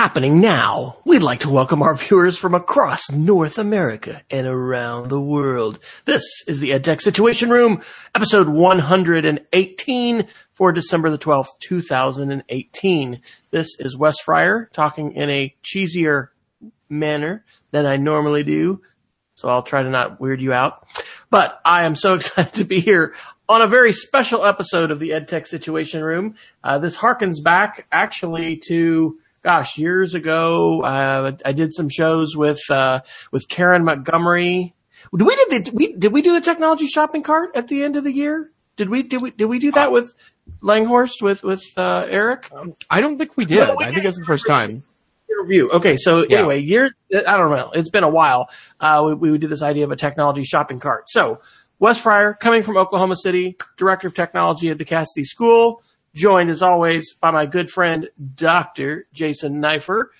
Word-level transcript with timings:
happening 0.00 0.40
now. 0.40 0.96
We'd 1.04 1.22
like 1.22 1.40
to 1.40 1.50
welcome 1.50 1.82
our 1.82 1.94
viewers 1.94 2.38
from 2.38 2.54
across 2.54 3.10
North 3.10 3.58
America 3.58 4.22
and 4.30 4.46
around 4.46 5.10
the 5.10 5.20
world. 5.20 5.78
This 6.06 6.24
is 6.46 6.58
the 6.58 6.70
EdTech 6.70 7.02
Situation 7.02 7.50
Room, 7.50 7.82
episode 8.14 8.48
118 8.48 10.28
for 10.54 10.72
December 10.72 11.10
the 11.10 11.18
12th, 11.18 11.48
2018. 11.60 13.20
This 13.50 13.78
is 13.78 13.98
Wes 13.98 14.18
Fryer 14.20 14.70
talking 14.72 15.12
in 15.12 15.28
a 15.28 15.54
cheesier 15.62 16.28
manner 16.88 17.44
than 17.70 17.84
I 17.84 17.98
normally 17.98 18.42
do, 18.42 18.80
so 19.34 19.50
I'll 19.50 19.62
try 19.62 19.82
to 19.82 19.90
not 19.90 20.18
weird 20.18 20.40
you 20.40 20.54
out. 20.54 20.88
But 21.28 21.60
I 21.62 21.84
am 21.84 21.94
so 21.94 22.14
excited 22.14 22.54
to 22.54 22.64
be 22.64 22.80
here 22.80 23.14
on 23.50 23.60
a 23.60 23.66
very 23.66 23.92
special 23.92 24.46
episode 24.46 24.92
of 24.92 24.98
the 24.98 25.10
EdTech 25.10 25.46
Situation 25.46 26.02
Room. 26.02 26.36
Uh, 26.64 26.78
this 26.78 26.96
harkens 26.96 27.44
back 27.44 27.86
actually 27.92 28.62
to 28.68 29.18
gosh, 29.42 29.78
years 29.78 30.14
ago, 30.14 30.82
uh, 30.82 31.32
I 31.44 31.52
did 31.52 31.72
some 31.72 31.88
shows 31.88 32.36
with, 32.36 32.60
uh, 32.70 33.00
with 33.30 33.48
Karen 33.48 33.84
Montgomery. 33.84 34.74
Did 35.16 35.26
we 35.26 35.36
did 35.36 35.64
the, 35.64 35.70
we, 35.74 35.92
did 35.94 36.12
we 36.12 36.22
do 36.22 36.34
the 36.34 36.40
technology 36.40 36.86
shopping 36.86 37.22
cart 37.22 37.50
at 37.54 37.68
the 37.68 37.82
end 37.82 37.96
of 37.96 38.04
the 38.04 38.12
year? 38.12 38.50
Did 38.76 38.90
we, 38.90 39.02
did 39.02 39.22
we, 39.22 39.30
did 39.30 39.46
we 39.46 39.58
do 39.58 39.72
that 39.72 39.88
uh, 39.88 39.92
with 39.92 40.14
Langhorst 40.62 41.22
with, 41.22 41.42
with, 41.42 41.64
uh, 41.76 42.06
Eric? 42.08 42.50
Um, 42.52 42.74
I 42.88 43.00
don't 43.00 43.18
think 43.18 43.36
we 43.36 43.44
did. 43.44 43.56
No, 43.56 43.76
we 43.78 43.84
I 43.84 43.92
think 43.92 44.04
it's 44.04 44.18
the 44.18 44.24
first 44.24 44.46
time. 44.46 44.84
Review. 45.42 45.70
Okay. 45.70 45.96
So 45.96 46.26
yeah. 46.28 46.38
anyway, 46.38 46.60
year, 46.60 46.90
I 47.14 47.36
don't 47.38 47.50
know. 47.50 47.70
It's 47.72 47.88
been 47.88 48.04
a 48.04 48.10
while. 48.10 48.50
Uh, 48.78 49.14
we, 49.18 49.30
we 49.30 49.38
did 49.38 49.48
this 49.48 49.62
idea 49.62 49.84
of 49.84 49.90
a 49.90 49.96
technology 49.96 50.44
shopping 50.44 50.80
cart. 50.80 51.08
So 51.08 51.40
Wes 51.78 51.96
Fryer 51.96 52.34
coming 52.34 52.62
from 52.62 52.76
Oklahoma 52.76 53.16
City, 53.16 53.56
director 53.78 54.06
of 54.06 54.14
technology 54.14 54.68
at 54.68 54.76
the 54.76 54.84
Casady 54.84 55.24
School 55.24 55.82
joined 56.14 56.50
as 56.50 56.62
always 56.62 57.14
by 57.14 57.30
my 57.30 57.46
good 57.46 57.70
friend, 57.70 58.08
Dr. 58.34 59.06
Jason 59.12 59.60
Neiffer. 59.60 60.10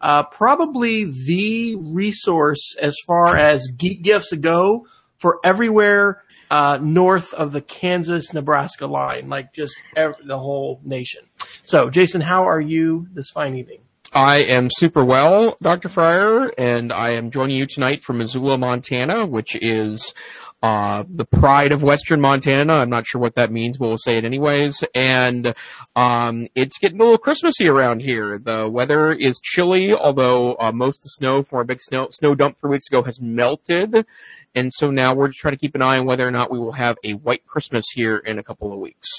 Uh, 0.00 0.22
probably 0.24 1.04
the 1.04 1.76
resource 1.76 2.76
as 2.80 2.96
far 3.06 3.36
as 3.36 3.66
geek 3.76 4.02
gifts 4.02 4.32
go 4.32 4.86
for 5.16 5.40
everywhere 5.44 6.22
uh, 6.50 6.78
north 6.80 7.32
of 7.32 7.52
the 7.52 7.60
Kansas 7.60 8.32
Nebraska 8.32 8.86
line, 8.86 9.28
like 9.28 9.54
just 9.54 9.74
every, 9.96 10.24
the 10.26 10.38
whole 10.38 10.80
nation. 10.84 11.22
So, 11.64 11.88
Jason, 11.88 12.20
how 12.20 12.46
are 12.48 12.60
you 12.60 13.06
this 13.12 13.30
fine 13.30 13.56
evening? 13.56 13.80
I 14.12 14.36
am 14.44 14.68
super 14.70 15.04
well, 15.04 15.56
Dr. 15.60 15.88
Fryer, 15.88 16.52
and 16.56 16.92
I 16.92 17.10
am 17.10 17.32
joining 17.32 17.56
you 17.56 17.66
tonight 17.66 18.04
from 18.04 18.18
Missoula, 18.18 18.56
Montana, 18.56 19.26
which 19.26 19.56
is 19.56 20.14
uh, 20.64 21.04
the 21.06 21.26
pride 21.26 21.72
of 21.72 21.82
Western 21.82 22.22
Montana. 22.22 22.72
I'm 22.72 22.88
not 22.88 23.06
sure 23.06 23.20
what 23.20 23.34
that 23.34 23.52
means, 23.52 23.76
but 23.76 23.86
we'll 23.86 23.98
say 23.98 24.16
it 24.16 24.24
anyways. 24.24 24.82
And 24.94 25.54
um, 25.94 26.48
it's 26.54 26.78
getting 26.78 26.98
a 26.98 27.04
little 27.04 27.18
Christmassy 27.18 27.68
around 27.68 28.00
here. 28.00 28.38
The 28.38 28.66
weather 28.66 29.12
is 29.12 29.38
chilly, 29.40 29.92
although 29.92 30.56
uh, 30.58 30.72
most 30.72 31.00
of 31.00 31.02
the 31.02 31.08
snow 31.10 31.42
from 31.42 31.58
our 31.58 31.64
big 31.64 31.82
snow 31.82 32.08
snow 32.12 32.34
dump 32.34 32.58
three 32.62 32.70
weeks 32.70 32.88
ago 32.88 33.02
has 33.02 33.20
melted. 33.20 34.06
And 34.54 34.72
so 34.72 34.90
now 34.90 35.12
we're 35.12 35.28
just 35.28 35.40
trying 35.40 35.52
to 35.52 35.58
keep 35.58 35.74
an 35.74 35.82
eye 35.82 35.98
on 35.98 36.06
whether 36.06 36.26
or 36.26 36.30
not 36.30 36.50
we 36.50 36.58
will 36.58 36.72
have 36.72 36.96
a 37.04 37.12
white 37.12 37.46
Christmas 37.46 37.84
here 37.94 38.16
in 38.16 38.38
a 38.38 38.42
couple 38.42 38.72
of 38.72 38.78
weeks. 38.78 39.10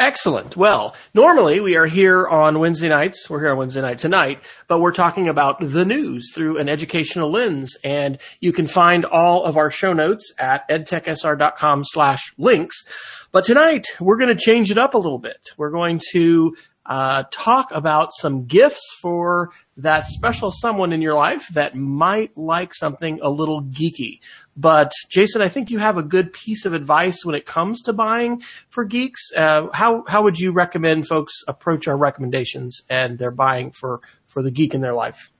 Excellent. 0.00 0.56
Well, 0.56 0.94
normally 1.14 1.60
we 1.60 1.76
are 1.76 1.86
here 1.86 2.26
on 2.26 2.58
Wednesday 2.58 2.88
nights. 2.88 3.28
We're 3.28 3.40
here 3.40 3.52
on 3.52 3.58
Wednesday 3.58 3.82
night 3.82 3.98
tonight, 3.98 4.42
but 4.68 4.80
we're 4.80 4.92
talking 4.92 5.28
about 5.28 5.60
the 5.60 5.84
news 5.84 6.32
through 6.34 6.58
an 6.58 6.68
educational 6.68 7.30
lens. 7.30 7.76
And 7.84 8.18
you 8.40 8.52
can 8.52 8.66
find 8.66 9.04
all 9.04 9.44
of 9.44 9.56
our 9.56 9.70
show 9.70 9.92
notes 9.92 10.32
at 10.38 10.68
edtechsr.com 10.68 11.84
slash 11.84 12.32
links. 12.38 12.84
But 13.32 13.44
tonight 13.44 13.86
we're 14.00 14.18
going 14.18 14.36
to 14.36 14.42
change 14.42 14.70
it 14.70 14.78
up 14.78 14.94
a 14.94 14.98
little 14.98 15.18
bit. 15.18 15.50
We're 15.56 15.70
going 15.70 16.00
to 16.12 16.54
uh, 16.84 17.24
talk 17.30 17.70
about 17.72 18.12
some 18.12 18.44
gifts 18.46 18.84
for 19.00 19.50
that 19.76 20.04
special 20.04 20.50
someone 20.50 20.92
in 20.92 21.00
your 21.00 21.14
life 21.14 21.46
that 21.54 21.74
might 21.74 22.36
like 22.36 22.74
something 22.74 23.20
a 23.22 23.30
little 23.30 23.62
geeky. 23.62 24.20
But 24.56 24.92
Jason, 25.10 25.42
I 25.42 25.48
think 25.48 25.70
you 25.70 25.78
have 25.78 25.96
a 25.96 26.02
good 26.02 26.32
piece 26.32 26.66
of 26.66 26.74
advice 26.74 27.24
when 27.24 27.34
it 27.34 27.46
comes 27.46 27.82
to 27.82 27.92
buying 27.92 28.42
for 28.68 28.84
geeks. 28.84 29.30
Uh, 29.34 29.68
how 29.72 30.04
how 30.08 30.22
would 30.22 30.38
you 30.38 30.52
recommend 30.52 31.06
folks 31.06 31.32
approach 31.46 31.88
our 31.88 31.96
recommendations 31.96 32.82
and 32.90 33.18
their 33.18 33.30
buying 33.30 33.70
for 33.70 34.00
for 34.26 34.42
the 34.42 34.50
geek 34.50 34.74
in 34.74 34.80
their 34.80 34.94
life? 34.94 35.30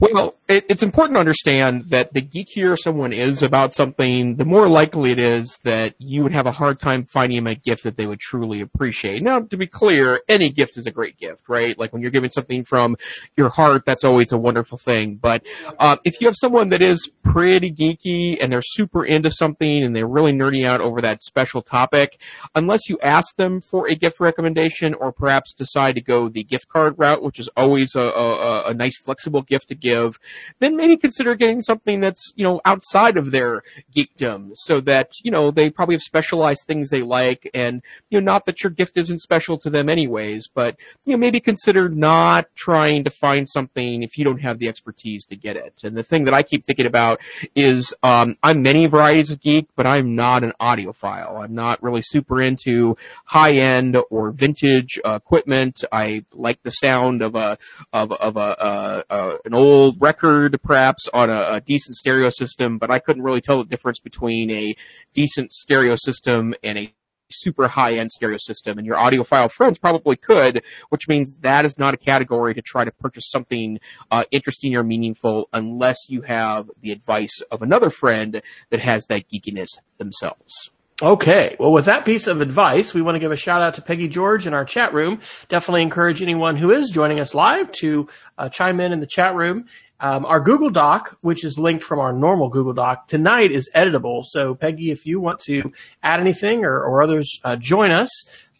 Well, 0.00 0.34
it, 0.48 0.66
it's 0.68 0.82
important 0.82 1.16
to 1.16 1.20
understand 1.20 1.90
that 1.90 2.12
the 2.12 2.22
geekier 2.22 2.76
someone 2.78 3.12
is 3.12 3.42
about 3.42 3.72
something, 3.72 4.36
the 4.36 4.44
more 4.44 4.68
likely 4.68 5.12
it 5.12 5.18
is 5.18 5.58
that 5.64 5.94
you 5.98 6.22
would 6.22 6.32
have 6.32 6.46
a 6.46 6.52
hard 6.52 6.80
time 6.80 7.04
finding 7.04 7.36
them 7.36 7.46
a 7.46 7.54
gift 7.54 7.84
that 7.84 7.96
they 7.96 8.06
would 8.06 8.20
truly 8.20 8.60
appreciate. 8.60 9.22
Now, 9.22 9.40
to 9.40 9.56
be 9.56 9.66
clear, 9.66 10.20
any 10.28 10.50
gift 10.50 10.76
is 10.76 10.86
a 10.86 10.90
great 10.90 11.18
gift, 11.18 11.48
right? 11.48 11.78
Like 11.78 11.92
when 11.92 12.02
you're 12.02 12.10
giving 12.10 12.30
something 12.30 12.64
from 12.64 12.96
your 13.36 13.48
heart, 13.50 13.84
that's 13.84 14.04
always 14.04 14.32
a 14.32 14.38
wonderful 14.38 14.78
thing. 14.78 15.16
But 15.16 15.46
uh, 15.78 15.96
if 16.04 16.20
you 16.20 16.26
have 16.26 16.36
someone 16.38 16.70
that 16.70 16.82
is 16.82 17.10
pretty 17.22 17.70
geeky 17.70 18.36
and 18.40 18.52
they're 18.52 18.62
super 18.62 19.04
into 19.04 19.30
something 19.30 19.82
and 19.84 19.94
they're 19.94 20.06
really 20.06 20.32
nerding 20.32 20.64
out 20.64 20.80
over 20.80 21.00
that 21.00 21.22
special 21.22 21.62
topic, 21.62 22.20
unless 22.54 22.88
you 22.88 22.98
ask 23.02 23.36
them 23.36 23.60
for 23.60 23.88
a 23.88 23.94
gift 23.94 24.20
recommendation 24.20 24.94
or 24.94 25.12
perhaps 25.12 25.52
decide 25.52 25.94
to 25.94 26.00
go 26.00 26.28
the 26.28 26.44
gift 26.44 26.68
card 26.68 26.94
route, 26.98 27.22
which 27.22 27.38
is 27.38 27.48
always 27.56 27.94
a, 27.94 28.00
a, 28.00 28.64
a 28.66 28.74
nice 28.74 28.98
flexible 28.98 29.42
gift 29.42 29.59
to 29.66 29.74
give, 29.74 30.18
then 30.58 30.76
maybe 30.76 30.96
consider 30.96 31.34
getting 31.34 31.60
something 31.60 32.00
that's, 32.00 32.32
you 32.36 32.44
know, 32.44 32.60
outside 32.64 33.16
of 33.16 33.30
their 33.30 33.62
geekdom 33.94 34.50
so 34.54 34.80
that, 34.80 35.12
you 35.22 35.30
know, 35.30 35.50
they 35.50 35.70
probably 35.70 35.94
have 35.94 36.02
specialized 36.02 36.62
things 36.66 36.90
they 36.90 37.02
like 37.02 37.48
and, 37.54 37.82
you 38.10 38.20
know, 38.20 38.24
not 38.24 38.46
that 38.46 38.62
your 38.62 38.70
gift 38.70 38.96
isn't 38.96 39.20
special 39.20 39.58
to 39.58 39.70
them 39.70 39.88
anyways, 39.88 40.48
but, 40.48 40.76
you 41.04 41.12
know, 41.12 41.18
maybe 41.18 41.40
consider 41.40 41.88
not 41.88 42.46
trying 42.54 43.04
to 43.04 43.10
find 43.10 43.48
something 43.48 44.02
if 44.02 44.16
you 44.16 44.24
don't 44.24 44.40
have 44.40 44.58
the 44.58 44.68
expertise 44.68 45.24
to 45.24 45.36
get 45.36 45.56
it. 45.56 45.80
And 45.84 45.96
the 45.96 46.02
thing 46.02 46.24
that 46.24 46.34
I 46.34 46.42
keep 46.42 46.64
thinking 46.64 46.86
about 46.86 47.20
is, 47.54 47.94
um, 48.02 48.36
I'm 48.42 48.62
many 48.62 48.86
varieties 48.86 49.30
of 49.30 49.40
geek, 49.40 49.68
but 49.76 49.86
I'm 49.86 50.14
not 50.14 50.44
an 50.44 50.52
audiophile. 50.60 51.42
I'm 51.42 51.54
not 51.54 51.82
really 51.82 52.02
super 52.02 52.40
into 52.40 52.96
high 53.26 53.52
end 53.52 53.96
or 54.10 54.30
vintage 54.30 54.98
uh, 55.04 55.18
equipment. 55.22 55.84
I 55.92 56.24
like 56.32 56.62
the 56.62 56.70
sound 56.70 57.22
of 57.22 57.34
a, 57.34 57.58
of, 57.92 58.12
of 58.12 58.36
a, 58.36 58.40
uh, 58.40 59.02
uh, 59.10 59.36
an 59.50 59.54
old 59.54 60.00
record, 60.00 60.60
perhaps 60.62 61.08
on 61.12 61.28
a, 61.28 61.54
a, 61.54 61.60
decent 61.60 61.96
stereo 61.96 62.30
system, 62.30 62.78
but 62.78 62.88
I 62.88 63.00
couldn't 63.00 63.24
really 63.24 63.40
tell 63.40 63.58
the 63.58 63.68
difference 63.68 63.98
between 63.98 64.48
a 64.48 64.76
decent 65.12 65.52
stereo 65.52 65.96
system 65.96 66.54
and 66.62 66.78
a 66.78 66.94
super 67.32 67.66
high 67.66 67.94
end 67.94 68.12
stereo 68.12 68.36
system. 68.38 68.78
And 68.78 68.86
your 68.86 68.96
audiophile 68.96 69.50
friends 69.50 69.80
probably 69.80 70.14
could, 70.14 70.62
which 70.90 71.08
means 71.08 71.34
that 71.40 71.64
is 71.64 71.78
not 71.78 71.94
a 71.94 71.96
category 71.96 72.54
to 72.54 72.62
try 72.62 72.84
to 72.84 72.92
purchase 72.92 73.28
something 73.28 73.80
uh, 74.12 74.22
interesting 74.30 74.76
or 74.76 74.84
meaningful 74.84 75.48
unless 75.52 76.08
you 76.08 76.22
have 76.22 76.70
the 76.80 76.92
advice 76.92 77.40
of 77.50 77.60
another 77.60 77.90
friend 77.90 78.42
that 78.70 78.80
has 78.80 79.06
that 79.06 79.24
geekiness 79.32 79.70
themselves. 79.98 80.70
Okay. 81.02 81.56
Well, 81.58 81.72
with 81.72 81.86
that 81.86 82.04
piece 82.04 82.26
of 82.26 82.42
advice, 82.42 82.92
we 82.92 83.00
want 83.00 83.14
to 83.14 83.20
give 83.20 83.32
a 83.32 83.36
shout 83.36 83.62
out 83.62 83.74
to 83.74 83.82
Peggy 83.82 84.06
George 84.06 84.46
in 84.46 84.52
our 84.52 84.66
chat 84.66 84.92
room. 84.92 85.20
Definitely 85.48 85.80
encourage 85.82 86.20
anyone 86.20 86.56
who 86.56 86.70
is 86.70 86.90
joining 86.90 87.20
us 87.20 87.34
live 87.34 87.72
to 87.80 88.08
uh, 88.36 88.50
chime 88.50 88.80
in 88.80 88.92
in 88.92 89.00
the 89.00 89.06
chat 89.06 89.34
room. 89.34 89.64
Um, 89.98 90.26
our 90.26 90.40
Google 90.40 90.68
Doc, 90.68 91.16
which 91.22 91.42
is 91.42 91.58
linked 91.58 91.84
from 91.84 92.00
our 92.00 92.12
normal 92.12 92.50
Google 92.50 92.74
Doc 92.74 93.06
tonight 93.06 93.50
is 93.50 93.70
editable. 93.74 94.24
So 94.26 94.54
Peggy, 94.54 94.90
if 94.90 95.06
you 95.06 95.20
want 95.20 95.40
to 95.40 95.72
add 96.02 96.20
anything 96.20 96.64
or, 96.64 96.82
or 96.82 97.02
others 97.02 97.40
uh, 97.44 97.56
join 97.56 97.92
us, 97.92 98.10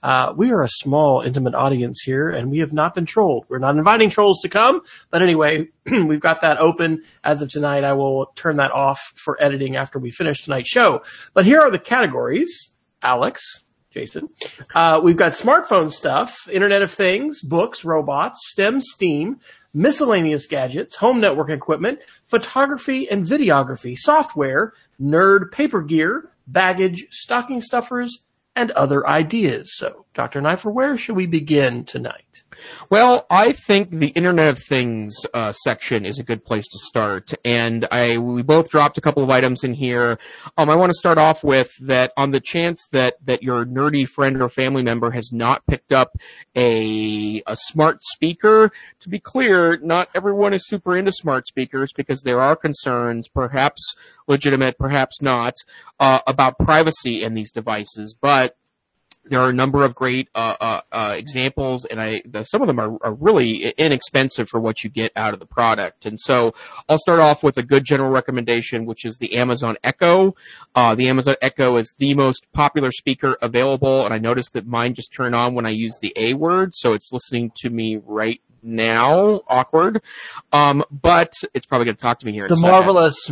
uh, 0.03 0.33
we 0.37 0.51
are 0.51 0.63
a 0.63 0.69
small, 0.69 1.21
intimate 1.21 1.55
audience 1.55 2.01
here, 2.03 2.31
and 2.31 2.51
we 2.51 2.59
have 2.59 2.73
not 2.73 2.95
been 2.95 3.07
trolled. 3.07 3.45
We're 3.49 3.59
not 3.59 3.77
inviting 3.77 4.11
trolls 4.11 4.41
to 4.43 4.49
come, 4.49 4.83
but 5.11 5.23
anyway, 5.23 5.69
we've 5.87 6.21
got 6.21 6.41
that 6.41 6.59
open 6.59 7.03
as 7.25 7.43
of 7.43 7.51
tonight. 7.51 7.85
I 7.85 7.93
will 7.93 8.33
turn 8.35 8.57
that 8.57 8.73
off 8.73 9.01
for 9.17 9.37
editing 9.43 9.77
after 9.77 9.99
we 9.99 10.11
finish 10.11 10.45
tonight's 10.45 10.69
show. 10.69 11.03
But 11.35 11.45
here 11.45 11.61
are 11.61 11.71
the 11.71 11.79
categories. 11.79 12.71
Alex, 13.03 13.63
Jason. 13.91 14.29
Uh, 14.75 15.01
we've 15.03 15.17
got 15.17 15.33
smartphone 15.33 15.93
stuff, 15.93 16.49
Internet 16.51 16.83
of 16.83 16.91
Things, 16.91 17.43
books, 17.43 17.85
robots, 17.85 18.39
STEM, 18.51 18.81
STEAM, 18.81 19.41
miscellaneous 19.75 20.47
gadgets, 20.47 20.97
home 20.97 21.21
network 21.21 21.51
equipment, 21.51 22.01
photography 22.27 23.09
and 23.11 23.25
videography, 23.25 23.97
software, 23.97 24.73
nerd 25.01 25.51
paper 25.51 25.83
gear, 25.83 26.31
baggage, 26.47 27.07
stocking 27.11 27.61
stuffers, 27.61 28.21
and 28.61 28.71
other 28.73 29.07
ideas. 29.09 29.73
So, 29.73 30.05
Dr. 30.13 30.41
Neiffer, 30.43 30.71
where 30.71 30.99
should 30.99 31.17
we 31.17 31.27
begin 31.27 31.85
tonight? 31.85 32.43
Well, 32.89 33.27
I 33.31 33.53
think 33.53 33.91
the 33.91 34.09
Internet 34.09 34.49
of 34.49 34.59
Things 34.59 35.15
uh, 35.35 35.53
section 35.53 36.05
is 36.05 36.19
a 36.19 36.23
good 36.23 36.45
place 36.45 36.67
to 36.69 36.79
start, 36.79 37.33
and 37.45 37.87
I 37.91 38.19
we 38.19 38.43
both 38.43 38.69
dropped 38.69 38.99
a 38.99 39.01
couple 39.01 39.23
of 39.23 39.31
items 39.31 39.65
in 39.65 39.75
here. 39.75 40.19
Um, 40.57 40.71
I 40.71 40.77
want 40.77 40.91
to 40.91 40.99
start 40.99 41.19
off 41.19 41.45
with 41.45 41.71
that 41.81 42.13
on 42.17 42.31
the 42.31 42.41
chance 42.41 42.87
that 42.93 43.15
that 43.27 43.43
your 43.43 43.65
nerdy 43.65 44.07
friend 44.09 44.41
or 44.43 44.49
family 44.49 44.83
member 44.83 45.11
has 45.11 45.31
not 45.33 45.67
picked 45.67 45.93
up 45.93 46.17
a 46.57 47.43
a 47.47 47.57
smart 47.57 48.03
speaker. 48.03 48.73
To 49.01 49.09
be 49.09 49.19
clear, 49.19 49.79
not 49.79 50.09
everyone 50.15 50.55
is 50.55 50.67
super 50.67 50.97
into 50.97 51.13
smart 51.13 51.47
speakers 51.47 51.93
because 51.93 52.23
there 52.23 52.41
are 52.41 52.57
concerns, 52.57 53.29
perhaps 53.29 53.95
legitimate, 54.27 54.79
perhaps 54.79 55.21
not, 55.21 55.55
uh, 55.99 56.21
about 56.27 56.59
privacy 56.59 57.23
in 57.23 57.35
these 57.35 57.51
devices, 57.51 58.15
but 58.19 58.57
there 59.25 59.41
are 59.41 59.51
a 59.51 59.55
number 59.55 59.85
of 59.85 59.95
great 59.95 60.29
uh, 60.35 60.57
uh, 60.61 60.81
uh, 60.91 61.15
examples, 61.17 61.85
and 61.85 62.01
I 62.01 62.23
the, 62.25 62.45
some 62.45 62.63
of 62.63 62.67
them 62.67 62.81
are, 62.81 62.97
are, 63.03 63.15
really 63.15 63.71
inexpensive 63.71 64.49
for 64.49 64.59
what 64.59 64.83
you 64.83 64.91
get 64.91 65.13
out 65.15 65.35
of 65.35 65.41
the 65.41 65.47
product. 65.47 66.07
And 66.07 66.19
so 66.19 66.55
I'll 66.89 66.99
start 66.99 67.21
off 67.21 67.43
with 67.43 67.57
a 67.59 67.63
good 67.63 67.85
general 67.85 68.11
recommendation, 68.11 68.87
which 68.87 69.05
is 69.05 69.19
the 69.19 69.37
Amazon 69.37 69.77
Echo. 69.85 70.35
Uh, 70.75 70.95
the 70.95 71.09
Amazon 71.09 71.37
Echo 71.43 71.77
is 71.77 71.95
the 71.99 72.15
most 72.15 72.47
popular 72.53 72.91
speaker 72.91 73.37
available, 73.43 74.05
and 74.05 74.15
I 74.15 74.19
noticed 74.19 74.55
that 74.55 74.67
mine 74.67 74.95
just 74.95 75.13
turned 75.13 75.35
on 75.35 75.55
when 75.55 75.67
I 75.67 75.71
use 75.71 75.99
the 76.01 76.13
A 76.17 76.35
word, 76.35 76.75
so 76.75 76.95
it's 76.95 77.13
listening 77.13 77.53
to 77.59 77.71
me 77.71 78.01
right 78.05 78.41
now. 78.63 79.43
Awkward. 79.49 80.03
Um, 80.53 80.85
but 80.91 81.33
it's 81.55 81.67
probably 81.67 81.87
going 81.87 81.97
to 81.97 82.03
talk 82.03 82.21
to 82.21 82.27
me 82.27 82.33
here. 82.33 82.49
The 82.49 82.57
marvelous, 82.57 83.31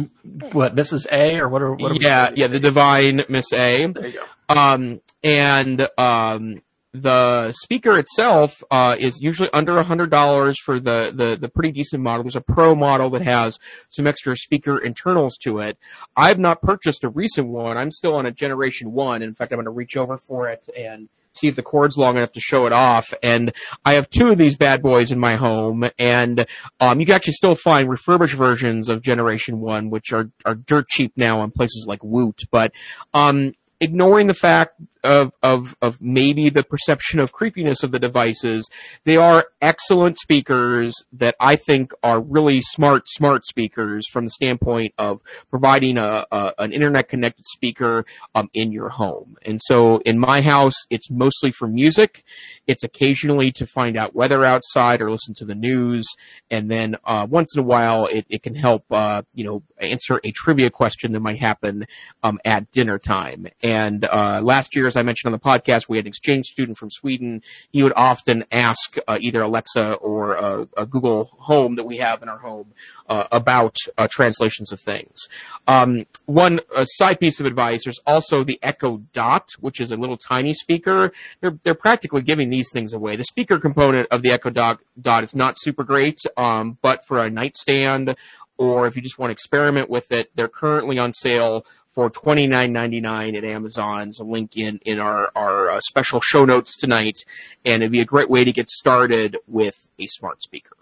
what, 0.53 0.75
Mrs. 0.75 1.07
A 1.11 1.39
or 1.39 1.49
what 1.49 1.63
are, 1.63 1.73
what 1.75 1.93
are 1.93 1.95
Yeah, 1.97 2.31
yeah, 2.35 2.47
the 2.47 2.61
divine 2.61 3.25
Miss 3.29 3.53
A. 3.53 3.87
There 3.87 4.07
you 4.07 4.21
go. 4.21 4.25
Um, 4.49 5.01
and, 5.23 5.89
um, 5.99 6.63
the 6.95 7.53
speaker 7.53 7.99
itself 7.99 8.63
uh, 8.71 8.97
is 8.99 9.21
usually 9.21 9.51
under 9.53 9.79
a 9.79 9.85
hundred 9.85 10.11
dollars 10.11 10.57
for 10.65 10.81
the, 10.81 11.13
the 11.15 11.37
the 11.39 11.49
pretty 11.49 11.71
decent 11.71 12.03
model. 12.03 12.25
There's 12.25 12.35
a 12.35 12.41
pro 12.41 12.75
model 12.75 13.11
that 13.11 13.23
has 13.23 13.59
some 13.91 14.07
extra 14.07 14.37
speaker 14.37 14.79
internals 14.79 15.37
to 15.43 15.59
it. 15.59 15.79
I've 16.17 16.39
not 16.39 16.63
purchased 16.63 17.05
a 17.05 17.09
recent 17.09 17.49
one. 17.49 17.77
I'm 17.77 17.91
still 17.91 18.15
on 18.15 18.27
a 18.27 18.33
generation 18.33 18.93
one. 18.93 19.23
In 19.23 19.35
fact, 19.35 19.53
I'm 19.53 19.57
going 19.57 19.67
to 19.67 19.71
reach 19.71 19.97
over 19.97 20.17
for 20.17 20.49
it 20.49 20.69
and 20.77 21.09
see 21.35 21.49
if 21.49 21.57
the 21.57 21.63
cord's 21.63 21.97
long 21.97 22.17
enough 22.17 22.33
to 22.33 22.41
show 22.41 22.67
it 22.67 22.73
off. 22.73 23.13
And 23.23 23.53
I 23.85 23.95
have 23.95 24.11
two 24.11 24.29
of 24.31 24.39
these 24.39 24.57
bad 24.57 24.83
boys 24.83 25.13
in 25.13 25.19
my 25.19 25.37
home, 25.37 25.89
and 25.99 26.47
um, 26.81 27.01
you 27.01 27.07
can 27.07 27.15
actually 27.15 27.35
still 27.35 27.55
find 27.55 27.89
refurbished 27.89 28.35
versions 28.35 28.89
of 28.89 29.03
Generation 29.03 29.61
One, 29.61 29.91
which 29.91 30.13
are 30.13 30.31
are 30.45 30.55
dirt 30.55 30.89
cheap 30.89 31.13
now 31.17 31.41
on 31.41 31.51
places 31.51 31.87
like 31.87 32.03
Woot. 32.03 32.43
But 32.51 32.73
um, 33.15 33.53
ignoring 33.81 34.27
the 34.27 34.35
fact 34.35 34.81
of, 35.05 35.33
of, 35.43 35.77
of 35.81 36.01
maybe 36.01 36.49
the 36.49 36.63
perception 36.63 37.21
of 37.21 37.33
creepiness 37.33 37.83
of 37.83 37.93
the 37.93 37.99
devices. 37.99 38.69
They 39.05 39.17
are 39.17 39.47
excellent 39.61 40.19
speakers 40.19 40.95
that 41.13 41.35
I 41.41 41.57
think 41.57 41.93
are 42.03 42.21
really 42.21 42.61
smart, 42.61 43.09
smart 43.09 43.47
speakers 43.47 44.07
from 44.09 44.25
the 44.25 44.31
standpoint 44.31 44.95
of 44.99 45.21
providing 45.51 45.99
a, 45.99 46.27
a 46.31 46.53
an 46.59 46.73
internet 46.73 47.09
connected 47.09 47.45
speaker 47.47 48.05
um, 48.35 48.51
in 48.53 48.73
your 48.73 48.89
home. 48.89 49.37
And 49.43 49.61
so 49.63 49.99
in 49.99 50.19
my 50.19 50.41
house, 50.41 50.75
it's 50.91 51.11
mostly 51.11 51.51
for 51.53 51.69
music. 51.69 52.25
It's 52.67 52.85
occasionally 52.85 53.53
to 53.53 53.67
find 53.67 53.97
out 53.97 54.15
weather 54.15 54.45
outside 54.45 55.01
or 55.01 55.11
listen 55.11 55.35
to 55.35 55.45
the 55.45 55.55
news. 55.55 56.07
And 56.51 56.71
then 56.71 56.97
uh, 57.05 57.27
once 57.31 57.55
in 57.55 57.61
a 57.61 57.65
while, 57.65 58.07
it, 58.07 58.27
it 58.29 58.43
can 58.43 58.55
help, 58.55 58.85
uh, 58.91 59.23
you 59.35 59.45
know, 59.45 59.63
answer 59.79 60.21
a 60.25 60.33
trivia 60.33 60.71
question 60.71 61.13
that 61.13 61.21
might 61.21 61.39
happen 61.39 61.87
um, 62.23 62.41
at 62.45 62.71
dinner 62.73 62.99
time. 62.99 63.47
And 63.63 64.05
uh, 64.05 64.41
last 64.43 64.75
year, 64.75 64.88
as 64.89 64.97
I 64.97 65.03
mentioned 65.03 65.33
on 65.33 65.39
the 65.39 65.45
podcast, 65.45 65.89
we 65.89 65.97
had 65.97 66.07
an 66.07 66.09
exchange 66.09 66.47
student 66.47 66.77
from 66.77 66.91
Sweden. 66.91 67.43
He 67.71 67.83
would 67.83 67.93
often 67.95 68.45
ask 68.51 68.97
uh, 69.07 69.19
either 69.21 69.43
Alexa 69.43 69.95
or 69.95 70.37
uh, 70.37 70.65
a 70.77 70.85
Google 70.87 71.31
Home 71.39 71.77
that 71.77 71.85
we 71.85 71.99
have 71.99 72.23
in 72.23 72.29
our 72.29 72.39
home 72.39 72.73
uh, 73.09 73.29
about 73.31 73.77
uh, 73.97 74.09
translations 74.11 74.73
of 74.73 74.81
things. 74.81 75.29
Um, 75.67 76.07
one 76.27 76.61
side 76.85 77.21
piece 77.21 77.39
of 77.39 77.47
advice: 77.47 77.85
there's 77.85 78.01
also 78.07 78.43
the 78.43 78.59
Echo 78.63 78.99
Dot, 79.13 79.51
which 79.61 79.81
is 79.81 79.93
a 79.93 79.97
little 79.97 80.17
tiny 80.17 80.55
speaker. 80.55 81.13
They're 81.41 81.59
they're 81.63 81.75
practically 81.75 82.23
giving 82.23 82.51
these 82.51 82.71
things 82.73 82.93
away. 82.93 83.17
The 83.17 83.25
speaker 83.25 83.59
component 83.59 84.09
of 84.11 84.23
the 84.23 84.33
Echo 84.33 84.51
Dot, 84.51 84.81
Dot 85.01 85.23
is 85.23 85.35
not 85.35 85.57
super 85.59 85.85
great, 85.85 86.21
um, 86.37 86.79
but 86.83 87.07
for 87.07 87.19
a 87.19 87.31
nightstand 87.31 88.17
or 88.59 88.89
if 88.89 88.97
you 88.97 89.03
just 89.03 89.19
want 89.19 89.31
to 89.31 89.33
experiment 89.33 89.89
with 89.89 90.11
it, 90.11 90.31
they're 90.35 90.49
currently 90.49 90.99
on 90.99 91.13
sale 91.13 91.65
for 91.99 92.09
twenty 92.11 92.47
nine 92.47 92.73
ninety 92.73 93.01
nine 93.01 93.35
at 93.35 93.43
Amazon's 93.43 94.21
a 94.21 94.25
link 94.25 94.57
in 94.57 94.79
in 94.85 95.01
our 95.01 95.33
our 95.35 95.69
uh, 95.73 95.81
special 95.81 96.21
show 96.21 96.45
notes 96.45 96.77
tonight, 96.77 97.25
and 97.65 97.83
it'd 97.83 97.91
be 97.91 97.99
a 97.99 98.05
great 98.05 98.31
way 98.31 98.45
to 98.45 98.53
get 98.53 98.71
started 98.71 99.37
with 99.49 99.91
a 99.99 100.07
smart 100.07 100.41
speaker. 100.41 100.77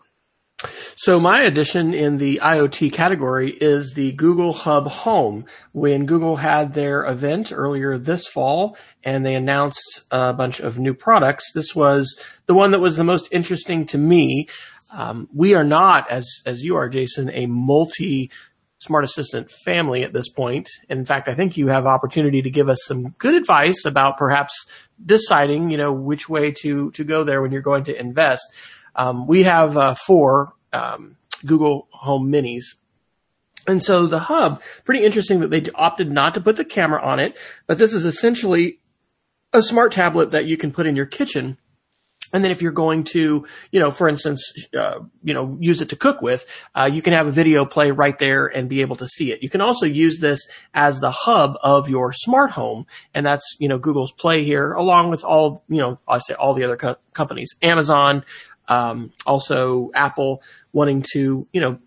So 0.94 1.18
my 1.18 1.40
addition 1.40 1.94
in 1.94 2.18
the 2.18 2.40
IoT 2.42 2.92
category 2.92 3.50
is 3.50 3.94
the 3.94 4.12
Google 4.12 4.52
Hub 4.52 4.88
Home. 4.88 5.46
When 5.72 6.04
Google 6.04 6.36
had 6.36 6.74
their 6.74 7.06
event 7.06 7.50
earlier 7.50 7.96
this 7.96 8.26
fall 8.26 8.76
and 9.02 9.24
they 9.24 9.36
announced 9.36 10.02
a 10.10 10.34
bunch 10.34 10.60
of 10.60 10.78
new 10.78 10.92
products, 10.92 11.50
this 11.54 11.74
was 11.74 12.20
the 12.44 12.54
one 12.54 12.72
that 12.72 12.80
was 12.80 12.98
the 12.98 13.04
most 13.04 13.30
interesting 13.32 13.86
to 13.86 13.96
me. 13.96 14.48
Um, 14.92 15.30
we 15.34 15.54
are 15.54 15.64
not, 15.64 16.10
as 16.10 16.28
as 16.44 16.62
you 16.62 16.76
are, 16.76 16.90
Jason, 16.90 17.30
a 17.32 17.46
multi 17.46 18.30
Smart 18.86 19.04
Assistant 19.04 19.50
family 19.50 20.04
at 20.04 20.12
this 20.12 20.28
point. 20.28 20.68
In 20.88 21.04
fact, 21.04 21.28
I 21.28 21.34
think 21.34 21.56
you 21.56 21.66
have 21.68 21.86
opportunity 21.86 22.40
to 22.42 22.50
give 22.50 22.68
us 22.68 22.78
some 22.84 23.10
good 23.18 23.34
advice 23.34 23.84
about 23.84 24.16
perhaps 24.16 24.52
deciding, 25.04 25.70
you 25.70 25.76
know, 25.76 25.92
which 25.92 26.28
way 26.28 26.52
to 26.62 26.90
to 26.92 27.04
go 27.04 27.24
there 27.24 27.42
when 27.42 27.52
you're 27.52 27.62
going 27.62 27.84
to 27.84 27.98
invest. 27.98 28.42
Um, 28.94 29.26
we 29.26 29.42
have 29.42 29.76
uh, 29.76 29.94
four 29.94 30.54
um, 30.72 31.16
Google 31.44 31.88
Home 31.90 32.30
Minis. 32.30 32.64
And 33.66 33.82
so 33.82 34.06
the 34.06 34.20
hub, 34.20 34.62
pretty 34.84 35.04
interesting 35.04 35.40
that 35.40 35.50
they 35.50 35.64
opted 35.74 36.10
not 36.10 36.34
to 36.34 36.40
put 36.40 36.56
the 36.56 36.64
camera 36.64 37.02
on 37.02 37.18
it, 37.18 37.36
but 37.66 37.78
this 37.78 37.92
is 37.92 38.04
essentially 38.04 38.78
a 39.52 39.62
smart 39.62 39.92
tablet 39.92 40.30
that 40.30 40.46
you 40.46 40.56
can 40.56 40.70
put 40.70 40.86
in 40.86 40.94
your 40.94 41.06
kitchen 41.06 41.58
and 42.32 42.44
then 42.44 42.50
if 42.50 42.62
you're 42.62 42.72
going 42.72 43.04
to, 43.04 43.46
you 43.70 43.80
know, 43.80 43.90
for 43.90 44.08
instance, 44.08 44.52
uh, 44.76 45.00
you 45.22 45.34
know, 45.34 45.56
use 45.60 45.80
it 45.80 45.90
to 45.90 45.96
cook 45.96 46.20
with, 46.20 46.44
uh, 46.74 46.88
you 46.92 47.02
can 47.02 47.12
have 47.12 47.26
a 47.26 47.32
video 47.32 47.64
play 47.64 47.90
right 47.90 48.18
there 48.18 48.46
and 48.46 48.68
be 48.68 48.80
able 48.80 48.96
to 48.96 49.08
see 49.08 49.32
it. 49.32 49.42
You 49.42 49.48
can 49.48 49.60
also 49.60 49.86
use 49.86 50.18
this 50.18 50.40
as 50.74 51.00
the 51.00 51.10
hub 51.10 51.56
of 51.62 51.88
your 51.88 52.12
smart 52.12 52.50
home. 52.50 52.86
And 53.14 53.24
that's, 53.24 53.56
you 53.58 53.68
know, 53.68 53.78
Google's 53.78 54.12
play 54.12 54.44
here 54.44 54.72
along 54.72 55.10
with 55.10 55.24
all, 55.24 55.64
you 55.68 55.78
know, 55.78 55.98
I 56.08 56.18
say 56.18 56.34
all 56.34 56.54
the 56.54 56.64
other 56.64 56.76
co- 56.76 56.96
companies, 57.12 57.54
Amazon, 57.62 58.24
um, 58.68 59.12
also 59.26 59.90
Apple 59.94 60.42
wanting 60.72 61.04
to, 61.12 61.46
you 61.52 61.60
know, 61.60 61.78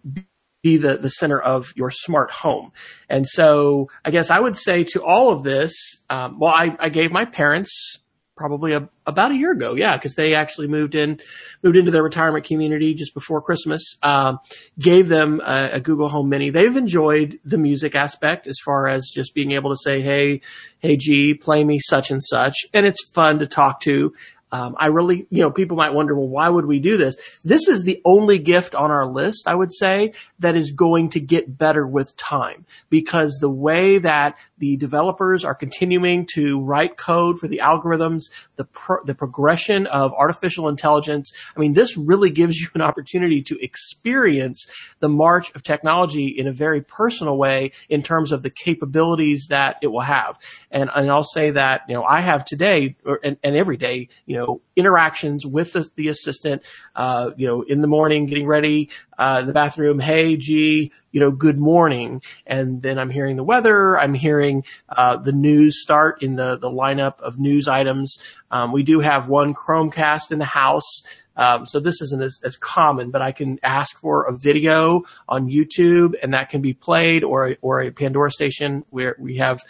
be 0.62 0.78
the, 0.78 0.98
the 0.98 1.10
center 1.10 1.40
of 1.40 1.74
your 1.76 1.92
smart 1.92 2.32
home. 2.32 2.72
And 3.10 3.26
so 3.28 3.90
I 4.04 4.12
guess 4.12 4.30
I 4.30 4.40
would 4.40 4.58
say 4.58 4.84
to 4.94 5.04
all 5.04 5.32
of 5.32 5.44
this, 5.44 5.74
um, 6.10 6.40
well, 6.40 6.54
I, 6.54 6.76
I 6.80 6.90
gave 6.90 7.12
my 7.12 7.26
parents 7.26 8.00
probably 8.40 8.72
a, 8.72 8.90
about 9.06 9.32
a 9.32 9.36
year 9.36 9.52
ago. 9.52 9.76
Yeah, 9.76 9.98
because 9.98 10.16
they 10.16 10.34
actually 10.34 10.68
moved 10.68 10.96
in, 10.96 11.20
moved 11.62 11.76
into 11.76 11.92
their 11.92 12.02
retirement 12.02 12.46
community 12.46 12.94
just 12.94 13.14
before 13.14 13.42
Christmas. 13.42 13.98
Um, 14.02 14.40
gave 14.80 15.10
them 15.10 15.42
a, 15.42 15.72
a, 15.74 15.80
Google 15.82 16.08
Home 16.08 16.30
Mini. 16.30 16.50
They've 16.50 16.76
enjoyed 16.76 17.38
the 17.44 17.58
music 17.58 17.96
aspect 17.96 18.48
as 18.48 18.58
far 18.64 18.88
as 18.88 19.12
just 19.14 19.36
being 19.36 19.52
able 19.52 19.72
to 19.72 19.78
say, 19.84 20.02
"Hey, 20.02 20.42
hey, 20.80 20.96
G, 20.96 21.34
play 21.34 21.66
me 21.66 21.80
such 21.80 22.12
and 22.12 22.24
such," 22.24 22.56
and 22.74 22.86
it's 22.86 23.06
fun 23.10 23.40
to 23.40 23.46
talk 23.46 23.82
to. 23.82 24.14
Um, 24.52 24.76
I 24.80 24.88
really, 24.88 25.28
you 25.30 25.42
know, 25.44 25.52
people 25.52 25.78
might 25.78 25.94
wonder, 25.94 26.16
well, 26.16 26.28
why 26.28 26.50
would 26.50 26.66
we 26.66 26.80
do 26.80 26.98
this? 26.98 27.16
This 27.44 27.68
is 27.68 27.84
the 27.84 28.02
only 28.04 28.40
gift 28.40 28.74
on 28.74 28.90
our 28.90 29.06
list, 29.06 29.48
I 29.48 29.56
would 29.56 29.74
say, 29.74 30.14
that 30.40 30.56
is 30.56 30.72
going 30.72 31.10
to 31.12 31.20
get 31.20 31.58
better 31.58 31.86
with 31.86 32.18
time 32.18 32.66
because 32.90 33.38
the 33.40 33.50
way 33.50 34.00
that 34.00 34.38
the 34.58 34.78
developers 34.78 35.46
are 35.46 35.56
continuing 35.56 36.28
to 36.34 36.62
write 36.62 36.98
code 36.98 37.40
for 37.40 37.48
the 37.48 37.62
algorithms, 37.64 38.30
the 38.60 38.66
pro- 38.66 39.04
the 39.06 39.16
progression 39.16 39.88
of 39.88 40.12
artificial 40.14 40.68
intelligence. 40.68 41.32
I 41.56 41.60
mean, 41.62 41.74
this 41.74 41.98
really 41.98 42.30
gives 42.30 42.60
you 42.60 42.68
an 42.76 42.82
opportunity 42.82 43.42
to 43.44 43.58
experience 43.64 44.68
the 45.00 45.08
march 45.08 45.56
of 45.56 45.64
technology 45.64 46.28
in 46.28 46.46
a 46.46 46.52
very 46.52 46.82
personal 46.82 47.38
way 47.38 47.72
in 47.88 48.04
terms 48.04 48.34
of 48.34 48.44
the 48.44 48.50
capabilities 48.50 49.48
that 49.50 49.78
it 49.82 49.88
will 49.88 50.02
have. 50.02 50.38
And 50.72 50.92
and 50.94 51.10
I'll 51.10 51.24
say 51.24 51.52
that 51.52 51.84
you 51.88 51.96
know 51.96 52.04
I 52.04 52.20
have 52.20 52.44
today 52.44 52.98
or, 53.06 53.22
and, 53.24 53.38
and 53.46 53.56
every 53.56 53.78
day 53.78 54.10
you 54.26 54.36
know 54.36 54.62
interactions 54.76 55.46
with 55.46 55.72
the, 55.72 55.90
the 55.96 56.10
assistant. 56.10 56.62
Uh, 56.96 57.32
you 57.38 57.48
know, 57.48 57.62
in 57.62 57.80
the 57.80 57.88
morning, 57.88 58.26
getting 58.26 58.46
ready, 58.46 58.90
uh, 59.18 59.40
in 59.42 59.48
the 59.48 59.54
bathroom. 59.54 60.00
Hey, 60.00 60.38
G, 60.38 60.92
you 61.12 61.20
know, 61.20 61.32
good 61.32 61.60
morning. 61.60 62.22
And 62.46 62.82
then 62.82 62.98
I'm 62.98 63.10
hearing 63.10 63.36
the 63.36 63.44
weather. 63.44 63.98
I'm 63.98 64.14
hearing, 64.14 64.64
uh, 64.88 65.18
the 65.18 65.32
news 65.32 65.82
start 65.82 66.24
in 66.24 66.36
the, 66.36 66.58
the 66.58 66.70
lineup 66.70 67.20
of 67.20 67.40
news 67.40 67.68
items. 67.68 68.20
Um, 68.52 68.72
we 68.72 68.84
do 68.84 69.00
have 69.00 69.28
one 69.28 69.54
Chromecast 69.54 70.32
in 70.32 70.40
the 70.40 70.46
house. 70.46 71.04
Um, 71.36 71.66
so 71.66 71.80
this 71.80 72.02
isn't 72.02 72.22
as, 72.22 72.40
as, 72.44 72.58
common, 72.58 73.12
but 73.12 73.22
I 73.22 73.32
can 73.32 73.60
ask 73.64 73.98
for 73.98 74.26
a 74.26 74.36
video 74.36 75.04
on 75.30 75.50
YouTube 75.50 76.16
and 76.22 76.34
that 76.34 76.50
can 76.50 76.62
be 76.62 76.74
played 76.74 77.24
or, 77.24 77.56
or 77.62 77.82
a 77.82 77.92
Pandora 77.92 78.30
station 78.30 78.84
where 78.90 79.16
we 79.18 79.38
have, 79.38 79.62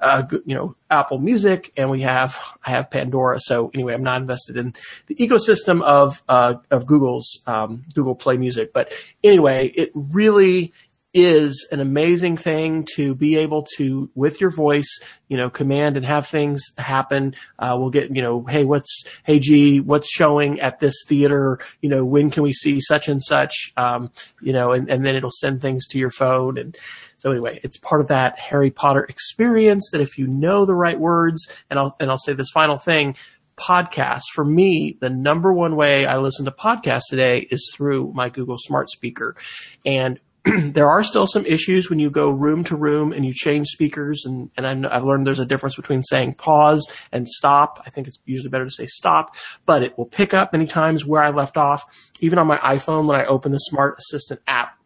uh, 0.00 0.24
you 0.44 0.56
know, 0.56 0.74
Apple 0.90 1.18
Music 1.20 1.72
and 1.76 1.90
we 1.90 2.00
have, 2.00 2.36
I 2.64 2.70
have 2.70 2.90
Pandora. 2.90 3.38
So 3.38 3.70
anyway, 3.72 3.94
I'm 3.94 4.02
not 4.02 4.20
invested 4.20 4.56
in 4.56 4.74
the 5.06 5.14
ecosystem 5.14 5.80
of, 5.82 6.24
uh, 6.28 6.54
of 6.72 6.86
Google's, 6.86 7.40
um, 7.46 7.84
Google 7.94 8.16
Play 8.16 8.36
Music. 8.36 8.72
But 8.72 8.92
anyway, 9.22 9.68
it 9.76 9.92
really 9.94 10.72
is 11.14 11.68
an 11.70 11.80
amazing 11.80 12.36
thing 12.36 12.86
to 12.96 13.14
be 13.14 13.36
able 13.36 13.66
to, 13.76 14.10
with 14.14 14.40
your 14.40 14.50
voice, 14.50 14.98
you 15.28 15.36
know, 15.36 15.50
command 15.50 15.96
and 15.96 16.06
have 16.06 16.26
things 16.26 16.62
happen. 16.78 17.34
Uh, 17.58 17.76
we'll 17.78 17.90
get, 17.90 18.14
you 18.14 18.22
know, 18.22 18.44
hey, 18.44 18.64
what's, 18.64 19.04
hey, 19.24 19.38
G, 19.38 19.80
what's 19.80 20.08
showing 20.10 20.60
at 20.60 20.80
this 20.80 20.94
theater? 21.06 21.58
You 21.82 21.90
know, 21.90 22.04
when 22.04 22.30
can 22.30 22.42
we 22.42 22.52
see 22.52 22.80
such 22.80 23.08
and 23.08 23.22
such? 23.22 23.72
Um, 23.76 24.10
you 24.40 24.52
know, 24.52 24.72
and, 24.72 24.88
and 24.88 25.04
then 25.04 25.14
it'll 25.14 25.30
send 25.30 25.60
things 25.60 25.86
to 25.88 25.98
your 25.98 26.10
phone. 26.10 26.56
And 26.56 26.76
so 27.18 27.30
anyway, 27.30 27.60
it's 27.62 27.76
part 27.76 28.00
of 28.00 28.08
that 28.08 28.38
Harry 28.38 28.70
Potter 28.70 29.04
experience 29.04 29.90
that 29.92 30.00
if 30.00 30.16
you 30.16 30.26
know 30.26 30.64
the 30.64 30.74
right 30.74 30.98
words, 30.98 31.46
and 31.68 31.78
I'll, 31.78 31.94
and 32.00 32.10
I'll 32.10 32.18
say 32.18 32.32
this 32.32 32.50
final 32.50 32.78
thing, 32.78 33.16
podcasts. 33.56 34.30
For 34.32 34.44
me, 34.44 34.96
the 35.00 35.10
number 35.10 35.52
one 35.52 35.76
way 35.76 36.06
I 36.06 36.16
listen 36.16 36.46
to 36.46 36.50
podcasts 36.50 37.08
today 37.10 37.46
is 37.50 37.70
through 37.74 38.12
my 38.14 38.30
Google 38.30 38.56
Smart 38.58 38.88
Speaker. 38.88 39.36
And 39.84 40.18
there 40.72 40.88
are 40.88 41.04
still 41.04 41.26
some 41.26 41.46
issues 41.46 41.88
when 41.88 41.98
you 41.98 42.10
go 42.10 42.30
room 42.30 42.64
to 42.64 42.76
room 42.76 43.12
and 43.12 43.24
you 43.24 43.32
change 43.32 43.68
speakers. 43.68 44.24
And, 44.24 44.50
and 44.56 44.86
I've 44.86 45.04
learned 45.04 45.26
there's 45.26 45.38
a 45.38 45.46
difference 45.46 45.76
between 45.76 46.02
saying 46.02 46.34
pause 46.34 46.84
and 47.12 47.28
stop. 47.28 47.80
I 47.86 47.90
think 47.90 48.08
it's 48.08 48.18
usually 48.24 48.50
better 48.50 48.64
to 48.64 48.70
say 48.70 48.86
stop, 48.86 49.36
but 49.66 49.82
it 49.82 49.96
will 49.96 50.06
pick 50.06 50.34
up 50.34 50.52
many 50.52 50.66
times 50.66 51.06
where 51.06 51.22
I 51.22 51.30
left 51.30 51.56
off. 51.56 51.84
Even 52.20 52.38
on 52.38 52.46
my 52.46 52.58
iPhone, 52.58 53.06
when 53.06 53.20
I 53.20 53.24
open 53.26 53.52
the 53.52 53.58
Smart 53.58 53.98
Assistant 53.98 54.40
app, 54.46 54.76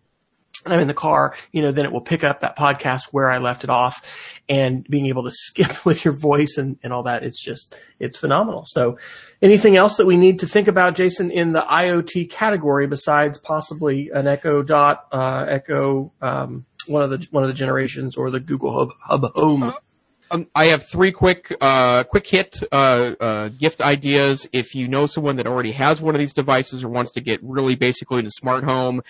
and 0.67 0.75
I'm 0.75 0.81
in 0.81 0.89
the 0.89 0.95
car, 0.95 1.35
you 1.53 1.63
know, 1.63 1.73
then 1.73 1.85
it 1.87 1.93
will 1.93 2.03
pick 2.03 2.25
up 2.25 2.41
that 2.41 2.59
podcast 2.59 3.05
where 3.13 3.31
I 3.31 3.39
left 3.39 3.65
it 3.65 3.71
off 3.71 4.05
and 4.49 4.85
being 4.85 5.07
able 5.07 5.25
to 5.25 5.31
skip 5.33 5.85
with 5.87 6.05
your 6.05 6.15
voice 6.15 6.57
and, 6.59 6.79
and 6.83 6.93
all 6.93 7.05
that. 7.05 7.23
It's 7.23 7.43
just, 7.43 7.75
it's 7.99 8.19
phenomenal. 8.19 8.65
So 8.67 8.99
anything 9.41 9.77
else 9.77 9.97
that 9.97 10.07
we 10.07 10.17
need 10.17 10.41
to 10.41 10.47
think 10.47 10.69
about, 10.69 10.95
Jason, 10.95 11.31
in 11.31 11.53
the 11.53 11.63
IoT 11.63 12.31
category 12.31 12.87
besides 12.87 13.39
possibly 13.39 14.11
an 14.13 14.27
Echo 14.27 14.63
Dot, 14.63 15.07
uh, 15.13 15.47
Echo, 15.49 16.13
um, 16.21 16.67
one 16.87 17.03
of 17.03 17.11
the, 17.11 17.27
one 17.31 17.43
of 17.43 17.49
the 17.49 17.55
generations 17.55 18.17
or 18.17 18.31
the 18.31 18.41
Google 18.41 18.73
Hub, 18.73 18.91
Hub 19.01 19.33
Home? 19.35 19.73
Um, 20.29 20.49
I 20.57 20.67
have 20.67 20.85
three 20.85 21.13
quick, 21.13 21.57
uh, 21.61 22.03
quick 22.03 22.27
hit 22.27 22.59
uh, 22.73 23.13
uh, 23.21 23.49
gift 23.49 23.81
ideas. 23.81 24.49
If 24.53 24.75
you 24.75 24.89
know 24.89 25.07
someone 25.07 25.37
that 25.37 25.47
already 25.47 25.71
has 25.73 26.03
one 26.03 26.17
of 26.17 26.19
these 26.19 26.33
devices 26.33 26.83
or 26.83 26.89
wants 26.89 27.13
to 27.13 27.21
get 27.21 27.41
really 27.45 27.77
basically 27.77 28.19
into 28.19 28.33
smart 28.33 28.65
home, 28.65 29.03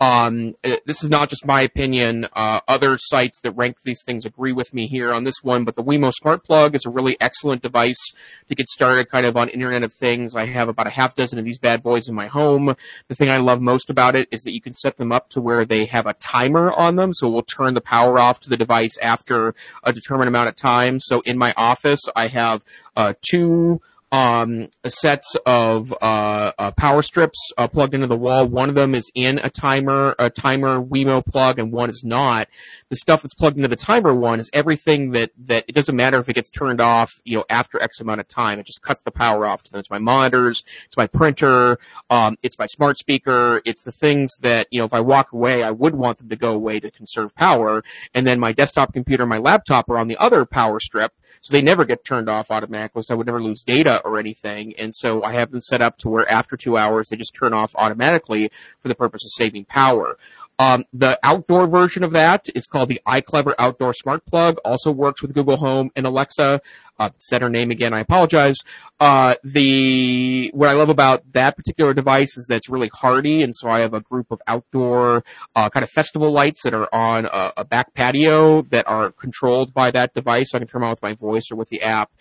um, 0.00 0.56
uh, 0.64 0.76
this 0.84 1.04
is 1.04 1.10
not 1.10 1.28
just 1.28 1.46
my 1.46 1.60
opinion. 1.60 2.26
Uh, 2.32 2.60
other 2.66 2.98
sites 2.98 3.40
that 3.42 3.52
rank 3.52 3.76
these 3.84 4.02
things 4.04 4.24
agree 4.24 4.50
with 4.50 4.74
me 4.74 4.88
here 4.88 5.12
on 5.12 5.22
this 5.22 5.36
one. 5.42 5.64
But 5.64 5.76
the 5.76 5.84
Wemo 5.84 6.12
Smart 6.12 6.42
Plug 6.42 6.74
is 6.74 6.84
a 6.84 6.90
really 6.90 7.16
excellent 7.20 7.62
device 7.62 8.00
to 8.48 8.54
get 8.56 8.68
started, 8.68 9.08
kind 9.08 9.26
of 9.26 9.36
on 9.36 9.48
Internet 9.50 9.84
of 9.84 9.92
Things. 9.92 10.34
I 10.34 10.46
have 10.46 10.68
about 10.68 10.88
a 10.88 10.90
half 10.90 11.14
dozen 11.14 11.38
of 11.38 11.44
these 11.44 11.58
bad 11.58 11.84
boys 11.84 12.08
in 12.08 12.16
my 12.16 12.26
home. 12.26 12.74
The 13.06 13.14
thing 13.14 13.30
I 13.30 13.36
love 13.36 13.60
most 13.60 13.90
about 13.90 14.16
it 14.16 14.26
is 14.32 14.42
that 14.42 14.52
you 14.52 14.60
can 14.60 14.72
set 14.72 14.96
them 14.96 15.12
up 15.12 15.28
to 15.30 15.40
where 15.40 15.64
they 15.64 15.84
have 15.84 16.06
a 16.06 16.14
timer 16.14 16.72
on 16.72 16.96
them, 16.96 17.14
so 17.14 17.28
we'll 17.28 17.42
turn 17.42 17.74
the 17.74 17.80
power 17.80 18.18
off 18.18 18.40
to 18.40 18.48
the 18.48 18.56
device 18.56 18.98
after 18.98 19.54
a 19.84 19.92
determined 19.92 20.26
amount 20.26 20.48
of 20.48 20.56
time 20.56 20.63
time. 20.64 21.00
So 21.00 21.20
in 21.20 21.36
my 21.36 21.52
office, 21.56 22.02
I 22.16 22.26
have 22.28 22.58
uh, 22.96 23.12
two 23.20 23.80
um, 24.14 24.68
sets 24.86 25.34
of 25.44 25.92
uh, 26.00 26.52
uh, 26.56 26.70
power 26.70 27.02
strips 27.02 27.50
uh, 27.58 27.66
plugged 27.66 27.94
into 27.94 28.06
the 28.06 28.16
wall. 28.16 28.46
One 28.46 28.68
of 28.68 28.76
them 28.76 28.94
is 28.94 29.10
in 29.12 29.40
a 29.40 29.50
timer, 29.50 30.14
a 30.20 30.30
timer 30.30 30.80
Wemo 30.80 31.24
plug, 31.26 31.58
and 31.58 31.72
one 31.72 31.90
is 31.90 32.02
not. 32.04 32.46
The 32.90 32.96
stuff 32.96 33.22
that's 33.22 33.34
plugged 33.34 33.56
into 33.56 33.66
the 33.66 33.74
timer 33.74 34.14
one 34.14 34.38
is 34.38 34.48
everything 34.52 35.10
that 35.12 35.32
that 35.46 35.64
it 35.66 35.74
doesn't 35.74 35.96
matter 35.96 36.20
if 36.20 36.28
it 36.28 36.34
gets 36.34 36.48
turned 36.48 36.80
off, 36.80 37.20
you 37.24 37.36
know, 37.36 37.44
after 37.50 37.82
X 37.82 37.98
amount 37.98 38.20
of 38.20 38.28
time. 38.28 38.60
It 38.60 38.66
just 38.66 38.82
cuts 38.82 39.02
the 39.02 39.10
power 39.10 39.46
off 39.46 39.64
to 39.64 39.72
them. 39.72 39.80
It's 39.80 39.90
my 39.90 39.98
monitors, 39.98 40.62
it's 40.86 40.96
my 40.96 41.08
printer, 41.08 41.78
um, 42.08 42.36
it's 42.44 42.56
my 42.56 42.66
smart 42.66 42.98
speaker, 42.98 43.62
it's 43.64 43.82
the 43.82 43.90
things 43.90 44.36
that 44.42 44.68
you 44.70 44.78
know 44.78 44.84
if 44.84 44.94
I 44.94 45.00
walk 45.00 45.32
away, 45.32 45.64
I 45.64 45.72
would 45.72 45.96
want 45.96 46.18
them 46.18 46.28
to 46.28 46.36
go 46.36 46.52
away 46.52 46.78
to 46.78 46.90
conserve 46.92 47.34
power. 47.34 47.82
And 48.14 48.24
then 48.24 48.38
my 48.38 48.52
desktop 48.52 48.92
computer, 48.92 49.26
my 49.26 49.38
laptop 49.38 49.90
are 49.90 49.98
on 49.98 50.06
the 50.06 50.18
other 50.18 50.44
power 50.44 50.78
strip 50.78 51.12
so 51.40 51.52
they 51.52 51.62
never 51.62 51.84
get 51.84 52.04
turned 52.04 52.28
off 52.28 52.50
automatically, 52.50 53.02
so 53.02 53.14
I 53.14 53.16
would 53.16 53.26
never 53.26 53.42
lose 53.42 53.62
data 53.62 54.00
or 54.04 54.18
anything. 54.18 54.74
And 54.78 54.94
so 54.94 55.22
I 55.22 55.32
have 55.32 55.50
them 55.50 55.60
set 55.60 55.80
up 55.80 55.98
to 55.98 56.08
where 56.08 56.30
after 56.30 56.56
two 56.56 56.76
hours 56.76 57.08
they 57.08 57.16
just 57.16 57.34
turn 57.34 57.52
off 57.52 57.74
automatically 57.76 58.50
for 58.80 58.88
the 58.88 58.94
purpose 58.94 59.24
of 59.24 59.30
saving 59.30 59.64
power. 59.66 60.18
Um, 60.58 60.84
the 60.92 61.18
outdoor 61.22 61.66
version 61.66 62.04
of 62.04 62.12
that 62.12 62.46
is 62.54 62.66
called 62.66 62.88
the 62.88 63.00
iClever 63.06 63.54
Outdoor 63.58 63.92
Smart 63.92 64.24
Plug. 64.26 64.58
Also 64.64 64.90
works 64.90 65.20
with 65.22 65.34
Google 65.34 65.56
Home 65.56 65.90
and 65.96 66.06
Alexa. 66.06 66.60
Uh, 66.96 67.10
said 67.18 67.42
her 67.42 67.50
name 67.50 67.72
again. 67.72 67.92
I 67.92 67.98
apologize. 67.98 68.56
Uh, 69.00 69.34
the 69.42 70.52
what 70.54 70.68
I 70.68 70.74
love 70.74 70.90
about 70.90 71.24
that 71.32 71.56
particular 71.56 71.92
device 71.92 72.36
is 72.36 72.46
that 72.46 72.56
it's 72.56 72.68
really 72.68 72.90
hardy, 72.94 73.42
and 73.42 73.52
so 73.52 73.68
I 73.68 73.80
have 73.80 73.94
a 73.94 74.00
group 74.00 74.30
of 74.30 74.40
outdoor 74.46 75.24
uh, 75.56 75.70
kind 75.70 75.82
of 75.82 75.90
festival 75.90 76.30
lights 76.30 76.62
that 76.62 76.72
are 76.72 76.88
on 76.94 77.26
a, 77.26 77.52
a 77.56 77.64
back 77.64 77.94
patio 77.94 78.62
that 78.70 78.86
are 78.86 79.10
controlled 79.10 79.74
by 79.74 79.90
that 79.90 80.14
device. 80.14 80.52
So 80.52 80.58
I 80.58 80.60
can 80.60 80.68
turn 80.68 80.82
them 80.82 80.86
on 80.86 80.90
with 80.90 81.02
my 81.02 81.14
voice 81.14 81.50
or 81.50 81.56
with 81.56 81.68
the 81.68 81.82
app. 81.82 82.12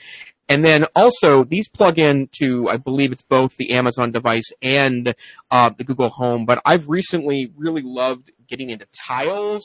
And 0.49 0.65
then 0.65 0.85
also 0.95 1.43
these 1.43 1.69
plug 1.69 1.97
in 1.97 2.27
to, 2.39 2.69
I 2.69 2.77
believe 2.77 3.11
it's 3.11 3.21
both 3.21 3.55
the 3.57 3.71
Amazon 3.71 4.11
device 4.11 4.51
and 4.61 5.15
uh, 5.49 5.69
the 5.69 5.83
Google 5.83 6.09
Home. 6.09 6.45
But 6.45 6.61
I've 6.65 6.89
recently 6.89 7.51
really 7.55 7.81
loved 7.83 8.31
getting 8.47 8.69
into 8.69 8.85
tiles. 8.93 9.63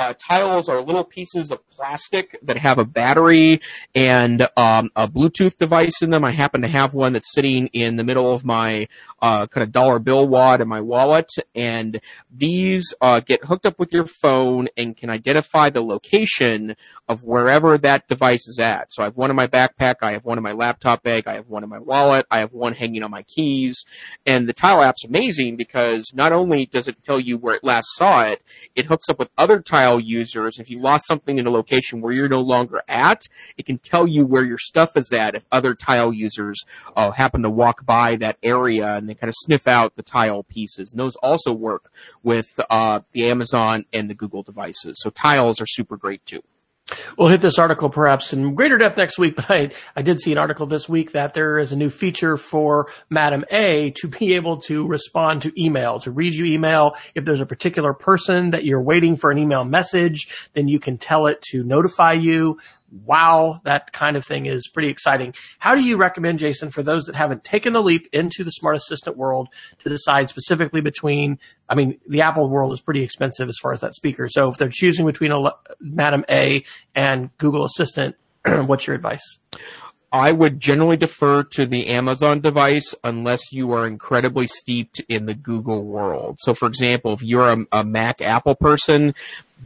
Uh, 0.00 0.14
tiles 0.18 0.70
are 0.70 0.80
little 0.80 1.04
pieces 1.04 1.50
of 1.50 1.60
plastic 1.68 2.38
that 2.42 2.56
have 2.56 2.78
a 2.78 2.84
battery 2.86 3.60
and 3.94 4.48
um, 4.56 4.88
a 4.96 5.06
Bluetooth 5.06 5.58
device 5.58 6.00
in 6.00 6.08
them. 6.08 6.24
I 6.24 6.30
happen 6.30 6.62
to 6.62 6.68
have 6.68 6.94
one 6.94 7.12
that's 7.12 7.30
sitting 7.34 7.66
in 7.74 7.96
the 7.96 8.02
middle 8.02 8.32
of 8.32 8.42
my 8.42 8.88
uh, 9.20 9.46
kind 9.46 9.62
of 9.62 9.72
dollar 9.72 9.98
bill 9.98 10.26
wad 10.26 10.62
in 10.62 10.68
my 10.68 10.80
wallet, 10.80 11.28
and 11.54 12.00
these 12.34 12.94
uh, 13.02 13.20
get 13.20 13.44
hooked 13.44 13.66
up 13.66 13.78
with 13.78 13.92
your 13.92 14.06
phone 14.06 14.68
and 14.74 14.96
can 14.96 15.10
identify 15.10 15.68
the 15.68 15.82
location 15.82 16.76
of 17.06 17.22
wherever 17.22 17.76
that 17.76 18.08
device 18.08 18.48
is 18.48 18.58
at. 18.58 18.94
So 18.94 19.02
I 19.02 19.06
have 19.06 19.18
one 19.18 19.28
in 19.28 19.36
my 19.36 19.48
backpack, 19.48 19.96
I 20.00 20.12
have 20.12 20.24
one 20.24 20.38
in 20.38 20.44
my 20.44 20.52
laptop 20.52 21.02
bag, 21.02 21.24
I 21.26 21.34
have 21.34 21.48
one 21.50 21.62
in 21.62 21.68
my 21.68 21.78
wallet, 21.78 22.24
I 22.30 22.38
have 22.38 22.54
one 22.54 22.72
hanging 22.72 23.02
on 23.02 23.10
my 23.10 23.24
keys, 23.24 23.84
and 24.24 24.48
the 24.48 24.54
Tile 24.54 24.80
app's 24.80 25.04
amazing 25.04 25.56
because 25.56 26.14
not 26.14 26.32
only 26.32 26.64
does 26.64 26.88
it 26.88 27.04
tell 27.04 27.20
you 27.20 27.36
where 27.36 27.56
it 27.56 27.64
last 27.64 27.88
saw 27.96 28.22
it, 28.22 28.40
it 28.74 28.86
hooks 28.86 29.10
up 29.10 29.18
with 29.18 29.28
other 29.36 29.60
Tile 29.60 29.89
users. 29.98 30.58
If 30.58 30.70
you 30.70 30.78
lost 30.78 31.06
something 31.06 31.38
in 31.38 31.46
a 31.46 31.50
location 31.50 32.00
where 32.00 32.12
you're 32.12 32.28
no 32.28 32.40
longer 32.40 32.82
at, 32.88 33.22
it 33.56 33.66
can 33.66 33.78
tell 33.78 34.06
you 34.06 34.26
where 34.26 34.44
your 34.44 34.58
stuff 34.58 34.96
is 34.96 35.12
at 35.12 35.34
if 35.34 35.44
other 35.50 35.74
Tile 35.74 36.12
users 36.12 36.62
uh, 36.96 37.10
happen 37.10 37.42
to 37.42 37.50
walk 37.50 37.84
by 37.84 38.16
that 38.16 38.36
area 38.42 38.94
and 38.94 39.08
they 39.08 39.14
kind 39.14 39.28
of 39.28 39.34
sniff 39.36 39.66
out 39.66 39.96
the 39.96 40.02
tile 40.02 40.42
pieces. 40.42 40.92
And 40.92 41.00
those 41.00 41.16
also 41.16 41.52
work 41.52 41.90
with 42.22 42.48
uh, 42.68 43.00
the 43.12 43.28
Amazon 43.28 43.86
and 43.92 44.10
the 44.10 44.14
Google 44.14 44.42
devices. 44.42 45.00
So 45.00 45.10
tiles 45.10 45.60
are 45.60 45.66
super 45.66 45.96
great 45.96 46.24
too. 46.26 46.42
We'll 47.16 47.28
hit 47.28 47.40
this 47.40 47.58
article 47.58 47.90
perhaps 47.90 48.32
in 48.32 48.54
greater 48.54 48.78
depth 48.78 48.96
next 48.96 49.18
week, 49.18 49.36
but 49.36 49.50
I, 49.50 49.70
I 49.96 50.02
did 50.02 50.20
see 50.20 50.32
an 50.32 50.38
article 50.38 50.66
this 50.66 50.88
week 50.88 51.12
that 51.12 51.34
there 51.34 51.58
is 51.58 51.72
a 51.72 51.76
new 51.76 51.90
feature 51.90 52.36
for 52.36 52.88
Madam 53.08 53.44
A 53.50 53.90
to 53.96 54.08
be 54.08 54.34
able 54.34 54.58
to 54.62 54.86
respond 54.86 55.42
to 55.42 55.62
email, 55.62 56.00
to 56.00 56.10
read 56.10 56.34
you 56.34 56.44
email. 56.44 56.94
If 57.14 57.24
there's 57.24 57.40
a 57.40 57.46
particular 57.46 57.92
person 57.92 58.50
that 58.50 58.64
you're 58.64 58.82
waiting 58.82 59.16
for 59.16 59.30
an 59.30 59.38
email 59.38 59.64
message, 59.64 60.28
then 60.54 60.68
you 60.68 60.78
can 60.78 60.98
tell 60.98 61.26
it 61.26 61.42
to 61.50 61.62
notify 61.62 62.12
you 62.12 62.58
wow, 62.90 63.60
that 63.64 63.92
kind 63.92 64.16
of 64.16 64.24
thing 64.24 64.46
is 64.46 64.68
pretty 64.68 64.88
exciting. 64.88 65.34
How 65.58 65.74
do 65.74 65.82
you 65.82 65.96
recommend, 65.96 66.38
Jason, 66.38 66.70
for 66.70 66.82
those 66.82 67.06
that 67.06 67.14
haven't 67.14 67.44
taken 67.44 67.72
the 67.72 67.82
leap 67.82 68.08
into 68.12 68.44
the 68.44 68.50
smart 68.50 68.76
assistant 68.76 69.16
world 69.16 69.48
to 69.80 69.88
decide 69.88 70.28
specifically 70.28 70.80
between, 70.80 71.38
I 71.68 71.74
mean, 71.74 71.98
the 72.08 72.22
Apple 72.22 72.48
world 72.48 72.72
is 72.72 72.80
pretty 72.80 73.02
expensive 73.02 73.48
as 73.48 73.56
far 73.60 73.72
as 73.72 73.80
that 73.80 73.94
speaker. 73.94 74.28
So 74.28 74.48
if 74.48 74.58
they're 74.58 74.68
choosing 74.68 75.06
between 75.06 75.32
a 75.32 75.52
Madam 75.80 76.24
A 76.28 76.64
and 76.94 77.30
Google 77.38 77.64
Assistant, 77.64 78.16
what's 78.44 78.86
your 78.86 78.96
advice? 78.96 79.38
I 80.12 80.32
would 80.32 80.58
generally 80.58 80.96
defer 80.96 81.44
to 81.44 81.66
the 81.66 81.86
Amazon 81.86 82.40
device 82.40 82.96
unless 83.04 83.52
you 83.52 83.72
are 83.72 83.86
incredibly 83.86 84.48
steeped 84.48 85.00
in 85.08 85.26
the 85.26 85.34
Google 85.34 85.84
world. 85.84 86.36
So 86.40 86.52
for 86.52 86.66
example, 86.66 87.12
if 87.12 87.22
you're 87.22 87.48
a, 87.48 87.64
a 87.70 87.84
Mac 87.84 88.20
Apple 88.20 88.56
person, 88.56 89.14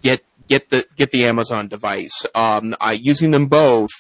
get 0.02 0.22
get 0.48 0.70
the 0.70 0.86
get 0.96 1.10
the 1.10 1.24
Amazon 1.24 1.68
device. 1.68 2.26
Um, 2.34 2.74
I, 2.80 2.92
using 2.92 3.30
them 3.30 3.46
both, 3.46 3.90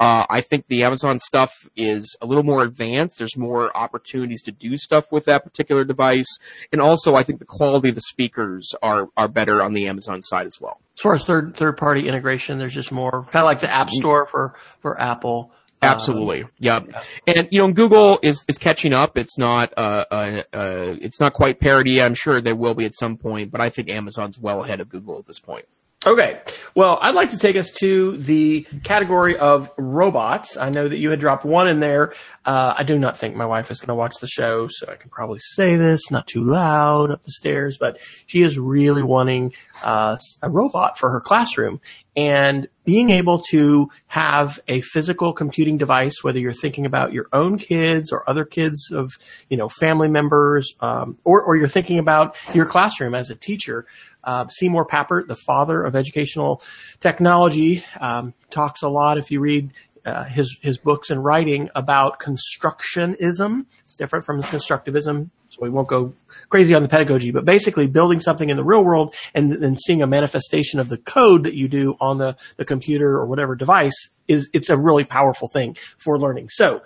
uh, 0.00 0.26
I 0.28 0.40
think 0.40 0.66
the 0.68 0.82
Amazon 0.82 1.18
stuff 1.18 1.68
is 1.76 2.16
a 2.20 2.26
little 2.26 2.42
more 2.42 2.62
advanced. 2.62 3.18
There's 3.18 3.36
more 3.36 3.76
opportunities 3.76 4.42
to 4.42 4.52
do 4.52 4.76
stuff 4.76 5.10
with 5.12 5.24
that 5.26 5.44
particular 5.44 5.84
device, 5.84 6.38
and 6.72 6.80
also 6.80 7.14
I 7.14 7.22
think 7.22 7.38
the 7.38 7.44
quality 7.44 7.90
of 7.90 7.94
the 7.94 8.00
speakers 8.02 8.74
are 8.82 9.08
are 9.16 9.28
better 9.28 9.62
on 9.62 9.72
the 9.72 9.88
Amazon 9.88 10.22
side 10.22 10.46
as 10.46 10.58
well. 10.60 10.80
As 10.96 11.02
far 11.02 11.14
as 11.14 11.24
third 11.24 11.56
third 11.56 11.76
party 11.76 12.08
integration, 12.08 12.58
there's 12.58 12.74
just 12.74 12.92
more 12.92 13.24
kind 13.30 13.42
of 13.42 13.44
like 13.44 13.60
the 13.60 13.70
App 13.70 13.88
mm. 13.88 13.94
Store 13.94 14.26
for 14.26 14.54
for 14.80 15.00
Apple. 15.00 15.52
Absolutely. 15.82 16.44
Um, 16.44 16.50
yep. 16.58 16.86
Yeah. 16.88 17.34
And 17.34 17.48
you 17.50 17.58
know, 17.58 17.72
Google 17.72 18.20
is 18.22 18.44
is 18.46 18.56
catching 18.56 18.92
up. 18.92 19.18
It's 19.18 19.36
not 19.36 19.72
uh, 19.76 20.04
uh, 20.10 20.42
uh, 20.52 20.96
it's 21.00 21.18
not 21.18 21.32
quite 21.32 21.58
parity. 21.58 22.00
I'm 22.00 22.14
sure 22.14 22.40
they 22.40 22.52
will 22.52 22.74
be 22.74 22.84
at 22.84 22.94
some 22.94 23.16
point, 23.16 23.50
but 23.50 23.60
I 23.60 23.68
think 23.68 23.90
Amazon's 23.90 24.38
well 24.38 24.62
ahead 24.62 24.80
of 24.80 24.88
Google 24.88 25.18
at 25.18 25.26
this 25.26 25.40
point. 25.40 25.66
Okay. 26.04 26.40
Well, 26.74 26.98
I'd 27.00 27.14
like 27.14 27.30
to 27.30 27.38
take 27.38 27.54
us 27.54 27.70
to 27.78 28.16
the 28.16 28.66
category 28.82 29.36
of 29.36 29.70
robots. 29.78 30.56
I 30.56 30.68
know 30.68 30.88
that 30.88 30.98
you 30.98 31.10
had 31.10 31.20
dropped 31.20 31.44
one 31.44 31.68
in 31.68 31.78
there. 31.78 32.12
Uh, 32.44 32.74
I 32.76 32.82
do 32.82 32.98
not 32.98 33.16
think 33.16 33.36
my 33.36 33.46
wife 33.46 33.70
is 33.70 33.80
going 33.80 33.88
to 33.88 33.94
watch 33.94 34.16
the 34.20 34.26
show, 34.26 34.66
so 34.68 34.88
I 34.90 34.96
can 34.96 35.10
probably 35.10 35.38
say 35.38 35.76
this 35.76 36.10
not 36.10 36.26
too 36.26 36.42
loud 36.42 37.12
up 37.12 37.22
the 37.22 37.30
stairs, 37.30 37.78
but 37.78 37.98
she 38.26 38.42
is 38.42 38.58
really 38.58 39.04
wanting 39.04 39.52
uh, 39.84 40.16
a 40.42 40.50
robot 40.50 40.98
for 40.98 41.10
her 41.10 41.20
classroom. 41.20 41.80
And 42.14 42.68
being 42.84 43.10
able 43.10 43.40
to 43.50 43.88
have 44.06 44.60
a 44.68 44.82
physical 44.82 45.32
computing 45.32 45.78
device, 45.78 46.22
whether 46.22 46.38
you're 46.38 46.52
thinking 46.52 46.84
about 46.84 47.12
your 47.12 47.26
own 47.32 47.56
kids 47.58 48.12
or 48.12 48.28
other 48.28 48.44
kids 48.44 48.90
of, 48.90 49.12
you 49.48 49.56
know, 49.56 49.68
family 49.68 50.08
members, 50.08 50.74
um, 50.80 51.16
or, 51.24 51.42
or 51.42 51.56
you're 51.56 51.68
thinking 51.68 51.98
about 51.98 52.36
your 52.54 52.66
classroom 52.66 53.14
as 53.14 53.30
a 53.30 53.34
teacher, 53.34 53.86
uh, 54.24 54.46
Seymour 54.48 54.86
Papert, 54.86 55.26
the 55.26 55.36
father 55.36 55.82
of 55.82 55.96
educational 55.96 56.62
technology, 57.00 57.84
um, 58.00 58.34
talks 58.50 58.82
a 58.82 58.88
lot. 58.88 59.16
If 59.16 59.30
you 59.30 59.40
read 59.40 59.72
uh, 60.04 60.24
his 60.24 60.58
his 60.60 60.78
books 60.78 61.10
and 61.10 61.24
writing 61.24 61.70
about 61.74 62.20
constructionism, 62.20 63.66
it's 63.84 63.96
different 63.96 64.24
from 64.24 64.42
constructivism. 64.42 65.30
So 65.48 65.58
we 65.60 65.68
won't 65.68 65.88
go 65.88 66.14
crazy 66.48 66.74
on 66.74 66.82
the 66.82 66.88
pedagogy, 66.88 67.30
but 67.30 67.44
basically 67.44 67.86
building 67.86 68.20
something 68.20 68.48
in 68.48 68.56
the 68.56 68.64
real 68.64 68.84
world 68.84 69.14
and 69.34 69.52
then 69.52 69.76
seeing 69.76 70.02
a 70.02 70.06
manifestation 70.06 70.80
of 70.80 70.88
the 70.88 70.96
code 70.96 71.44
that 71.44 71.54
you 71.54 71.68
do 71.68 71.94
on 72.00 72.16
the, 72.16 72.36
the 72.56 72.64
computer 72.64 73.10
or 73.10 73.26
whatever 73.26 73.54
device 73.54 74.08
is, 74.28 74.48
it's 74.54 74.70
a 74.70 74.78
really 74.78 75.04
powerful 75.04 75.48
thing 75.48 75.76
for 75.98 76.18
learning. 76.18 76.48
So 76.48 76.80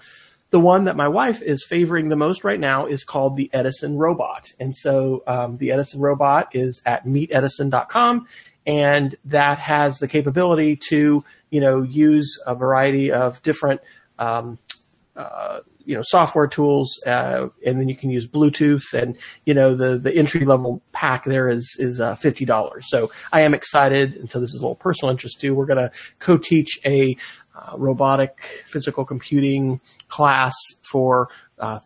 the 0.51 0.59
one 0.59 0.85
that 0.85 0.97
my 0.97 1.07
wife 1.07 1.43
is 1.43 1.65
favoring 1.65 2.09
the 2.09 2.17
most 2.17 2.43
right 2.43 2.59
now 2.59 2.87
is 2.87 3.05
called 3.05 3.37
the 3.37 3.51
Edison 3.53 3.97
robot. 3.97 4.53
And 4.59 4.77
so 4.77 5.23
um, 5.29 5.59
the 5.59 5.71
Edison 5.71 6.01
robot 6.01 6.49
is 6.53 6.83
at 6.85 7.05
meetedison.com 7.05 8.27
and 8.67 9.17
that 9.27 9.59
has 9.59 9.99
the 9.99 10.09
capability 10.09 10.77
to, 10.89 11.25
you 11.57 11.63
know, 11.63 11.81
use 11.81 12.39
a 12.47 12.55
variety 12.55 13.11
of 13.11 13.43
different, 13.43 13.81
um, 14.19 14.59
uh, 15.17 15.61
you 15.87 15.95
know, 15.95 16.03
software 16.05 16.47
tools, 16.47 17.01
uh, 17.07 17.49
and 17.65 17.81
then 17.81 17.89
you 17.89 17.97
can 17.97 18.11
use 18.11 18.29
Bluetooth 18.29 18.93
and, 18.93 19.17
you 19.47 19.55
know, 19.55 19.75
the, 19.75 19.97
the 19.97 20.15
entry 20.15 20.45
level 20.45 20.83
pack 20.93 21.25
there 21.25 21.49
is, 21.49 21.75
is, 21.79 21.99
uh, 21.99 22.15
$50. 22.15 22.83
So 22.83 23.11
I 23.33 23.41
am 23.41 23.55
excited. 23.55 24.17
And 24.17 24.31
so 24.31 24.39
this 24.39 24.51
is 24.51 24.61
a 24.61 24.63
little 24.65 24.75
personal 24.75 25.11
interest 25.11 25.41
too. 25.41 25.55
We're 25.55 25.65
going 25.65 25.79
to 25.79 25.91
co-teach 26.19 26.79
a, 26.85 27.17
uh, 27.55 27.73
robotic 27.79 28.65
physical 28.67 29.07
computing 29.07 29.81
class 30.09 30.53
for 30.83 31.31
uh, 31.59 31.79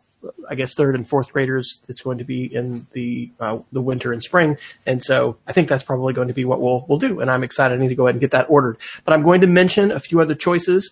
I 0.49 0.55
guess 0.55 0.75
third 0.75 0.95
and 0.95 1.09
fourth 1.09 1.33
graders. 1.33 1.81
That's 1.87 2.03
going 2.03 2.19
to 2.19 2.25
be 2.25 2.45
in 2.45 2.87
the 2.93 3.31
uh, 3.41 3.61
the 3.73 3.81
winter 3.81 4.13
and 4.13 4.23
spring, 4.23 4.59
and 4.87 5.03
so 5.03 5.39
I 5.47 5.53
think 5.53 5.69
that's 5.69 5.83
probably 5.83 6.13
going 6.13 6.29
to 6.29 6.35
be 6.35 6.45
what 6.45 6.61
we'll 6.61 6.85
we'll 6.89 6.99
do. 6.99 7.21
And 7.21 7.31
I'm 7.31 7.43
excited. 7.43 7.79
I 7.79 7.83
need 7.83 7.89
to 7.89 7.95
go 7.95 8.07
ahead 8.07 8.15
and 8.15 8.21
get 8.21 8.33
that 8.33 8.47
ordered. 8.49 8.79
But 9.05 9.15
I'm 9.15 9.23
going 9.23 9.41
to 9.41 9.47
mention 9.47 9.91
a 9.91 10.01
few 10.01 10.21
other 10.21 10.35
choices. 10.35 10.91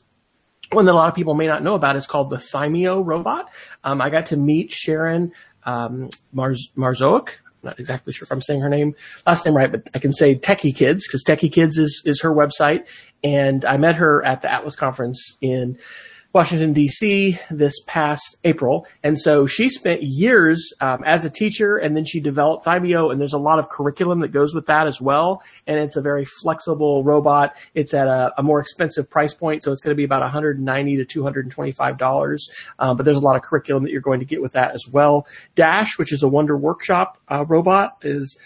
One 0.73 0.85
that 0.85 0.93
a 0.93 0.95
lot 0.95 1.09
of 1.09 1.15
people 1.15 1.35
may 1.35 1.47
not 1.47 1.63
know 1.63 1.75
about 1.75 1.97
is 1.97 2.07
called 2.07 2.31
the 2.31 2.37
Thymio 2.37 3.05
robot. 3.05 3.51
Um, 3.85 4.01
I 4.01 4.11
got 4.11 4.27
to 4.27 4.37
meet 4.37 4.71
Sharon 4.73 5.33
um, 5.65 6.11
Marz- 6.35 6.71
Marzoik. 6.77 7.29
I'm 7.47 7.71
not 7.71 7.81
exactly 7.81 8.13
sure 8.13 8.25
if 8.25 8.33
I'm 8.33 8.43
saying 8.43 8.61
her 8.61 8.69
name 8.69 8.95
last 9.27 9.45
name 9.45 9.57
right, 9.57 9.71
but 9.71 9.89
I 9.95 9.99
can 9.99 10.13
say 10.13 10.35
Techie 10.35 10.75
Kids 10.75 11.07
because 11.07 11.25
Techie 11.25 11.53
Kids 11.53 11.77
is 11.77 12.03
is 12.05 12.21
her 12.23 12.33
website, 12.33 12.87
and 13.25 13.65
I 13.65 13.77
met 13.77 13.97
her 13.97 14.25
at 14.25 14.43
the 14.43 14.53
Atlas 14.53 14.77
conference 14.77 15.37
in 15.41 15.79
Washington 16.35 16.75
D.C. 16.75 17.39
this 17.51 17.75
past 17.87 18.37
April, 18.45 18.87
and 19.03 19.19
so 19.19 19.47
she 19.47 19.69
spent 19.71 20.03
years 20.03 20.73
um, 20.81 21.03
as 21.05 21.25
a 21.25 21.31
teacher, 21.31 21.77
and 21.77 21.97
then 21.97 22.05
she 22.05 22.21
developed 22.21 22.67
Thymio, 22.67 23.11
and 23.11 23.19
there's 23.19 23.33
a 23.33 23.39
lot 23.39 23.59
of 23.59 23.71
curriculum 23.71 24.21
that 24.21 24.29
goes 24.29 24.55
with 24.55 24.67
that 24.67 24.87
as 24.87 25.01
well. 25.01 25.43
And 25.67 25.81
it's 25.81 25.97
a 25.97 26.03
very 26.03 26.27
flexible 26.27 27.03
robot. 27.03 27.57
It's 27.75 27.95
at 27.95 28.09
a, 28.09 28.33
a 28.37 28.43
more 28.43 28.61
expensive 28.61 29.09
price 29.09 29.33
point, 29.33 29.63
so 29.63 29.73
it's 29.73 29.81
going 29.81 29.95
to 29.95 29.97
be 29.97 30.05
about 30.05 30.21
190 30.21 30.97
to 30.97 31.05
225 31.05 31.99
dollars. 31.99 32.51
Um, 32.79 32.97
but 32.99 33.05
there's 33.05 33.17
a 33.17 33.21
lot 33.21 33.37
of 33.37 33.43
curriculum 33.43 33.85
that 33.85 33.91
you're 33.91 34.01
going 34.03 34.21
to 34.21 34.27
get 34.27 34.43
with 34.43 34.53
that 34.53 34.75
as 34.75 34.87
well. 34.87 35.27
Dash, 35.55 35.99
which 35.99 36.13
is 36.13 36.23
a 36.23 36.29
Wonder 36.29 36.57
Workshop 36.57 37.19
uh, 37.29 37.47
robot, 37.47 37.97
is 38.03 38.39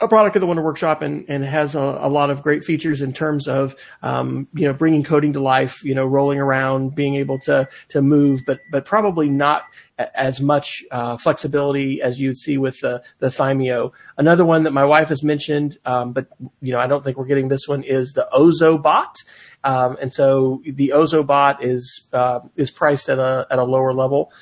a 0.00 0.08
product 0.08 0.34
of 0.34 0.40
the 0.40 0.46
Wonder 0.46 0.62
Workshop 0.62 1.02
and, 1.02 1.24
and 1.28 1.44
has 1.44 1.76
a, 1.76 1.78
a 1.78 2.08
lot 2.08 2.28
of 2.28 2.42
great 2.42 2.64
features 2.64 3.00
in 3.00 3.12
terms 3.12 3.46
of, 3.46 3.76
um, 4.02 4.48
you 4.52 4.66
know, 4.66 4.74
bringing 4.74 5.04
coding 5.04 5.32
to 5.34 5.40
life, 5.40 5.84
you 5.84 5.94
know, 5.94 6.04
rolling 6.04 6.40
around, 6.40 6.96
being 6.96 7.14
able 7.14 7.38
to, 7.40 7.68
to 7.90 8.02
move, 8.02 8.40
but, 8.44 8.58
but 8.72 8.84
probably 8.84 9.28
not 9.28 9.62
as 9.96 10.40
much, 10.40 10.82
uh, 10.90 11.16
flexibility 11.16 12.02
as 12.02 12.20
you'd 12.20 12.36
see 12.36 12.58
with 12.58 12.80
the, 12.80 13.02
the 13.20 13.28
Thymio. 13.28 13.92
Another 14.18 14.44
one 14.44 14.64
that 14.64 14.72
my 14.72 14.84
wife 14.84 15.10
has 15.10 15.22
mentioned, 15.22 15.78
um, 15.86 16.12
but, 16.12 16.26
you 16.60 16.72
know, 16.72 16.80
I 16.80 16.88
don't 16.88 17.02
think 17.04 17.16
we're 17.16 17.26
getting 17.26 17.48
this 17.48 17.68
one 17.68 17.84
is 17.84 18.14
the 18.14 18.28
OzoBot. 18.32 19.14
Um, 19.62 19.96
and 20.00 20.12
so 20.12 20.60
the 20.66 20.92
OzoBot 20.94 21.58
is, 21.62 22.08
uh, 22.12 22.40
is 22.56 22.72
priced 22.72 23.08
at 23.08 23.18
a, 23.18 23.46
at 23.48 23.60
a 23.60 23.64
lower 23.64 23.94
level. 23.94 24.32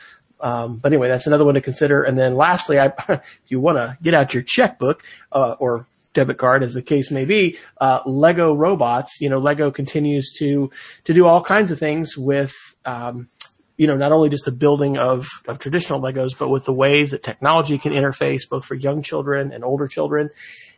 Um, 0.42 0.76
but 0.78 0.92
anyway, 0.92 1.08
that's 1.08 1.26
another 1.26 1.44
one 1.44 1.54
to 1.54 1.60
consider. 1.60 2.02
And 2.02 2.18
then 2.18 2.34
lastly, 2.34 2.78
I, 2.78 2.86
if 3.08 3.22
you 3.46 3.60
want 3.60 3.78
to 3.78 3.96
get 4.02 4.12
out 4.12 4.34
your 4.34 4.42
checkbook, 4.42 5.02
uh, 5.30 5.54
or 5.58 5.86
debit 6.14 6.38
card 6.38 6.62
as 6.62 6.74
the 6.74 6.82
case 6.82 7.10
may 7.10 7.24
be, 7.24 7.58
uh, 7.80 8.00
Lego 8.06 8.54
robots, 8.54 9.20
you 9.20 9.28
know, 9.28 9.38
Lego 9.38 9.70
continues 9.70 10.32
to, 10.38 10.70
to 11.04 11.14
do 11.14 11.26
all 11.26 11.42
kinds 11.42 11.70
of 11.70 11.78
things 11.78 12.16
with, 12.16 12.54
um, 12.84 13.28
you 13.76 13.86
know, 13.86 13.96
not 13.96 14.12
only 14.12 14.28
just 14.28 14.44
the 14.44 14.52
building 14.52 14.98
of, 14.98 15.26
of 15.48 15.58
traditional 15.58 16.00
Legos, 16.00 16.38
but 16.38 16.50
with 16.50 16.64
the 16.64 16.72
ways 16.72 17.10
that 17.10 17.22
technology 17.22 17.78
can 17.78 17.92
interface 17.92 18.42
both 18.48 18.64
for 18.64 18.74
young 18.74 19.02
children 19.02 19.52
and 19.52 19.64
older 19.64 19.86
children. 19.86 20.28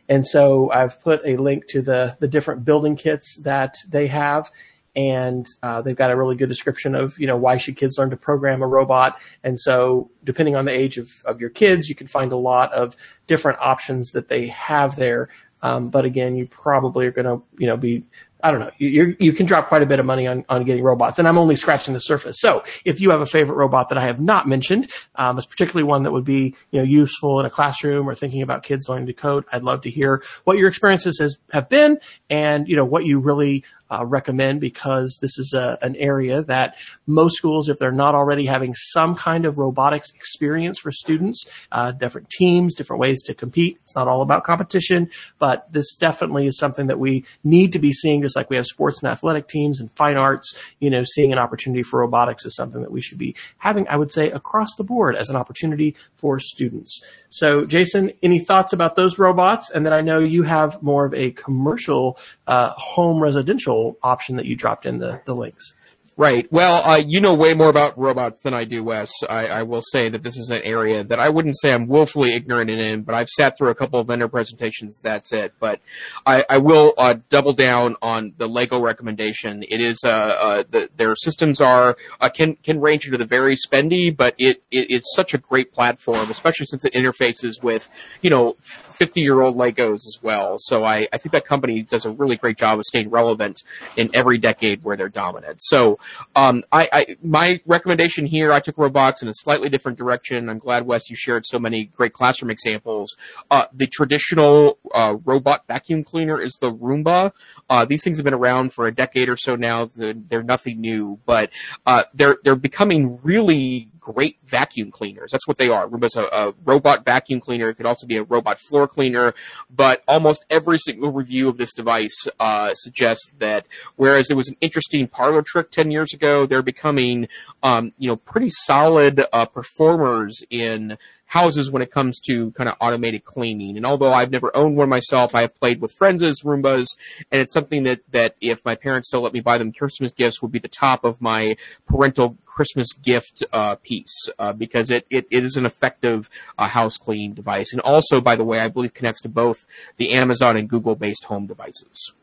And 0.07 0.25
so 0.25 0.71
I've 0.71 1.01
put 1.01 1.21
a 1.25 1.35
link 1.35 1.67
to 1.69 1.81
the, 1.81 2.15
the 2.19 2.27
different 2.27 2.63
building 2.63 2.95
kits 2.95 3.37
that 3.41 3.75
they 3.89 4.07
have 4.07 4.51
and 4.95 5.47
uh, 5.61 5.81
they've 5.81 5.95
got 5.95 6.11
a 6.11 6.15
really 6.15 6.35
good 6.35 6.49
description 6.49 6.95
of 6.95 7.19
you 7.19 7.27
know 7.27 7.37
why 7.37 7.57
should 7.57 7.75
kids 7.75 7.97
learn 7.97 8.09
to 8.09 8.17
program 8.17 8.61
a 8.61 8.67
robot 8.67 9.19
and 9.43 9.59
so 9.59 10.09
depending 10.23 10.55
on 10.55 10.65
the 10.65 10.71
age 10.71 10.97
of, 10.97 11.11
of 11.25 11.39
your 11.41 11.49
kids 11.49 11.89
you 11.89 11.95
can 11.95 12.07
find 12.07 12.31
a 12.31 12.37
lot 12.37 12.71
of 12.73 12.95
different 13.27 13.59
options 13.59 14.11
that 14.11 14.27
they 14.27 14.47
have 14.47 14.95
there 14.95 15.29
um, 15.61 15.89
but 15.89 16.05
again 16.05 16.35
you 16.35 16.47
probably 16.47 17.05
are 17.05 17.11
going 17.11 17.25
to 17.25 17.43
you 17.57 17.67
know 17.67 17.77
be 17.77 18.03
I 18.45 18.51
don't 18.51 18.59
know. 18.59 18.69
You 18.77 19.15
you 19.17 19.33
can 19.33 19.47
drop 19.47 19.69
quite 19.69 19.81
a 19.81 19.87
bit 19.87 19.99
of 19.99 20.05
money 20.05 20.27
on, 20.27 20.45
on 20.49 20.65
getting 20.65 20.83
robots, 20.83 21.17
and 21.17 21.27
I'm 21.27 21.39
only 21.39 21.55
scratching 21.55 21.95
the 21.95 21.99
surface. 21.99 22.37
So, 22.39 22.63
if 22.83 23.01
you 23.01 23.09
have 23.09 23.21
a 23.21 23.25
favorite 23.25 23.55
robot 23.55 23.89
that 23.89 23.97
I 23.97 24.05
have 24.05 24.19
not 24.19 24.47
mentioned, 24.47 24.91
um, 25.15 25.39
it's 25.39 25.47
particularly 25.47 25.89
one 25.89 26.03
that 26.03 26.11
would 26.11 26.25
be 26.25 26.55
you 26.69 26.79
know 26.79 26.83
useful 26.83 27.39
in 27.39 27.47
a 27.47 27.49
classroom 27.49 28.07
or 28.07 28.13
thinking 28.13 28.43
about 28.43 28.61
kids 28.61 28.87
learning 28.87 29.07
to 29.07 29.13
code. 29.13 29.45
I'd 29.51 29.63
love 29.63 29.81
to 29.81 29.89
hear 29.89 30.21
what 30.43 30.59
your 30.59 30.67
experiences 30.67 31.17
has, 31.19 31.37
have 31.51 31.69
been, 31.69 31.97
and 32.29 32.67
you 32.67 32.75
know 32.75 32.85
what 32.85 33.05
you 33.05 33.17
really 33.19 33.63
uh, 33.89 34.05
recommend 34.05 34.59
because 34.59 35.17
this 35.21 35.37
is 35.37 35.53
a, 35.53 35.77
an 35.81 35.95
area 35.97 36.43
that 36.43 36.75
most 37.07 37.37
schools, 37.37 37.69
if 37.69 37.77
they're 37.77 37.91
not 37.91 38.15
already 38.15 38.45
having 38.45 38.73
some 38.73 39.15
kind 39.15 39.45
of 39.45 39.57
robotics 39.57 40.11
experience 40.11 40.79
for 40.79 40.91
students, 40.91 41.45
uh, 41.71 41.91
different 41.91 42.29
teams, 42.29 42.75
different 42.75 42.99
ways 42.99 43.21
to 43.23 43.33
compete. 43.33 43.77
It's 43.81 43.95
not 43.95 44.07
all 44.07 44.21
about 44.21 44.43
competition, 44.43 45.09
but 45.39 45.71
this 45.71 45.95
definitely 45.95 46.47
is 46.47 46.57
something 46.57 46.87
that 46.87 46.99
we 46.99 47.25
need 47.43 47.73
to 47.73 47.79
be 47.79 47.91
seeing, 47.91 48.21
just 48.21 48.35
like 48.35 48.49
we 48.49 48.55
have 48.55 48.65
sports 48.65 49.01
and 49.01 49.11
athletic 49.11 49.47
teams 49.47 49.79
and 49.79 49.91
fine 49.91 50.17
arts. 50.17 50.55
You 50.79 50.89
know, 50.89 51.03
seeing 51.03 51.31
an 51.31 51.39
opportunity 51.39 51.83
for 51.83 51.99
robotics 51.99 52.45
is 52.45 52.55
something 52.55 52.81
that 52.81 52.91
we 52.91 53.01
should 53.01 53.17
be 53.17 53.35
having, 53.57 53.87
I 53.87 53.97
would 53.97 54.11
say, 54.11 54.31
across 54.31 54.75
the 54.75 54.83
board 54.83 55.15
as 55.15 55.29
an 55.29 55.35
opportunity 55.35 55.95
for 56.17 56.39
students. 56.39 57.01
So, 57.29 57.63
Jason, 57.65 58.11
any 58.23 58.39
thoughts 58.39 58.73
about 58.73 58.95
those 58.95 59.19
robots? 59.19 59.69
And 59.69 59.85
then 59.85 59.93
I 59.93 60.01
know 60.01 60.19
you 60.19 60.43
have 60.43 60.81
more 60.81 61.05
of 61.05 61.13
a 61.13 61.31
commercial 61.31 62.17
uh, 62.47 62.71
home 62.71 63.21
residential 63.21 63.84
option 64.01 64.35
that 64.37 64.45
you 64.45 64.55
dropped 64.55 64.85
in 64.85 64.99
the, 64.99 65.21
the 65.25 65.35
links. 65.35 65.73
Right. 66.17 66.49
Well, 66.49 66.81
uh, 66.89 66.95
you 66.95 67.19
know 67.19 67.33
way 67.33 67.53
more 67.53 67.67
about 67.67 67.97
robots 67.97 68.41
than 68.41 68.53
I 68.53 68.63
do, 68.63 68.81
Wes. 68.85 69.11
I, 69.29 69.47
I, 69.47 69.63
will 69.63 69.81
say 69.81 70.07
that 70.07 70.23
this 70.23 70.37
is 70.37 70.49
an 70.49 70.61
area 70.63 71.03
that 71.03 71.19
I 71.19 71.27
wouldn't 71.27 71.59
say 71.59 71.73
I'm 71.73 71.87
willfully 71.87 72.33
ignorant 72.33 72.69
in, 72.69 73.01
but 73.01 73.15
I've 73.15 73.27
sat 73.27 73.57
through 73.57 73.67
a 73.67 73.75
couple 73.75 73.99
of 73.99 74.07
vendor 74.07 74.29
presentations. 74.29 75.01
That's 75.01 75.33
it. 75.33 75.55
But 75.59 75.81
I, 76.25 76.45
I 76.49 76.59
will 76.59 76.93
uh, 76.97 77.15
double 77.29 77.51
down 77.51 77.97
on 78.01 78.33
the 78.37 78.47
Lego 78.47 78.79
recommendation. 78.79 79.61
It 79.67 79.81
is 79.81 79.99
uh, 80.05 80.09
uh 80.09 80.63
the, 80.69 80.89
their 80.95 81.17
systems 81.17 81.59
are 81.59 81.97
uh, 82.21 82.29
can 82.29 82.55
can 82.63 82.79
range 82.79 83.07
into 83.07 83.17
the 83.17 83.25
very 83.25 83.57
spendy, 83.57 84.15
but 84.15 84.35
it, 84.37 84.63
it 84.71 84.89
it's 84.89 85.13
such 85.17 85.33
a 85.33 85.37
great 85.37 85.73
platform, 85.73 86.31
especially 86.31 86.67
since 86.67 86.85
it 86.85 86.93
interfaces 86.93 87.61
with 87.61 87.89
you 88.21 88.29
know 88.29 88.55
50 88.95 89.21
year 89.21 89.41
old 89.41 89.57
Legos 89.57 90.07
as 90.07 90.19
well. 90.21 90.57
So 90.59 90.83
I, 90.83 91.07
I 91.11 91.17
think 91.17 91.31
that 91.33 91.45
company 91.45 91.81
does 91.81 92.05
a 92.05 92.11
really 92.11 92.37
great 92.37 92.57
job 92.57 92.79
of 92.79 92.85
staying 92.85 93.09
relevant 93.09 93.63
in 93.95 94.09
every 94.13 94.37
decade 94.37 94.83
where 94.83 94.97
they're 94.97 95.09
dominant. 95.09 95.61
So 95.61 95.99
um, 96.35 96.63
I, 96.71 96.89
I, 96.91 97.17
my 97.23 97.61
recommendation 97.65 98.25
here, 98.25 98.51
I 98.51 98.59
took 98.59 98.77
robots 98.77 99.21
in 99.21 99.27
a 99.27 99.33
slightly 99.33 99.69
different 99.69 99.97
direction. 99.97 100.49
I'm 100.49 100.59
glad 100.59 100.85
Wes 100.85 101.09
you 101.09 101.15
shared 101.15 101.45
so 101.45 101.59
many 101.59 101.85
great 101.85 102.13
classroom 102.13 102.51
examples. 102.51 103.15
Uh, 103.51 103.65
the 103.73 103.87
traditional 103.87 104.77
uh, 104.93 105.15
robot 105.23 105.63
vacuum 105.67 106.03
cleaner 106.03 106.41
is 106.41 106.57
the 106.61 106.71
Roomba. 106.71 107.31
Uh, 107.69 107.85
these 107.85 108.03
things 108.03 108.17
have 108.17 108.23
been 108.23 108.33
around 108.33 108.73
for 108.73 108.87
a 108.87 108.93
decade 108.93 109.29
or 109.29 109.37
so 109.37 109.55
now. 109.55 109.85
They're, 109.85 110.13
they're 110.13 110.43
nothing 110.43 110.81
new, 110.81 111.19
but 111.25 111.49
uh, 111.85 112.03
they're 112.13 112.37
they're 112.43 112.55
becoming 112.55 113.19
really 113.23 113.89
great 114.05 114.37
vacuum 114.45 114.91
cleaners. 114.91 115.31
That's 115.31 115.47
what 115.47 115.57
they 115.57 115.69
are. 115.69 115.87
Roomba's 115.87 116.15
a, 116.15 116.25
a 116.25 116.53
robot 116.63 117.03
vacuum 117.03 117.41
cleaner. 117.41 117.69
It 117.69 117.75
could 117.75 117.87
also 117.87 118.05
be 118.05 118.17
a 118.17 118.23
robot 118.23 118.59
floor 118.59 118.87
cleaner, 118.87 119.33
but 119.69 120.03
almost 120.07 120.45
every 120.51 120.77
single 120.77 121.11
review 121.11 121.49
of 121.49 121.57
this 121.57 121.73
device 121.73 122.27
uh, 122.39 122.75
suggests 122.75 123.31
that 123.39 123.65
whereas 123.95 124.29
it 124.29 124.35
was 124.35 124.47
an 124.47 124.57
interesting 124.61 125.07
parlor 125.07 125.41
trick 125.41 125.71
10 125.71 125.89
years 125.89 126.13
ago, 126.13 126.45
they're 126.45 126.61
becoming, 126.61 127.27
um, 127.63 127.93
you 127.97 128.07
know, 128.07 128.15
pretty 128.15 128.49
solid 128.51 129.25
uh, 129.33 129.45
performers 129.47 130.43
in 130.51 130.99
houses 131.35 131.69
when 131.69 131.81
it 131.81 131.91
comes 131.91 132.21
to 132.21 132.51
kind 132.51 132.69
of 132.69 132.77
automated 132.79 133.25
cleaning. 133.25 133.75
And 133.75 133.85
although 133.85 134.13
I've 134.13 134.31
never 134.31 134.55
owned 134.55 134.77
one 134.77 134.87
myself, 134.87 135.35
I 135.35 135.41
have 135.41 135.53
played 135.53 135.81
with 135.81 135.91
friends' 135.91 136.43
Roombas, 136.43 136.87
and 137.29 137.41
it's 137.41 137.51
something 137.51 137.83
that, 137.83 137.99
that 138.11 138.35
if 138.39 138.63
my 138.63 138.75
parents 138.75 139.09
still 139.09 139.19
let 139.19 139.33
me 139.33 139.41
buy 139.41 139.57
them 139.57 139.73
Christmas 139.73 140.13
gifts 140.13 140.41
would 140.41 140.53
be 140.53 140.59
the 140.59 140.69
top 140.69 141.03
of 141.03 141.21
my 141.21 141.57
parental 141.87 142.37
Christmas 142.45 142.93
gift 142.93 143.43
uh, 143.51 143.75
piece 143.75 144.29
uh, 144.39 144.53
because 144.53 144.89
it, 144.89 145.05
it, 145.09 145.27
it 145.29 145.43
is 145.43 145.57
an 145.57 145.65
effective 145.65 146.29
uh, 146.57 146.69
house 146.69 146.97
cleaning 146.97 147.33
device. 147.33 147.73
And 147.73 147.81
also, 147.81 148.21
by 148.21 148.37
the 148.37 148.45
way, 148.45 148.61
I 148.61 148.69
believe 148.69 148.93
connects 148.93 149.21
to 149.23 149.29
both 149.29 149.65
the 149.97 150.13
Amazon 150.13 150.55
and 150.55 150.69
Google 150.69 150.95
based 150.95 151.25
home 151.25 151.47
devices. 151.47 152.13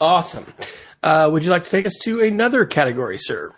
Awesome. 0.00 0.46
Uh, 1.02 1.28
would 1.32 1.44
you 1.44 1.50
like 1.50 1.64
to 1.64 1.70
take 1.70 1.86
us 1.86 1.96
to 2.02 2.22
another 2.22 2.66
category, 2.66 3.18
sir? 3.18 3.52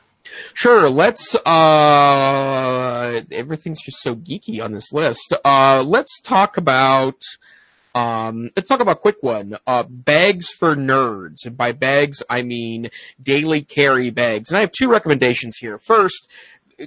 Sure, 0.52 0.88
let's, 0.88 1.34
uh, 1.34 3.22
everything's 3.30 3.82
just 3.82 4.02
so 4.02 4.14
geeky 4.14 4.62
on 4.62 4.72
this 4.72 4.92
list. 4.92 5.32
Uh, 5.44 5.82
let's 5.86 6.20
talk 6.20 6.56
about, 6.56 7.20
um, 7.94 8.50
let's 8.56 8.68
talk 8.68 8.80
about 8.80 8.96
a 8.96 9.00
quick 9.00 9.22
one. 9.22 9.56
Uh, 9.66 9.84
bags 9.84 10.48
for 10.48 10.74
nerds. 10.74 11.46
And 11.46 11.56
by 11.56 11.72
bags, 11.72 12.22
I 12.28 12.42
mean 12.42 12.90
daily 13.22 13.62
carry 13.62 14.10
bags. 14.10 14.50
And 14.50 14.58
I 14.58 14.60
have 14.62 14.72
two 14.72 14.88
recommendations 14.88 15.56
here. 15.58 15.78
First, 15.78 16.26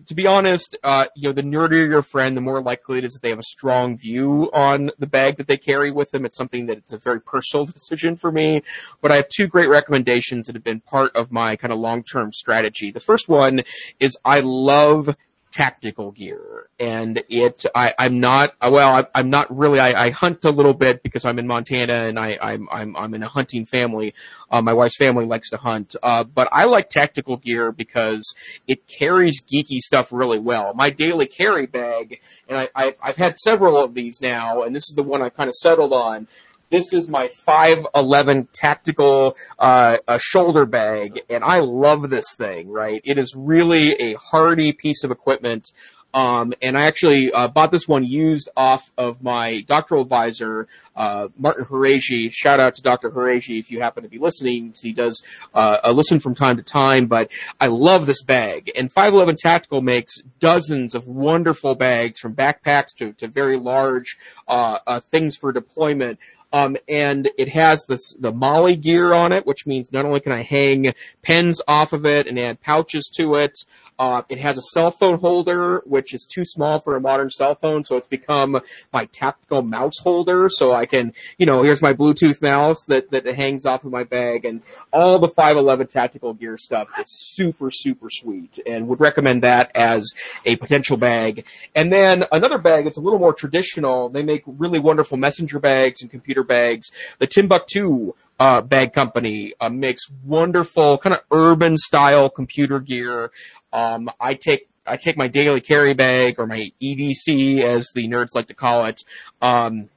to 0.06 0.16
be 0.16 0.28
honest, 0.28 0.76
uh, 0.84 1.06
you 1.16 1.30
know, 1.30 1.34
the 1.34 1.44
nerdier 1.44 1.88
your 1.88 2.02
friend, 2.02 2.36
the 2.36 2.42
more 2.42 2.62
likely 2.62 3.00
it 3.00 3.06
is 3.06 3.14
that 3.14 3.22
they 3.22 3.30
have 3.30 3.40
a 3.40 3.44
strong 3.44 3.98
view 3.98 4.50
on 4.54 4.92
the 5.00 5.08
bag 5.08 5.38
that 5.38 5.48
they 5.48 5.58
carry 5.58 5.92
with 5.92 6.12
them. 6.12 6.26
It's 6.26 6.38
something 6.38 6.66
that 6.68 6.78
it's 6.78 6.94
a 6.94 6.98
very 6.98 7.22
personal 7.22 7.66
decision 7.66 8.16
for 8.16 8.32
me. 8.32 8.64
But 9.02 9.12
I 9.12 9.18
have 9.18 9.30
two 9.30 9.48
great 9.48 9.70
recommendations 9.70 10.48
that 10.48 10.56
have 10.56 10.64
been 10.64 10.82
part 10.82 11.16
of 11.16 11.32
my 11.32 11.56
kind 11.56 11.72
of 11.72 11.80
long-term 11.80 12.34
strategy. 12.34 12.92
The 12.92 13.00
first 13.00 13.30
one 13.30 13.62
is 14.00 14.18
I 14.24 14.42
love 14.42 15.16
tactical 15.52 16.12
gear. 16.12 16.70
And 16.80 17.24
it, 17.30 17.66
I, 17.74 17.94
I'm 17.98 18.20
not, 18.20 18.56
well, 18.62 19.08
I, 19.14 19.20
am 19.20 19.30
not 19.30 19.56
really, 19.56 19.80
I, 19.80 20.06
I, 20.06 20.10
hunt 20.10 20.46
a 20.46 20.52
little 20.52 20.74
bit 20.74 21.02
because 21.04 21.26
I'm 21.26 21.40
in 21.40 21.48
Montana 21.48 21.94
and 21.94 22.20
I, 22.20 22.38
I'm, 22.42 22.68
I'm, 22.72 22.96
I'm 22.96 23.14
in 23.14 23.24
a 23.24 23.28
hunting 23.28 23.66
family. 23.66 24.14
Uh, 24.52 24.62
my 24.62 24.74
wife's 24.74 24.98
family 24.98 25.26
likes 25.26 25.50
to 25.50 25.58
hunt. 25.58 25.96
Uh, 26.02 26.24
but 26.24 26.48
I 26.52 26.66
like 26.66 26.90
tactical 26.90 27.38
gear 27.38 27.72
because 27.72 28.36
it 28.68 28.88
carries 28.88 29.42
geeky 29.42 29.80
stuff 29.80 30.12
really 30.12 30.40
well. 30.40 30.74
My 30.74 30.90
daily 30.90 31.26
carry 31.26 31.66
bag, 31.66 32.20
and 32.48 32.58
I, 32.58 32.70
I've, 32.76 32.96
I've 33.02 33.18
had 33.18 33.38
several 33.38 33.78
of 33.78 33.94
these 33.94 34.22
now, 34.22 34.64
and 34.64 34.76
this 34.76 34.90
is 34.90 34.96
the 34.96 35.04
one 35.04 35.22
I 35.22 35.30
kind 35.30 35.50
of 35.50 35.56
settled 35.56 35.94
on. 35.94 36.28
This 36.70 36.92
is 36.92 37.08
my 37.08 37.30
511 37.30 38.50
tactical 38.52 39.38
uh, 39.58 39.98
shoulder 40.18 40.66
bag, 40.66 41.22
and 41.30 41.42
I 41.42 41.60
love 41.60 42.10
this 42.10 42.36
thing. 42.36 42.70
Right, 42.70 43.02
it 43.06 43.18
is 43.18 43.34
really 43.38 43.94
a 43.94 44.16
hardy 44.16 44.74
piece 44.74 45.06
of 45.06 45.12
equipment. 45.12 45.72
Um, 46.14 46.54
and 46.62 46.78
I 46.78 46.86
actually 46.86 47.32
uh, 47.32 47.48
bought 47.48 47.72
this 47.72 47.88
one 47.88 48.04
used 48.04 48.50
off 48.58 48.92
of 48.98 49.22
my 49.22 49.62
doctoral 49.68 50.02
advisor, 50.02 50.68
uh, 50.96 51.28
Martin 51.38 51.66
Horejsi. 51.66 52.32
Shout 52.34 52.60
out 52.60 52.76
to 52.76 52.82
Dr. 52.82 53.12
Horejsi 53.12 53.60
if 53.60 53.70
you 53.70 53.82
happen 53.82 54.04
to 54.04 54.10
be 54.10 54.18
listening. 54.18 54.74
He 54.82 54.94
does 54.94 55.22
uh, 55.54 55.92
listen 55.94 56.20
from 56.20 56.34
time 56.34 56.58
to 56.58 56.64
time, 56.64 57.06
but 57.06 57.30
I 57.60 57.68
love 57.68 58.06
this 58.08 58.24
bag. 58.24 58.72
And 58.76 58.92
511 58.92 59.36
Tactical 59.38 59.82
makes 59.82 60.20
dozens 60.40 60.96
of 60.96 61.08
wonderful 61.08 61.76
bags 61.76 62.20
from 62.20 62.34
backpacks 62.34 62.96
to, 62.98 63.14
to 63.14 63.28
very 63.28 63.60
large 63.60 64.18
uh, 64.48 64.80
uh, 64.88 65.00
things 65.02 65.36
for 65.36 65.52
deployment. 65.52 66.20
Um, 66.54 66.78
and 66.88 67.30
it 67.38 67.50
has 67.50 67.86
this, 67.86 68.14
the 68.20 68.32
MOLLE 68.32 68.76
gear 68.78 69.14
on 69.14 69.32
it, 69.32 69.46
which 69.46 69.68
means 69.68 69.92
not 69.92 70.06
only 70.06 70.20
can 70.20 70.32
I 70.32 70.44
hang 70.44 70.94
pens 71.22 71.62
off 71.68 71.94
of 71.94 72.06
it 72.06 72.28
and 72.28 72.40
add 72.40 72.62
pouches 72.62 73.10
to 73.16 73.36
it, 73.36 73.66
uh, 74.00 74.22
it 74.30 74.40
has 74.40 74.58
a 74.58 74.62
cell 74.62 74.92
phone 74.92 75.20
holder, 75.20 75.82
which 75.86 76.14
is 76.14 76.26
too 76.26 76.46
small 76.46 76.80
for 76.80 76.96
a 76.96 77.02
modern 77.02 77.30
cell 77.30 77.56
phone, 77.56 77.84
so 77.84 77.98
it's 77.98 78.08
become 78.08 78.62
my 78.94 79.06
tactical 79.06 79.62
mouse 79.62 79.98
holder. 80.00 80.50
So 80.50 80.74
I 80.74 80.86
can, 80.86 81.14
you 81.38 81.46
know, 81.46 81.64
here's 81.64 81.82
my 81.82 81.94
Bluetooth 81.94 82.42
mouse 82.42 82.86
that, 82.86 83.12
that 83.12 83.26
hangs 83.26 83.66
off 83.66 83.84
of 83.84 83.92
my 83.92 84.04
bag, 84.04 84.46
and 84.46 84.62
all 84.94 85.20
the 85.20 85.28
511 85.28 85.88
tactical 85.88 86.34
gear 86.34 86.58
stuff 86.58 86.88
is 87.00 87.08
super, 87.10 87.72
super 87.72 88.10
sweet, 88.10 88.60
and 88.66 88.88
would 88.88 89.00
recommend 89.00 89.44
that 89.44 89.72
as 89.76 90.12
a 90.46 90.56
potential 90.58 90.98
bag. 90.98 91.46
And 91.76 91.92
then 91.92 92.26
another 92.32 92.58
bag 92.58 92.86
that's 92.86 92.98
a 92.98 93.02
little 93.02 93.20
more 93.20 93.34
traditional. 93.34 94.10
They 94.10 94.24
make 94.24 94.44
really 94.46 94.80
wonderful 94.80 95.18
messenger 95.18 95.60
bags 95.60 96.02
and 96.02 96.12
computer 96.12 96.44
bags. 96.44 96.92
The 97.20 97.28
Timbuk2 97.28 98.14
uh, 98.40 98.62
bag 98.62 98.94
company 98.94 99.54
uh, 99.60 99.70
makes 99.70 100.04
wonderful 100.24 100.98
kind 100.98 101.16
of 101.16 101.22
urban 101.32 101.78
style 101.78 102.30
computer 102.30 102.80
gear. 102.80 103.32
Um, 103.74 104.10
I 104.20 104.36
take 104.36 104.70
I 104.86 104.98
take 104.98 105.18
my 105.18 105.28
daily 105.28 105.62
carry 105.62 105.94
bag 105.94 106.36
or 106.40 106.48
my 106.48 106.72
EDC 106.82 107.62
as 107.62 107.90
the 107.94 108.08
nerds 108.08 108.34
like 108.34 108.48
to 108.48 108.54
call 108.54 108.86
it. 108.86 109.04
Um, 109.42 109.90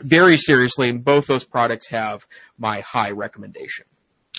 very 0.00 0.36
seriously, 0.36 0.88
and 0.88 1.04
both 1.04 1.26
those 1.26 1.44
products 1.44 1.88
have 1.88 2.26
my 2.58 2.80
high 2.80 3.10
recommendation. 3.10 3.86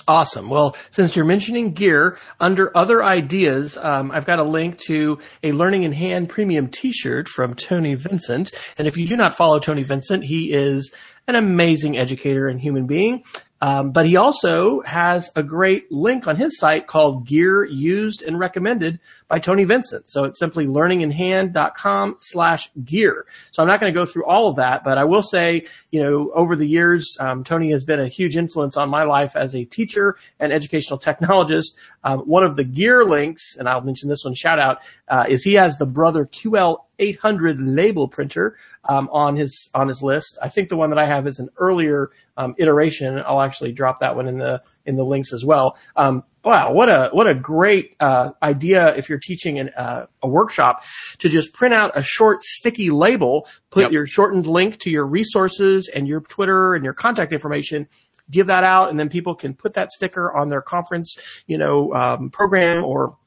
Awesome. 0.08 0.50
Well, 0.50 0.76
since 0.90 1.16
you're 1.16 1.24
mentioning 1.24 1.72
gear, 1.72 2.18
under 2.40 2.76
other 2.76 3.02
ideas, 3.02 3.78
um, 3.78 4.12
I've 4.12 4.26
got 4.26 4.40
a 4.40 4.44
link 4.44 4.78
to 4.88 5.20
a 5.44 5.54
Learning 5.54 5.84
in 5.84 5.94
Hand 5.94 6.28
premium 6.28 6.68
T-shirt 6.68 7.30
from 7.30 7.54
Tony 7.54 7.96
Vincent. 7.96 8.52
And 8.78 8.86
if 8.86 8.98
you 8.98 9.08
do 9.08 9.16
not 9.16 9.38
follow 9.38 9.60
Tony 9.60 9.84
Vincent, 9.84 10.26
he 10.26 10.52
is 10.52 10.94
an 11.28 11.36
amazing 11.36 11.98
educator 11.98 12.48
and 12.48 12.60
human 12.60 12.88
being. 12.88 13.24
Um, 13.62 13.92
but 13.92 14.06
he 14.06 14.18
also 14.18 14.82
has 14.82 15.32
a 15.38 15.44
great 15.44 15.90
link 15.90 16.28
on 16.28 16.36
his 16.36 16.60
site 16.60 16.86
called 16.86 17.26
Gear 17.26 17.64
Used 17.64 18.22
and 18.22 18.38
Recommended 18.38 19.00
by 19.34 19.40
Tony 19.40 19.64
Vincent. 19.64 20.08
So 20.08 20.26
it's 20.26 20.38
simply 20.38 20.68
learninginhand.com 20.68 22.18
slash 22.20 22.70
gear. 22.86 23.26
So 23.50 23.64
I'm 23.64 23.68
not 23.68 23.80
going 23.80 23.92
to 23.92 24.00
go 24.00 24.06
through 24.06 24.26
all 24.26 24.48
of 24.48 24.58
that, 24.58 24.84
but 24.84 25.00
I 25.00 25.06
will 25.06 25.24
say, 25.24 25.66
you 25.90 26.04
know, 26.04 26.32
over 26.36 26.56
the 26.56 26.68
years, 26.68 27.18
um, 27.20 27.44
Tony 27.44 27.72
has 27.72 27.84
been 27.84 28.00
a 28.00 28.08
huge 28.08 28.38
influence 28.38 28.78
on 28.78 28.92
my 28.92 29.06
life 29.06 29.36
as 29.36 29.56
a 29.56 29.66
teacher 29.66 30.18
and 30.40 30.54
educational 30.54 31.00
technologist. 31.00 31.74
Um, 32.04 32.20
one 32.20 32.44
of 32.44 32.58
the 32.58 32.64
gear 32.64 33.06
links, 33.06 33.56
and 33.58 33.68
I'll 33.68 33.82
mention 33.82 34.08
this 34.08 34.24
one 34.24 34.36
shout 34.36 34.60
out, 34.60 34.82
uh, 35.08 35.26
is 35.28 35.42
he 35.42 35.54
has 35.54 35.78
the 35.78 35.88
Brother 35.88 36.28
QL 36.28 36.84
800 37.00 37.60
label 37.60 38.08
printer 38.08 38.56
um, 38.86 39.10
on 39.12 39.36
his 39.36 39.70
on 39.74 39.88
his 39.88 40.04
list. 40.04 40.38
I 40.44 40.50
think 40.50 40.70
the 40.70 40.78
one 40.78 40.92
that 40.92 41.00
I 41.00 41.08
have 41.08 41.26
is 41.26 41.40
an 41.40 41.50
earlier 41.58 42.12
um, 42.38 42.54
iteration. 42.60 43.18
I'll 43.26 43.42
actually 43.42 43.72
drop 43.72 44.00
that 44.02 44.16
one 44.16 44.28
in 44.28 44.38
the 44.38 44.62
in 44.86 44.96
the 44.96 45.04
links 45.04 45.34
as 45.34 45.44
well. 45.44 45.76
Um, 45.96 46.24
wow, 46.44 46.72
what 46.74 46.90
a 46.90 47.10
what 47.12 47.28
a 47.28 47.34
great 47.34 47.96
uh, 48.00 48.32
idea 48.42 48.96
if 48.96 49.10
you're 49.10 49.20
teaching 49.20 49.60
an, 49.60 49.70
uh, 49.78 50.06
a 50.22 50.28
workshop 50.28 50.84
to 51.20 51.30
just 51.30 51.54
print 51.54 51.74
out 51.74 51.92
a 51.96 52.04
short 52.04 52.44
sticky 52.44 52.90
label, 52.90 53.48
put 53.70 53.84
yep. 53.84 53.92
your 53.92 54.06
shortened 54.06 54.48
link 54.48 54.80
to 54.80 54.90
your 54.90 55.08
resources 55.08 55.90
and 55.94 56.08
your 56.08 56.22
Twitter 56.22 56.74
and 56.76 56.84
your 56.84 56.94
contact 56.94 57.34
information. 57.34 57.88
Give 58.30 58.48
that 58.48 58.64
out, 58.64 58.90
and 58.90 59.00
then 59.00 59.10
people 59.10 59.36
can 59.36 59.54
put 59.54 59.74
that 59.74 59.92
sticker 59.92 60.34
on 60.36 60.50
their 60.50 60.62
conference, 60.62 61.18
you 61.46 61.58
know, 61.58 61.94
um, 61.94 62.30
program 62.30 62.84
or 62.84 63.18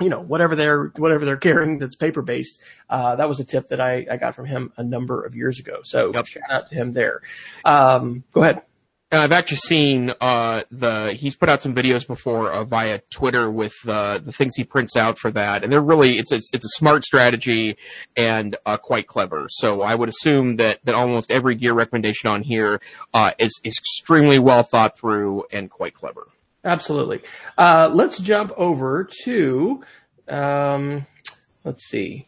you 0.00 0.08
know, 0.08 0.20
whatever 0.20 0.56
they're 0.56 0.92
whatever 0.96 1.24
they're 1.24 1.36
carrying 1.36 1.78
that's 1.78 1.94
paper 1.94 2.20
based. 2.20 2.60
Uh, 2.90 3.16
that 3.16 3.28
was 3.28 3.38
a 3.38 3.44
tip 3.44 3.68
that 3.68 3.80
I, 3.80 4.06
I 4.10 4.16
got 4.16 4.34
from 4.34 4.46
him 4.46 4.72
a 4.76 4.82
number 4.82 5.24
of 5.24 5.36
years 5.36 5.60
ago. 5.60 5.80
So 5.84 6.12
yep. 6.12 6.26
shout 6.26 6.50
out 6.50 6.68
to 6.70 6.74
him 6.74 6.92
there. 6.92 7.22
Um, 7.64 8.24
go 8.32 8.42
ahead. 8.42 8.62
I've 9.20 9.32
actually 9.32 9.58
seen 9.58 10.12
uh, 10.20 10.62
the 10.70 11.12
he's 11.12 11.36
put 11.36 11.48
out 11.48 11.62
some 11.62 11.74
videos 11.74 12.06
before 12.06 12.50
uh, 12.50 12.64
via 12.64 13.00
Twitter 13.10 13.50
with 13.50 13.74
uh, 13.86 14.18
the 14.18 14.32
things 14.32 14.54
he 14.56 14.64
prints 14.64 14.96
out 14.96 15.18
for 15.18 15.30
that, 15.32 15.62
and 15.62 15.72
they're 15.72 15.80
really 15.80 16.18
it's 16.18 16.32
a, 16.32 16.40
it's 16.52 16.64
a 16.64 16.76
smart 16.76 17.04
strategy 17.04 17.76
and 18.16 18.56
uh, 18.66 18.76
quite 18.76 19.06
clever. 19.06 19.46
So 19.50 19.82
I 19.82 19.94
would 19.94 20.08
assume 20.08 20.56
that 20.56 20.80
that 20.84 20.94
almost 20.94 21.30
every 21.30 21.54
gear 21.54 21.74
recommendation 21.74 22.28
on 22.28 22.42
here 22.42 22.80
uh, 23.12 23.32
is 23.38 23.60
is 23.64 23.74
extremely 23.78 24.38
well 24.38 24.62
thought 24.62 24.96
through 24.96 25.44
and 25.52 25.70
quite 25.70 25.94
clever. 25.94 26.28
Absolutely. 26.64 27.20
Uh, 27.58 27.90
let's 27.92 28.18
jump 28.18 28.50
over 28.56 29.06
to, 29.24 29.84
um, 30.28 31.06
let's 31.62 31.84
see. 31.84 32.26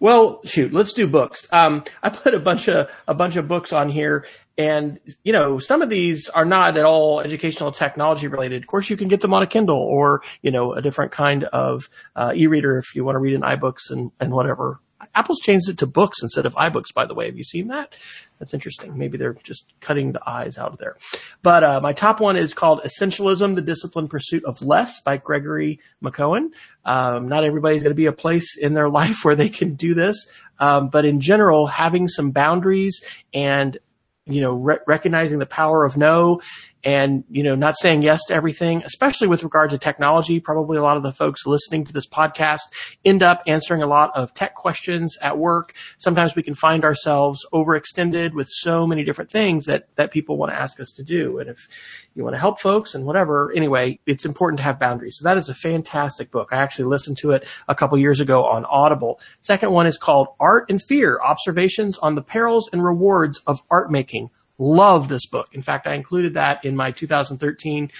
Well, 0.00 0.40
shoot, 0.44 0.72
let's 0.72 0.92
do 0.92 1.06
books. 1.06 1.46
Um, 1.52 1.84
I 2.02 2.10
put 2.10 2.34
a 2.34 2.40
bunch 2.40 2.68
of 2.68 2.90
a 3.06 3.14
bunch 3.14 3.36
of 3.36 3.46
books 3.46 3.72
on 3.72 3.88
here, 3.88 4.26
and 4.56 5.00
you 5.24 5.32
know, 5.32 5.58
some 5.58 5.82
of 5.82 5.88
these 5.88 6.28
are 6.28 6.44
not 6.44 6.76
at 6.76 6.84
all 6.84 7.20
educational 7.20 7.72
technology 7.72 8.28
related. 8.28 8.62
Of 8.62 8.68
course, 8.68 8.88
you 8.88 8.96
can 8.96 9.08
get 9.08 9.20
them 9.20 9.34
on 9.34 9.42
a 9.42 9.46
Kindle 9.46 9.80
or 9.80 10.22
you 10.42 10.50
know 10.50 10.72
a 10.72 10.82
different 10.82 11.12
kind 11.12 11.44
of 11.44 11.88
uh, 12.14 12.32
e-reader 12.34 12.78
if 12.78 12.94
you 12.94 13.04
want 13.04 13.16
to 13.16 13.20
read 13.20 13.34
in 13.34 13.40
iBooks 13.40 13.90
and 13.90 14.12
and 14.20 14.32
whatever. 14.32 14.80
Apple's 15.14 15.40
changed 15.40 15.68
it 15.68 15.78
to 15.78 15.86
books 15.86 16.22
instead 16.22 16.46
of 16.46 16.54
iBooks, 16.54 16.94
by 16.94 17.04
the 17.04 17.14
way. 17.14 17.26
Have 17.26 17.36
you 17.36 17.44
seen 17.44 17.68
that? 17.68 17.94
That's 18.38 18.54
interesting. 18.54 18.96
Maybe 18.96 19.18
they're 19.18 19.36
just 19.42 19.72
cutting 19.80 20.12
the 20.12 20.28
eyes 20.28 20.56
out 20.56 20.72
of 20.72 20.78
there. 20.78 20.96
But 21.42 21.62
uh, 21.62 21.80
my 21.80 21.92
top 21.92 22.20
one 22.20 22.36
is 22.36 22.54
called 22.54 22.80
Essentialism: 22.82 23.54
The 23.54 23.62
Disciplined 23.62 24.10
Pursuit 24.10 24.44
of 24.44 24.62
Less 24.62 25.00
by 25.00 25.16
Gregory 25.16 25.80
McKeown. 26.02 26.50
Um, 26.84 27.28
not 27.28 27.44
everybody's 27.44 27.82
going 27.82 27.90
to 27.90 27.96
be 27.96 28.06
a 28.06 28.12
place 28.12 28.56
in 28.56 28.74
their 28.74 28.88
life 29.00 29.24
where 29.24 29.36
they 29.36 29.48
can 29.48 29.74
do 29.74 29.94
this, 29.94 30.26
um, 30.58 30.88
but 30.88 31.04
in 31.04 31.20
general, 31.20 31.66
having 31.66 32.08
some 32.08 32.30
boundaries 32.30 33.02
and 33.32 33.78
you 34.26 34.40
know, 34.40 34.54
re- 34.54 34.78
recognizing 34.86 35.38
the 35.38 35.46
power 35.46 35.84
of 35.84 35.96
no 35.96 36.40
and, 36.84 37.24
you 37.30 37.42
know, 37.42 37.54
not 37.54 37.76
saying 37.78 38.02
yes 38.02 38.20
to 38.28 38.34
everything, 38.34 38.82
especially 38.84 39.26
with 39.26 39.42
regard 39.42 39.70
to 39.70 39.78
technology. 39.78 40.38
Probably 40.38 40.76
a 40.76 40.82
lot 40.82 40.96
of 40.96 41.02
the 41.02 41.12
folks 41.12 41.46
listening 41.46 41.84
to 41.86 41.92
this 41.92 42.06
podcast 42.06 42.60
end 43.04 43.22
up 43.22 43.42
answering 43.46 43.82
a 43.82 43.86
lot 43.86 44.10
of 44.14 44.34
tech 44.34 44.54
questions 44.54 45.16
at 45.22 45.38
work. 45.38 45.74
Sometimes 45.98 46.36
we 46.36 46.42
can 46.42 46.54
find 46.54 46.84
ourselves 46.84 47.44
overextended 47.52 48.34
with 48.34 48.48
so 48.48 48.86
many 48.86 49.02
different 49.04 49.30
things 49.30 49.64
that, 49.64 49.88
that 49.96 50.10
people 50.10 50.36
want 50.36 50.52
to 50.52 50.60
ask 50.60 50.78
us 50.78 50.92
to 50.92 51.02
do. 51.02 51.38
And 51.38 51.48
if 51.48 51.66
you 52.14 52.22
want 52.22 52.34
to 52.34 52.40
help 52.40 52.60
folks 52.60 52.94
and 52.94 53.04
whatever, 53.06 53.52
anyway, 53.56 53.98
it's 54.06 54.26
important 54.26 54.58
to 54.58 54.64
have 54.64 54.78
boundaries. 54.78 55.16
So 55.18 55.24
that 55.24 55.38
is 55.38 55.48
a 55.48 55.54
fantastic 55.54 56.30
book. 56.30 56.50
I 56.52 56.56
actually 56.56 56.86
listened 56.86 57.16
to 57.18 57.30
it 57.30 57.46
a 57.68 57.74
couple 57.74 57.98
years 57.98 58.20
ago 58.20 58.44
on 58.44 58.64
Audible. 58.66 59.20
Second 59.40 59.72
one 59.72 59.86
is 59.86 59.96
called 59.96 60.28
Art 60.38 60.66
and 60.68 60.82
Fear, 60.82 61.18
Observations 61.24 61.96
on 61.98 62.14
the 62.14 62.22
Perils 62.22 62.68
and 62.72 62.84
Rewards 62.84 63.40
of 63.46 63.62
Art 63.70 63.90
Making 63.90 64.30
Love 64.58 65.08
this 65.08 65.26
book. 65.26 65.48
In 65.52 65.62
fact, 65.62 65.86
I 65.86 65.94
included 65.94 66.34
that 66.34 66.64
in 66.64 66.76
my 66.76 66.92
2013, 66.92 67.90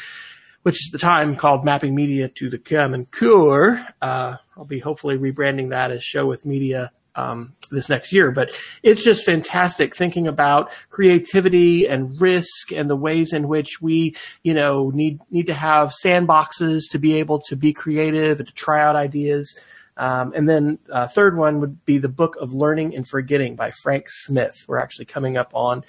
which 0.62 0.76
is 0.76 0.90
the 0.92 0.98
time 0.98 1.36
called 1.36 1.64
Mapping 1.64 1.94
Media 1.94 2.28
to 2.28 2.48
the 2.48 2.58
Common 2.58 3.06
Core. 3.06 3.84
Uh, 4.00 4.36
I'll 4.56 4.64
be 4.64 4.78
hopefully 4.78 5.18
rebranding 5.18 5.70
that 5.70 5.90
as 5.90 6.02
Show 6.02 6.26
with 6.26 6.46
Media 6.46 6.92
um, 7.16 7.54
this 7.70 7.88
next 7.88 8.12
year. 8.12 8.30
But 8.30 8.56
it's 8.82 9.02
just 9.02 9.24
fantastic 9.24 9.96
thinking 9.96 10.26
about 10.26 10.72
creativity 10.90 11.86
and 11.86 12.20
risk 12.20 12.72
and 12.72 12.88
the 12.88 12.96
ways 12.96 13.32
in 13.32 13.48
which 13.48 13.80
we, 13.80 14.16
you 14.42 14.54
know, 14.54 14.90
need 14.90 15.20
need 15.30 15.46
to 15.46 15.54
have 15.54 15.92
sandboxes 16.04 16.82
to 16.92 16.98
be 16.98 17.14
able 17.14 17.40
to 17.48 17.56
be 17.56 17.72
creative 17.72 18.38
and 18.38 18.48
to 18.48 18.54
try 18.54 18.82
out 18.82 18.96
ideas. 18.96 19.56
Um, 19.96 20.32
and 20.34 20.48
then 20.48 20.78
uh, 20.90 21.06
third 21.06 21.36
one 21.36 21.60
would 21.60 21.84
be 21.84 21.98
the 21.98 22.08
Book 22.08 22.36
of 22.40 22.52
Learning 22.52 22.96
and 22.96 23.06
Forgetting 23.06 23.54
by 23.54 23.70
Frank 23.70 24.06
Smith. 24.08 24.64
We're 24.66 24.78
actually 24.78 25.04
coming 25.04 25.36
up 25.36 25.50
on 25.54 25.84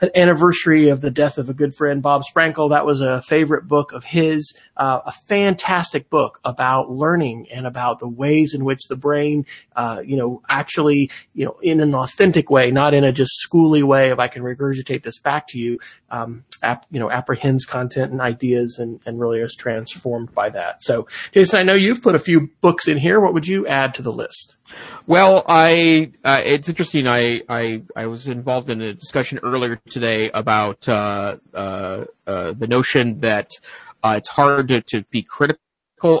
an 0.00 0.10
anniversary 0.14 0.88
of 0.88 1.00
the 1.00 1.10
death 1.10 1.38
of 1.38 1.48
a 1.48 1.54
good 1.54 1.74
friend, 1.74 2.02
Bob 2.02 2.22
Sprankle. 2.22 2.70
That 2.70 2.86
was 2.86 3.00
a 3.00 3.22
favorite 3.22 3.66
book 3.66 3.92
of 3.92 4.04
his, 4.04 4.56
uh, 4.76 5.00
a 5.06 5.12
fantastic 5.12 6.08
book 6.08 6.40
about 6.44 6.90
learning 6.90 7.48
and 7.50 7.66
about 7.66 7.98
the 7.98 8.08
ways 8.08 8.54
in 8.54 8.64
which 8.64 8.86
the 8.88 8.96
brain, 8.96 9.46
uh, 9.74 10.02
you 10.04 10.16
know, 10.16 10.42
actually, 10.48 11.10
you 11.34 11.44
know, 11.44 11.58
in 11.62 11.80
an 11.80 11.94
authentic 11.94 12.50
way, 12.50 12.70
not 12.70 12.94
in 12.94 13.04
a 13.04 13.12
just 13.12 13.32
schooly 13.44 13.82
way 13.82 14.10
of 14.10 14.20
I 14.20 14.28
can 14.28 14.42
regurgitate 14.42 15.02
this 15.02 15.18
back 15.18 15.48
to 15.48 15.58
you, 15.58 15.78
um, 16.10 16.44
ap- 16.62 16.86
you 16.90 17.00
know, 17.00 17.10
apprehends 17.10 17.64
content 17.64 18.12
and 18.12 18.20
ideas 18.20 18.78
and, 18.78 19.00
and 19.04 19.18
really 19.18 19.40
is 19.40 19.54
transformed 19.54 20.32
by 20.34 20.50
that. 20.50 20.82
So, 20.82 21.08
Jason, 21.32 21.58
I 21.58 21.62
know 21.64 21.74
you've 21.74 22.02
put 22.02 22.14
a 22.14 22.20
few 22.20 22.50
books 22.60 22.88
in 22.88 22.98
here. 22.98 23.20
What 23.20 23.34
would 23.34 23.46
you 23.46 23.66
add 23.66 23.94
to 23.94 24.02
the 24.02 24.12
list? 24.12 24.57
Well, 25.06 25.44
I 25.48 26.12
uh, 26.24 26.42
it's 26.44 26.68
interesting. 26.68 27.08
I, 27.08 27.42
I 27.48 27.82
I 27.96 28.06
was 28.06 28.28
involved 28.28 28.70
in 28.70 28.80
a 28.80 28.92
discussion 28.92 29.38
earlier 29.42 29.80
today 29.88 30.30
about 30.30 30.88
uh, 30.88 31.36
uh, 31.54 32.04
uh 32.26 32.52
the 32.52 32.66
notion 32.66 33.20
that 33.20 33.50
uh, 34.02 34.14
it's 34.18 34.28
hard 34.28 34.68
to, 34.68 34.80
to 34.82 35.02
be 35.10 35.22
critical 35.22 35.58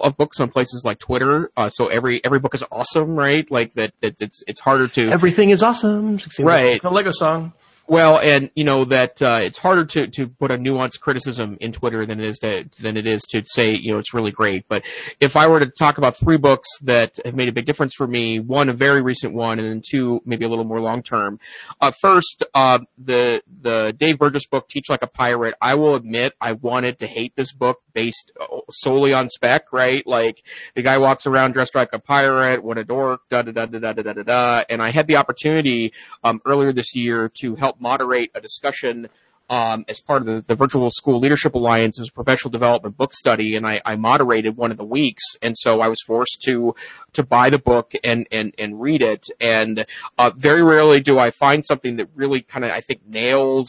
of 0.02 0.16
books 0.16 0.40
on 0.40 0.50
places 0.50 0.82
like 0.84 0.98
Twitter. 0.98 1.50
Uh, 1.56 1.68
so 1.68 1.88
every 1.88 2.24
every 2.24 2.38
book 2.38 2.54
is 2.54 2.64
awesome, 2.72 3.14
right? 3.14 3.48
Like 3.50 3.74
that, 3.74 3.92
that 4.00 4.20
it's 4.20 4.42
it's 4.46 4.60
harder 4.60 4.88
to 4.88 5.08
everything 5.08 5.50
is 5.50 5.62
awesome, 5.62 6.18
right? 6.40 6.80
The 6.80 6.90
Lego 6.90 7.12
song. 7.12 7.52
Well, 7.90 8.18
and 8.18 8.50
you 8.54 8.64
know 8.64 8.84
that 8.84 9.22
uh, 9.22 9.40
it's 9.42 9.56
harder 9.56 9.86
to, 9.86 10.08
to 10.08 10.28
put 10.28 10.50
a 10.50 10.58
nuanced 10.58 11.00
criticism 11.00 11.56
in 11.58 11.72
Twitter 11.72 12.04
than 12.04 12.20
it 12.20 12.26
is 12.26 12.38
to 12.40 12.68
than 12.78 12.98
it 12.98 13.06
is 13.06 13.22
to 13.30 13.42
say 13.46 13.74
you 13.74 13.92
know 13.92 13.98
it's 13.98 14.12
really 14.12 14.30
great. 14.30 14.66
But 14.68 14.84
if 15.20 15.36
I 15.36 15.46
were 15.46 15.58
to 15.58 15.66
talk 15.66 15.96
about 15.96 16.14
three 16.14 16.36
books 16.36 16.68
that 16.82 17.18
have 17.24 17.34
made 17.34 17.48
a 17.48 17.52
big 17.52 17.64
difference 17.64 17.94
for 17.94 18.06
me, 18.06 18.40
one 18.40 18.68
a 18.68 18.74
very 18.74 19.00
recent 19.00 19.32
one, 19.32 19.58
and 19.58 19.66
then 19.66 19.82
two 19.82 20.20
maybe 20.26 20.44
a 20.44 20.50
little 20.50 20.66
more 20.66 20.82
long 20.82 21.02
term. 21.02 21.40
Uh, 21.80 21.90
first, 21.90 22.44
uh, 22.54 22.80
the 22.98 23.42
the 23.62 23.96
Dave 23.98 24.18
Burgess 24.18 24.46
book, 24.46 24.68
Teach 24.68 24.90
Like 24.90 25.02
a 25.02 25.06
Pirate. 25.06 25.54
I 25.58 25.74
will 25.74 25.94
admit 25.94 26.34
I 26.42 26.52
wanted 26.52 26.98
to 26.98 27.06
hate 27.06 27.36
this 27.36 27.54
book 27.54 27.80
based 27.98 28.30
uh, 28.40 28.60
solely 28.70 29.12
on 29.12 29.28
spec, 29.28 29.72
right? 29.72 30.06
Like 30.06 30.44
the 30.76 30.82
guy 30.82 30.98
walks 30.98 31.26
around 31.26 31.52
dressed 31.52 31.74
like 31.74 31.92
a 31.92 31.98
pirate, 31.98 32.62
what 32.62 32.78
a 32.78 32.84
dork, 32.84 33.22
da 33.28 33.42
da 33.42 33.50
da 33.50 33.66
da 33.66 33.78
da 33.78 34.02
da 34.02 34.12
da 34.12 34.22
da. 34.22 34.64
And 34.70 34.80
I 34.80 34.90
had 34.90 35.08
the 35.08 35.16
opportunity 35.16 35.92
um, 36.22 36.40
earlier 36.46 36.72
this 36.72 36.94
year 36.94 37.28
to 37.40 37.56
help 37.56 37.80
moderate 37.80 38.30
a 38.36 38.40
discussion 38.40 39.08
um, 39.50 39.84
as 39.88 40.00
part 40.00 40.20
of 40.20 40.26
the, 40.26 40.44
the, 40.46 40.54
Virtual 40.54 40.90
School 40.90 41.18
Leadership 41.18 41.54
Alliance 41.54 41.98
as 41.98 42.08
a 42.08 42.12
professional 42.12 42.50
development 42.50 42.98
book 42.98 43.14
study, 43.14 43.56
and 43.56 43.66
I, 43.66 43.80
I, 43.84 43.96
moderated 43.96 44.58
one 44.58 44.70
of 44.70 44.76
the 44.76 44.84
weeks, 44.84 45.22
and 45.40 45.56
so 45.56 45.80
I 45.80 45.88
was 45.88 45.98
forced 46.06 46.42
to 46.42 46.74
to 47.14 47.22
buy 47.22 47.48
the 47.48 47.58
book 47.58 47.92
and 48.04 48.26
and 48.30 48.54
and 48.58 48.78
read 48.78 49.00
it. 49.00 49.26
And 49.40 49.86
uh, 50.18 50.32
very 50.36 50.62
rarely 50.62 51.00
do 51.00 51.18
I 51.18 51.30
find 51.30 51.64
something 51.64 51.96
that 51.96 52.08
really 52.14 52.42
kind 52.42 52.64
of 52.64 52.72
I 52.72 52.80
think 52.82 53.06
nails 53.06 53.68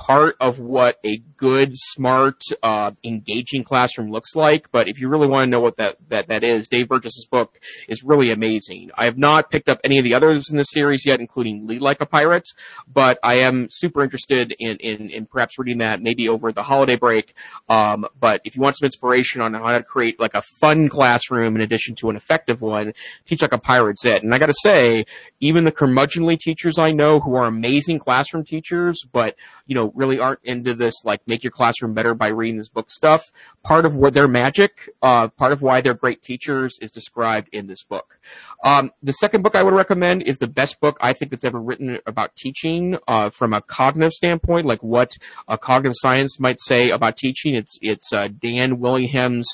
part 0.00 0.34
of 0.40 0.58
what 0.58 0.98
a 1.04 1.18
good, 1.36 1.72
smart, 1.74 2.40
uh, 2.62 2.90
engaging 3.04 3.62
classroom 3.62 4.10
looks 4.10 4.34
like. 4.34 4.72
But 4.72 4.88
if 4.88 4.98
you 4.98 5.08
really 5.08 5.26
want 5.26 5.44
to 5.44 5.50
know 5.50 5.60
what 5.60 5.76
that, 5.76 5.98
that, 6.08 6.28
that 6.28 6.42
is, 6.42 6.68
Dave 6.68 6.88
Burgess's 6.88 7.26
book 7.30 7.60
is 7.86 8.02
really 8.02 8.30
amazing. 8.30 8.90
I 8.96 9.04
have 9.04 9.18
not 9.18 9.50
picked 9.50 9.68
up 9.68 9.78
any 9.84 9.98
of 9.98 10.04
the 10.04 10.14
others 10.14 10.48
in 10.50 10.56
the 10.56 10.64
series 10.64 11.04
yet, 11.04 11.20
including 11.20 11.66
Lead 11.66 11.82
Like 11.82 12.00
a 12.00 12.06
Pirate, 12.06 12.48
but 12.90 13.18
I 13.22 13.34
am 13.34 13.68
super 13.70 14.02
interested 14.02 14.54
in, 14.58 14.78
in, 14.78 15.10
in 15.10 15.26
perhaps 15.26 15.58
reading 15.58 15.78
that 15.78 16.00
maybe 16.00 16.30
over 16.30 16.50
the 16.50 16.62
holiday 16.62 16.96
break. 16.96 17.34
Um, 17.68 18.06
but 18.18 18.40
if 18.44 18.56
you 18.56 18.62
want 18.62 18.78
some 18.78 18.86
inspiration 18.86 19.42
on 19.42 19.52
how 19.52 19.76
to 19.76 19.84
create 19.84 20.18
like 20.18 20.34
a 20.34 20.42
fun 20.60 20.88
classroom 20.88 21.56
in 21.56 21.60
addition 21.60 21.94
to 21.96 22.08
an 22.08 22.16
effective 22.16 22.62
one, 22.62 22.94
Teach 23.26 23.42
Like 23.42 23.52
a 23.52 23.58
Pirate's 23.58 24.06
it. 24.06 24.22
And 24.22 24.34
I 24.34 24.38
gotta 24.38 24.54
say, 24.62 25.04
even 25.40 25.64
the 25.64 25.72
curmudgeonly 25.72 26.38
teachers 26.38 26.78
I 26.78 26.92
know 26.92 27.20
who 27.20 27.34
are 27.34 27.44
amazing 27.44 27.98
classroom 27.98 28.46
teachers, 28.46 29.04
but, 29.12 29.36
you 29.70 29.76
know, 29.76 29.92
really 29.94 30.18
aren't 30.18 30.40
into 30.42 30.74
this 30.74 31.04
like 31.04 31.20
make 31.28 31.44
your 31.44 31.52
classroom 31.52 31.94
better 31.94 32.12
by 32.12 32.26
reading 32.26 32.58
this 32.58 32.68
book 32.68 32.90
stuff. 32.90 33.30
Part 33.62 33.86
of 33.86 33.96
where 33.96 34.10
their 34.10 34.26
magic, 34.26 34.90
uh, 35.00 35.28
part 35.28 35.52
of 35.52 35.62
why 35.62 35.80
they're 35.80 35.94
great 35.94 36.22
teachers 36.22 36.76
is 36.82 36.90
described 36.90 37.48
in 37.52 37.68
this 37.68 37.84
book. 37.84 38.18
Um, 38.64 38.90
the 39.00 39.12
second 39.12 39.42
book 39.42 39.54
I 39.54 39.62
would 39.62 39.72
recommend 39.72 40.24
is 40.24 40.38
the 40.38 40.48
best 40.48 40.80
book 40.80 40.96
I 41.00 41.12
think 41.12 41.30
that's 41.30 41.44
ever 41.44 41.60
written 41.60 42.00
about 42.04 42.34
teaching 42.34 42.98
uh, 43.06 43.30
from 43.30 43.52
a 43.52 43.62
cognitive 43.62 44.10
standpoint, 44.10 44.66
like 44.66 44.82
what 44.82 45.12
a 45.46 45.56
cognitive 45.56 45.94
science 46.00 46.40
might 46.40 46.60
say 46.60 46.90
about 46.90 47.16
teaching. 47.16 47.54
It's 47.54 47.78
it's 47.80 48.12
uh, 48.12 48.26
Dan 48.26 48.80
Willingham's 48.80 49.46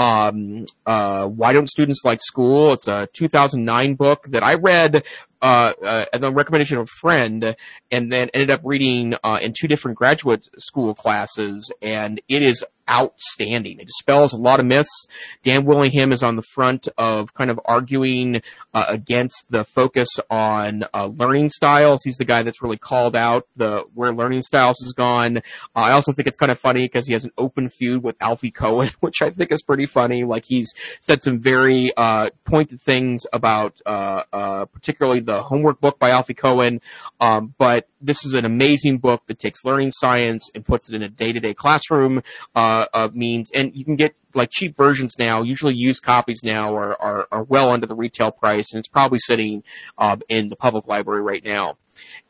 um, 0.00 0.64
uh, 0.86 1.26
Why 1.26 1.52
Don't 1.52 1.68
Students 1.68 2.00
Like 2.04 2.22
School? 2.22 2.72
It's 2.72 2.88
a 2.88 3.06
2009 3.12 3.94
book 3.96 4.28
that 4.28 4.42
I 4.42 4.54
read 4.54 5.04
uh, 5.42 5.74
uh, 5.84 6.06
at 6.10 6.22
the 6.22 6.32
recommendation 6.32 6.78
of 6.78 6.84
a 6.84 6.86
friend, 6.86 7.54
and 7.90 8.10
then 8.10 8.30
ended 8.32 8.50
up 8.50 8.62
reading 8.64 9.14
uh, 9.22 9.38
in 9.42 9.52
two 9.52 9.68
different 9.68 9.98
graduate 9.98 10.48
school 10.58 10.94
classes, 10.94 11.70
and 11.82 12.18
it 12.28 12.40
is 12.40 12.64
outstanding. 12.90 13.78
It 13.80 13.86
dispels 13.86 14.32
a 14.32 14.36
lot 14.36 14.60
of 14.60 14.66
myths. 14.66 15.06
Dan 15.44 15.64
Willingham 15.64 16.12
is 16.12 16.22
on 16.22 16.36
the 16.36 16.42
front 16.42 16.88
of 16.98 17.34
kind 17.34 17.50
of 17.50 17.60
arguing 17.64 18.42
uh, 18.74 18.86
against 18.88 19.46
the 19.50 19.64
focus 19.64 20.08
on 20.28 20.84
uh, 20.92 21.06
learning 21.06 21.50
styles. 21.50 22.02
He's 22.02 22.16
the 22.16 22.24
guy 22.24 22.42
that's 22.42 22.62
really 22.62 22.76
called 22.76 23.16
out 23.16 23.46
the 23.56 23.84
where 23.94 24.12
learning 24.12 24.42
styles 24.42 24.78
has 24.82 24.92
gone. 24.92 25.38
Uh, 25.38 25.40
I 25.74 25.92
also 25.92 26.12
think 26.12 26.28
it's 26.28 26.36
kind 26.36 26.52
of 26.52 26.58
funny 26.58 26.84
because 26.84 27.06
he 27.06 27.12
has 27.12 27.24
an 27.24 27.32
open 27.38 27.68
feud 27.68 28.02
with 28.02 28.16
Alfie 28.20 28.50
Kohn, 28.50 28.90
which 29.00 29.22
I 29.22 29.30
think 29.30 29.52
is 29.52 29.62
pretty 29.62 29.86
funny. 29.86 30.24
Like 30.24 30.44
he's 30.44 30.72
said 31.00 31.22
some 31.22 31.38
very 31.38 31.92
uh, 31.96 32.30
pointed 32.44 32.80
things 32.80 33.24
about 33.32 33.80
uh, 33.86 34.24
uh, 34.32 34.64
particularly 34.66 35.20
the 35.20 35.42
homework 35.42 35.80
book 35.80 35.98
by 35.98 36.10
Alfie 36.10 36.34
Kohn, 36.34 36.80
um, 37.20 37.54
but 37.58 37.88
this 38.00 38.24
is 38.24 38.34
an 38.34 38.44
amazing 38.44 38.98
book 38.98 39.26
that 39.26 39.38
takes 39.38 39.64
learning 39.64 39.92
science 39.92 40.50
and 40.54 40.64
puts 40.64 40.88
it 40.88 40.96
in 40.96 41.02
a 41.02 41.08
day-to-day 41.08 41.54
classroom 41.54 42.22
uh, 42.54 42.79
uh, 42.92 43.08
means, 43.12 43.50
and 43.52 43.74
you 43.74 43.84
can 43.84 43.96
get 43.96 44.14
like 44.34 44.50
cheap 44.50 44.76
versions 44.76 45.16
now. 45.18 45.42
Usually, 45.42 45.74
used 45.74 46.02
copies 46.02 46.40
now 46.42 46.74
are 46.76 47.00
are, 47.00 47.28
are 47.32 47.42
well 47.42 47.70
under 47.70 47.86
the 47.86 47.94
retail 47.94 48.30
price, 48.30 48.72
and 48.72 48.78
it's 48.78 48.88
probably 48.88 49.18
sitting 49.18 49.62
uh, 49.98 50.16
in 50.28 50.48
the 50.48 50.56
public 50.56 50.86
library 50.86 51.22
right 51.22 51.44
now. 51.44 51.76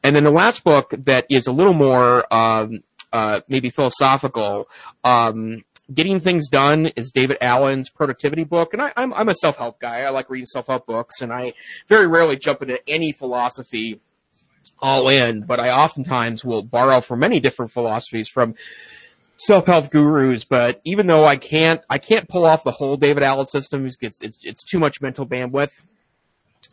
And 0.02 0.16
then 0.16 0.24
the 0.24 0.30
last 0.30 0.64
book 0.64 0.94
that 0.98 1.26
is 1.28 1.46
a 1.46 1.52
little 1.52 1.74
more 1.74 2.32
um, 2.32 2.82
uh, 3.12 3.40
maybe 3.48 3.70
philosophical. 3.70 4.68
Um, 5.04 5.64
Getting 5.92 6.20
Things 6.20 6.48
Done 6.48 6.86
is 6.94 7.10
David 7.10 7.38
Allen's 7.40 7.90
productivity 7.90 8.44
book, 8.44 8.72
and 8.72 8.80
I, 8.80 8.92
I'm, 8.96 9.12
I'm 9.12 9.28
a 9.28 9.34
self-help 9.34 9.80
guy. 9.80 10.02
I 10.02 10.10
like 10.10 10.30
reading 10.30 10.46
self-help 10.46 10.86
books, 10.86 11.20
and 11.20 11.32
I 11.32 11.54
very 11.88 12.06
rarely 12.06 12.36
jump 12.36 12.62
into 12.62 12.78
any 12.88 13.10
philosophy 13.10 14.00
all 14.80 15.08
in, 15.08 15.42
but 15.42 15.60
I 15.60 15.70
oftentimes 15.70 16.44
will 16.44 16.62
borrow 16.62 17.00
from 17.00 17.20
many 17.20 17.40
different 17.40 17.72
philosophies 17.72 18.28
from 18.28 18.54
self-help 19.46 19.90
gurus. 19.90 20.44
But 20.44 20.80
even 20.84 21.06
though 21.06 21.24
I 21.24 21.36
can't, 21.36 21.82
I 21.88 21.98
can't 21.98 22.28
pull 22.28 22.44
off 22.44 22.64
the 22.64 22.72
whole 22.72 22.96
David 22.96 23.22
Allen 23.22 23.46
system, 23.46 23.86
it's, 23.86 24.20
it's, 24.20 24.38
it's 24.42 24.64
too 24.64 24.78
much 24.78 25.00
mental 25.00 25.26
bandwidth. 25.26 25.72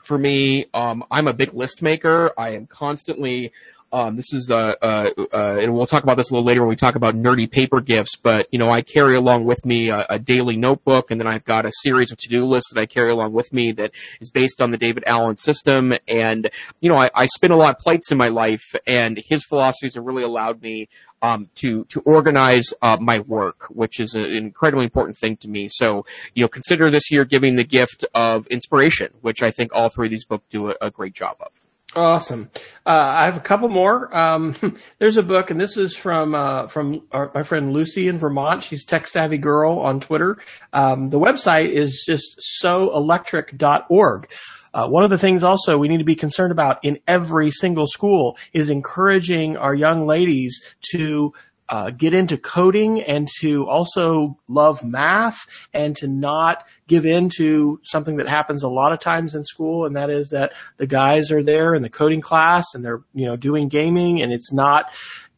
for 0.04 0.18
me. 0.18 0.66
Um, 0.74 1.04
I'm 1.12 1.28
a 1.28 1.34
big 1.34 1.54
list 1.54 1.82
maker. 1.82 2.32
I 2.38 2.52
am 2.52 2.66
constantly 2.66 3.52
um, 3.92 4.18
this 4.18 4.34
is, 4.34 4.52
uh, 4.52 4.76
uh, 4.82 5.10
uh, 5.34 5.58
and 5.62 5.74
we'll 5.74 5.88
talk 5.88 6.04
about 6.04 6.18
this 6.18 6.30
a 6.30 6.34
little 6.34 6.46
later 6.46 6.62
when 6.62 6.70
we 6.70 6.76
talk 6.76 6.96
about 6.96 7.16
nerdy 7.16 7.50
paper 7.50 7.80
gifts, 7.80 8.18
but, 8.18 8.48
you 8.52 8.60
know, 8.60 8.70
I 8.70 8.82
carry 8.82 9.16
along 9.16 9.46
with 9.46 9.66
me 9.66 9.90
a, 9.90 10.06
a 10.10 10.20
daily 10.20 10.58
notebook 10.58 11.10
and 11.10 11.22
then 11.22 11.28
I've 11.28 11.46
got 11.46 11.66
a 11.66 11.72
series 11.84 12.12
of 12.12 12.18
to-do 12.18 12.46
lists 12.46 12.74
that 12.74 12.82
I 12.82 12.86
carry 12.86 13.12
along 13.12 13.32
with 13.32 13.54
me 13.54 13.72
that 13.74 13.92
is 14.20 14.30
based 14.30 14.62
on 14.62 14.72
the 14.72 14.78
David 14.78 15.06
Allen 15.08 15.38
system. 15.38 15.94
And, 16.06 16.50
you 16.82 16.90
know, 16.90 16.98
I, 16.98 17.10
I 17.16 17.28
spin 17.28 17.52
a 17.52 17.56
lot 17.56 17.76
of 17.76 17.80
plates 17.80 18.12
in 18.12 18.18
my 18.18 18.28
life 18.28 18.76
and 18.86 19.18
his 19.18 19.46
philosophies 19.46 19.96
have 19.96 20.04
really 20.04 20.24
allowed 20.24 20.62
me 20.62 20.90
um, 21.22 21.50
to 21.56 21.86
to 21.86 22.02
organize 22.02 22.74
uh, 22.82 22.98
my 23.00 23.20
work, 23.20 23.66
which 23.70 24.00
is 24.00 24.16
an 24.16 24.26
incredibly 24.26 24.86
important 24.86 25.18
thing 25.18 25.38
to 25.38 25.48
me. 25.48 25.68
So, 25.70 26.06
you 26.34 26.44
know, 26.44 26.48
consider 26.48 26.90
this 26.90 27.12
year 27.12 27.26
giving 27.26 27.56
the 27.56 27.64
gift 27.64 28.06
of 28.14 28.48
inspiration, 28.48 29.10
which 29.22 29.42
I 29.42 29.52
think 29.52 29.72
all 29.74 29.90
three 29.90 30.08
of 30.08 30.12
these 30.12 30.26
books 30.26 30.46
do 30.50 30.72
a, 30.72 30.76
a 30.82 30.92
great 30.92 31.14
job 31.14 31.38
of. 31.40 31.50
Awesome. 31.96 32.52
Uh, 32.86 32.90
I 32.90 33.26
have 33.26 33.38
a 33.38 33.42
couple 33.42 33.70
more. 33.70 34.16
Um, 34.16 34.56
there's 35.00 35.18
a 35.18 35.24
book, 35.24 35.50
and 35.52 35.60
this 35.60 35.78
is 35.78 35.96
from 35.96 36.36
uh, 36.36 36.68
from 36.68 37.08
our, 37.12 37.32
my 37.34 37.44
friend 37.44 37.72
Lucy 37.72 38.08
in 38.08 38.20
Vermont. 38.20 38.64
She's 38.64 38.86
Tech 38.86 39.08
Savvy 39.08 39.38
Girl 39.38 39.80
on 39.80 40.00
Twitter. 40.00 40.38
Um, 40.74 41.10
the 41.10 41.20
website 41.20 41.70
is 41.72 42.04
just 42.06 42.42
soelectric.org. 42.62 44.30
Uh, 44.78 44.88
one 44.88 45.04
of 45.04 45.10
the 45.10 45.18
things 45.18 45.44
also 45.44 45.76
we 45.76 45.88
need 45.88 45.98
to 45.98 46.04
be 46.04 46.16
concerned 46.16 46.52
about 46.52 46.78
in 46.84 47.00
every 47.08 47.50
single 47.50 47.88
school 47.88 48.38
is 48.54 48.70
encouraging 48.70 49.58
our 49.58 49.74
young 49.74 50.06
ladies 50.06 50.62
to 50.92 51.34
uh, 51.68 51.90
get 51.90 52.14
into 52.14 52.38
coding 52.38 53.02
and 53.02 53.28
to 53.40 53.68
also 53.68 54.38
love 54.48 54.84
math 54.84 55.48
and 55.74 55.96
to 55.96 56.08
not 56.08 56.64
give 56.88 57.08
in 57.08 57.28
to 57.38 57.80
something 57.84 58.18
that 58.18 58.30
happens 58.30 58.62
a 58.62 58.70
lot 58.70 58.94
of 58.94 59.00
times 59.00 59.34
in 59.34 59.44
school, 59.44 59.86
and 59.86 59.96
that 59.96 60.12
is 60.12 60.30
that 60.30 60.54
the 60.78 60.88
guys 60.88 61.32
are 61.32 61.42
there 61.44 61.74
in 61.74 61.82
the 61.82 61.90
coding 61.90 62.22
class 62.22 62.64
and 62.76 62.86
they're 62.86 63.02
you 63.16 63.26
know 63.26 63.36
doing 63.36 63.70
gaming, 63.70 64.22
and 64.22 64.32
it's 64.32 64.54
not 64.54 64.94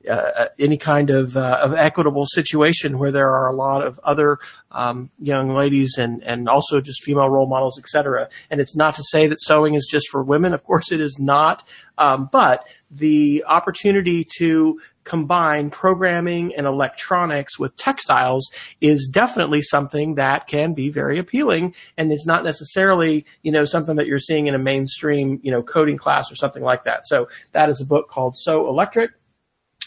uh, 0.07 0.47
any 0.57 0.77
kind 0.77 1.09
of, 1.09 1.35
uh, 1.35 1.59
of 1.61 1.73
equitable 1.73 2.25
situation 2.25 2.99
where 2.99 3.11
there 3.11 3.29
are 3.29 3.47
a 3.47 3.55
lot 3.55 3.85
of 3.85 3.99
other 4.03 4.37
um, 4.71 5.09
young 5.19 5.49
ladies 5.49 5.97
and 5.97 6.23
and 6.23 6.47
also 6.47 6.79
just 6.79 7.03
female 7.03 7.29
role 7.29 7.47
models, 7.47 7.79
etc. 7.79 8.29
And 8.49 8.61
it's 8.61 8.75
not 8.75 8.95
to 8.95 9.03
say 9.03 9.27
that 9.27 9.41
sewing 9.41 9.73
is 9.73 9.87
just 9.89 10.07
for 10.09 10.23
women. 10.23 10.53
Of 10.53 10.63
course, 10.63 10.91
it 10.91 11.01
is 11.01 11.17
not. 11.19 11.67
Um, 11.97 12.29
but 12.31 12.65
the 12.91 13.43
opportunity 13.47 14.25
to 14.37 14.79
combine 15.03 15.71
programming 15.71 16.53
and 16.55 16.67
electronics 16.67 17.57
with 17.57 17.75
textiles 17.77 18.47
is 18.79 19.09
definitely 19.11 19.61
something 19.61 20.15
that 20.15 20.47
can 20.47 20.73
be 20.73 20.89
very 20.89 21.17
appealing 21.17 21.73
and 21.97 22.11
is 22.11 22.25
not 22.27 22.43
necessarily, 22.43 23.25
you 23.41 23.51
know, 23.51 23.65
something 23.65 23.95
that 23.95 24.05
you're 24.05 24.19
seeing 24.19 24.47
in 24.47 24.53
a 24.53 24.59
mainstream, 24.59 25.39
you 25.41 25.51
know, 25.51 25.63
coding 25.63 25.97
class 25.97 26.31
or 26.31 26.35
something 26.35 26.63
like 26.63 26.83
that. 26.83 27.05
So 27.05 27.27
that 27.53 27.69
is 27.69 27.81
a 27.81 27.85
book 27.85 28.07
called 28.09 28.35
Sew 28.37 28.67
Electric. 28.67 29.11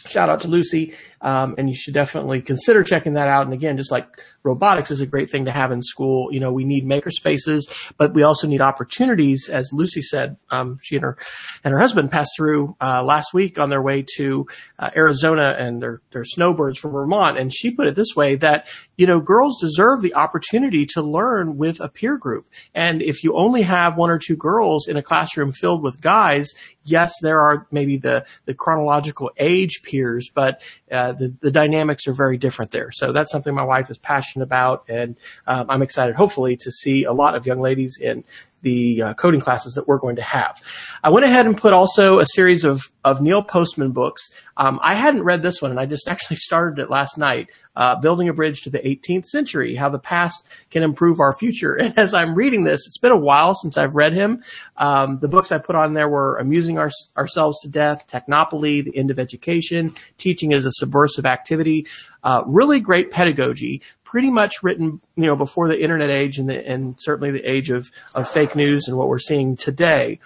Shout 0.07 0.29
out 0.29 0.41
to 0.41 0.49
Lucy. 0.49 0.95
Um, 1.23 1.55
and 1.57 1.69
you 1.69 1.75
should 1.75 1.95
definitely 1.95 2.43
consider 2.43 2.83
checking 2.83 3.15
that 3.15 3.29
out. 3.29 3.45
And 3.45 3.55
again, 3.55 3.77
just 3.77 3.93
like 3.93 4.09
robotics 4.43 4.91
is 4.91 5.01
a 5.01 5.07
great 5.07 5.31
thing 5.31 5.45
to 5.45 5.53
have 5.53 5.71
in 5.71 5.81
school, 5.81 6.33
you 6.33 6.41
know, 6.41 6.53
we 6.53 6.65
need 6.65 6.85
maker 6.85 7.11
spaces, 7.11 7.69
but 7.97 8.13
we 8.13 8.25
also 8.25 8.49
need 8.49 8.61
opportunities. 8.61 9.49
As 9.49 9.71
Lucy 9.73 10.03
said, 10.03 10.37
um, 10.51 10.79
she 10.83 10.97
and 10.97 11.05
her 11.05 11.17
and 11.63 11.73
her 11.73 11.79
husband 11.79 12.11
passed 12.11 12.33
through 12.37 12.77
uh, 12.81 13.05
last 13.05 13.33
week 13.33 13.59
on 13.61 13.71
their 13.71 13.83
way 13.83 14.05
to 14.17 14.47
uh, 14.79 14.91
Arizona, 14.97 15.55
and 15.57 15.81
they're 15.81 16.01
they're 16.11 16.25
snowbirds 16.25 16.79
from 16.79 16.91
Vermont. 16.91 17.39
And 17.39 17.55
she 17.55 17.71
put 17.71 17.87
it 17.87 17.95
this 17.95 18.17
way: 18.17 18.35
that 18.37 18.67
you 18.97 19.07
know, 19.07 19.21
girls 19.21 19.61
deserve 19.61 20.03
the 20.03 20.15
opportunity 20.15 20.87
to 20.87 21.03
learn 21.03 21.57
with 21.57 21.81
a 21.81 21.89
peer 21.89 22.17
group. 22.17 22.47
And 22.75 23.01
if 23.01 23.23
you 23.23 23.35
only 23.37 23.63
have 23.63 23.97
one 23.97 24.11
or 24.11 24.19
two 24.19 24.37
girls 24.37 24.89
in 24.89 24.97
a 24.97 25.03
classroom 25.03 25.53
filled 25.53 25.83
with 25.83 26.01
guys, 26.01 26.53
yes, 26.85 27.13
there 27.23 27.41
are 27.41 27.67
maybe 27.71 27.97
the 27.97 28.27
the 28.47 28.55
chronological 28.55 29.31
age 29.39 29.83
peers, 29.93 30.31
but 30.35 30.63
uh, 30.91 31.13
the, 31.13 31.29
the 31.41 31.51
dynamics 31.51 32.09
are 32.09 32.15
very 32.15 32.39
different 32.39 32.71
there. 32.71 32.91
So 32.91 33.13
that's 33.13 33.31
something 33.31 33.55
my 33.55 33.63
wife 33.75 33.91
is 33.91 33.99
passionate 33.99 34.45
about, 34.45 34.85
and 34.89 35.17
um, 35.47 35.67
I'm 35.69 35.83
excited, 35.83 36.15
hopefully, 36.17 36.57
to 36.65 36.71
see 36.73 37.05
a 37.05 37.13
lot 37.13 37.35
of 37.35 37.47
young 37.47 37.61
ladies 37.61 37.99
in 37.99 38.25
the 38.63 39.03
uh, 39.03 39.15
coding 39.15 39.41
classes 39.41 39.75
that 39.75 39.87
we're 39.87 39.99
going 39.99 40.17
to 40.17 40.23
have. 40.23 40.61
I 41.03 41.11
went 41.11 41.27
ahead 41.27 41.47
and 41.47 41.57
put 41.57 41.73
also 41.73 42.19
a 42.19 42.27
series 42.27 42.65
of, 42.65 42.83
of 43.05 43.21
Neil 43.21 43.43
Postman 43.43 43.93
books. 43.93 44.31
Um, 44.57 44.79
I 44.83 44.95
hadn't 44.95 45.25
read 45.25 45.43
this 45.43 45.61
one, 45.61 45.71
and 45.71 45.81
I 45.81 45.87
just 45.87 46.09
actually 46.09 46.37
started 46.37 46.81
it 46.81 46.91
last 46.91 47.19
night. 47.19 47.49
Uh, 47.75 47.97
Building 47.97 48.29
a 48.29 48.35
Bridge 48.35 48.63
to 48.63 48.71
the 48.71 48.81
18th 48.81 49.25
Century: 49.25 49.75
How 49.75 49.89
the 49.89 49.99
Past 49.99 50.47
Can 50.71 50.83
Improve 50.83 51.21
Our 51.21 51.33
Future. 51.33 51.77
And 51.83 51.99
as 51.99 52.15
I'm 52.15 52.35
reading 52.35 52.65
this, 52.65 52.87
it's 52.87 52.99
been 52.99 53.13
a 53.13 53.17
while 53.17 53.55
since 53.55 53.77
I've 53.77 53.95
read 53.95 54.13
him. 54.13 54.45
Um, 54.77 55.19
the 55.21 55.29
books 55.29 55.51
I 55.51 55.59
put 55.59 55.75
on 55.75 55.95
there 55.95 56.09
were 56.09 56.37
Amusing 56.37 56.79
our, 56.79 56.91
Ourselves 57.17 57.61
to 57.63 57.69
Death, 57.69 58.07
Technopoly, 58.07 58.85
The 58.85 58.97
End 58.97 59.11
of 59.11 59.19
Education, 59.19 59.95
Teaching 60.19 60.53
as 60.53 60.67
a 60.67 60.71
Subversive 60.73 61.27
Activity. 61.27 61.87
Uh, 62.23 62.43
really 62.47 62.79
great 62.79 63.11
pedagogy 63.11 63.83
pretty 64.13 64.31
much 64.31 64.63
written, 64.63 65.01
you 65.17 65.25
know, 65.25 65.35
before 65.35 65.69
the 65.69 65.83
internet 65.83 66.11
age 66.11 66.39
and, 66.39 66.47
the, 66.47 66.69
and 66.69 66.97
certainly 67.01 67.31
the 67.31 67.51
age 67.51 67.71
of, 67.71 67.91
of 68.15 68.29
fake 68.29 68.55
news 68.55 68.87
and 68.87 68.95
what 68.95 69.09
we're 69.09 69.19
seeing 69.19 69.57
today. 69.57 70.21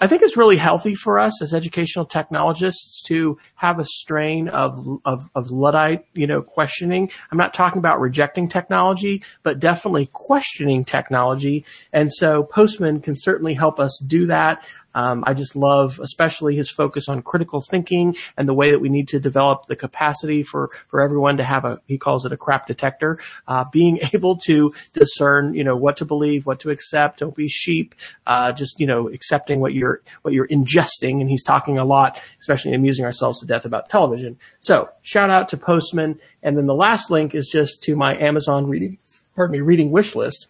I 0.00 0.06
think 0.06 0.22
it's 0.22 0.36
really 0.36 0.58
healthy 0.58 0.94
for 0.94 1.18
us 1.18 1.42
as 1.42 1.52
educational 1.52 2.04
technologists 2.04 3.02
to 3.08 3.36
have 3.56 3.80
a 3.80 3.84
strain 3.84 4.48
of, 4.48 4.78
of, 5.04 5.28
of 5.34 5.50
Luddite, 5.50 6.04
you 6.12 6.28
know, 6.28 6.40
questioning. 6.40 7.10
I'm 7.32 7.38
not 7.38 7.52
talking 7.52 7.80
about 7.80 7.98
rejecting 7.98 8.46
technology, 8.46 9.24
but 9.42 9.58
definitely 9.58 10.08
questioning 10.12 10.84
technology. 10.84 11.64
And 11.92 12.12
so 12.12 12.44
Postman 12.44 13.00
can 13.00 13.16
certainly 13.16 13.54
help 13.54 13.80
us 13.80 14.00
do 14.06 14.26
that. 14.26 14.64
Um, 14.96 15.24
I 15.26 15.34
just 15.34 15.54
love, 15.54 16.00
especially 16.02 16.56
his 16.56 16.70
focus 16.70 17.06
on 17.06 17.20
critical 17.20 17.60
thinking 17.60 18.16
and 18.38 18.48
the 18.48 18.54
way 18.54 18.70
that 18.70 18.78
we 18.78 18.88
need 18.88 19.08
to 19.08 19.20
develop 19.20 19.66
the 19.66 19.76
capacity 19.76 20.42
for 20.42 20.70
for 20.88 21.02
everyone 21.02 21.36
to 21.36 21.44
have 21.44 21.66
a 21.66 21.80
he 21.86 21.98
calls 21.98 22.24
it 22.24 22.32
a 22.32 22.36
crap 22.38 22.66
detector, 22.66 23.18
uh, 23.46 23.64
being 23.70 23.98
able 24.14 24.38
to 24.46 24.72
discern, 24.94 25.52
you 25.52 25.64
know, 25.64 25.76
what 25.76 25.98
to 25.98 26.06
believe, 26.06 26.46
what 26.46 26.60
to 26.60 26.70
accept. 26.70 27.18
Don't 27.18 27.36
be 27.36 27.46
sheep. 27.46 27.94
Uh, 28.26 28.52
just 28.52 28.80
you 28.80 28.86
know, 28.86 29.10
accepting 29.10 29.60
what 29.60 29.74
you're 29.74 30.00
what 30.22 30.32
you're 30.32 30.48
ingesting. 30.48 31.20
And 31.20 31.28
he's 31.28 31.42
talking 31.42 31.76
a 31.76 31.84
lot, 31.84 32.18
especially 32.40 32.72
amusing 32.72 33.04
ourselves 33.04 33.40
to 33.40 33.46
death 33.46 33.66
about 33.66 33.90
television. 33.90 34.38
So 34.60 34.88
shout 35.02 35.28
out 35.28 35.50
to 35.50 35.58
Postman. 35.58 36.18
And 36.42 36.56
then 36.56 36.66
the 36.66 36.74
last 36.74 37.10
link 37.10 37.34
is 37.34 37.50
just 37.52 37.82
to 37.82 37.96
my 37.96 38.16
Amazon 38.16 38.66
reading, 38.66 38.96
pardon 39.34 39.52
me, 39.52 39.60
reading 39.60 39.90
wish 39.90 40.14
list. 40.14 40.48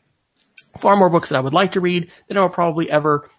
Far 0.78 0.94
more 0.94 1.08
books 1.08 1.30
that 1.30 1.36
I 1.36 1.40
would 1.40 1.54
like 1.54 1.72
to 1.72 1.80
read 1.80 2.10
than 2.28 2.36
I 2.36 2.42
will 2.42 2.50
probably 2.50 2.90
ever 2.90 3.30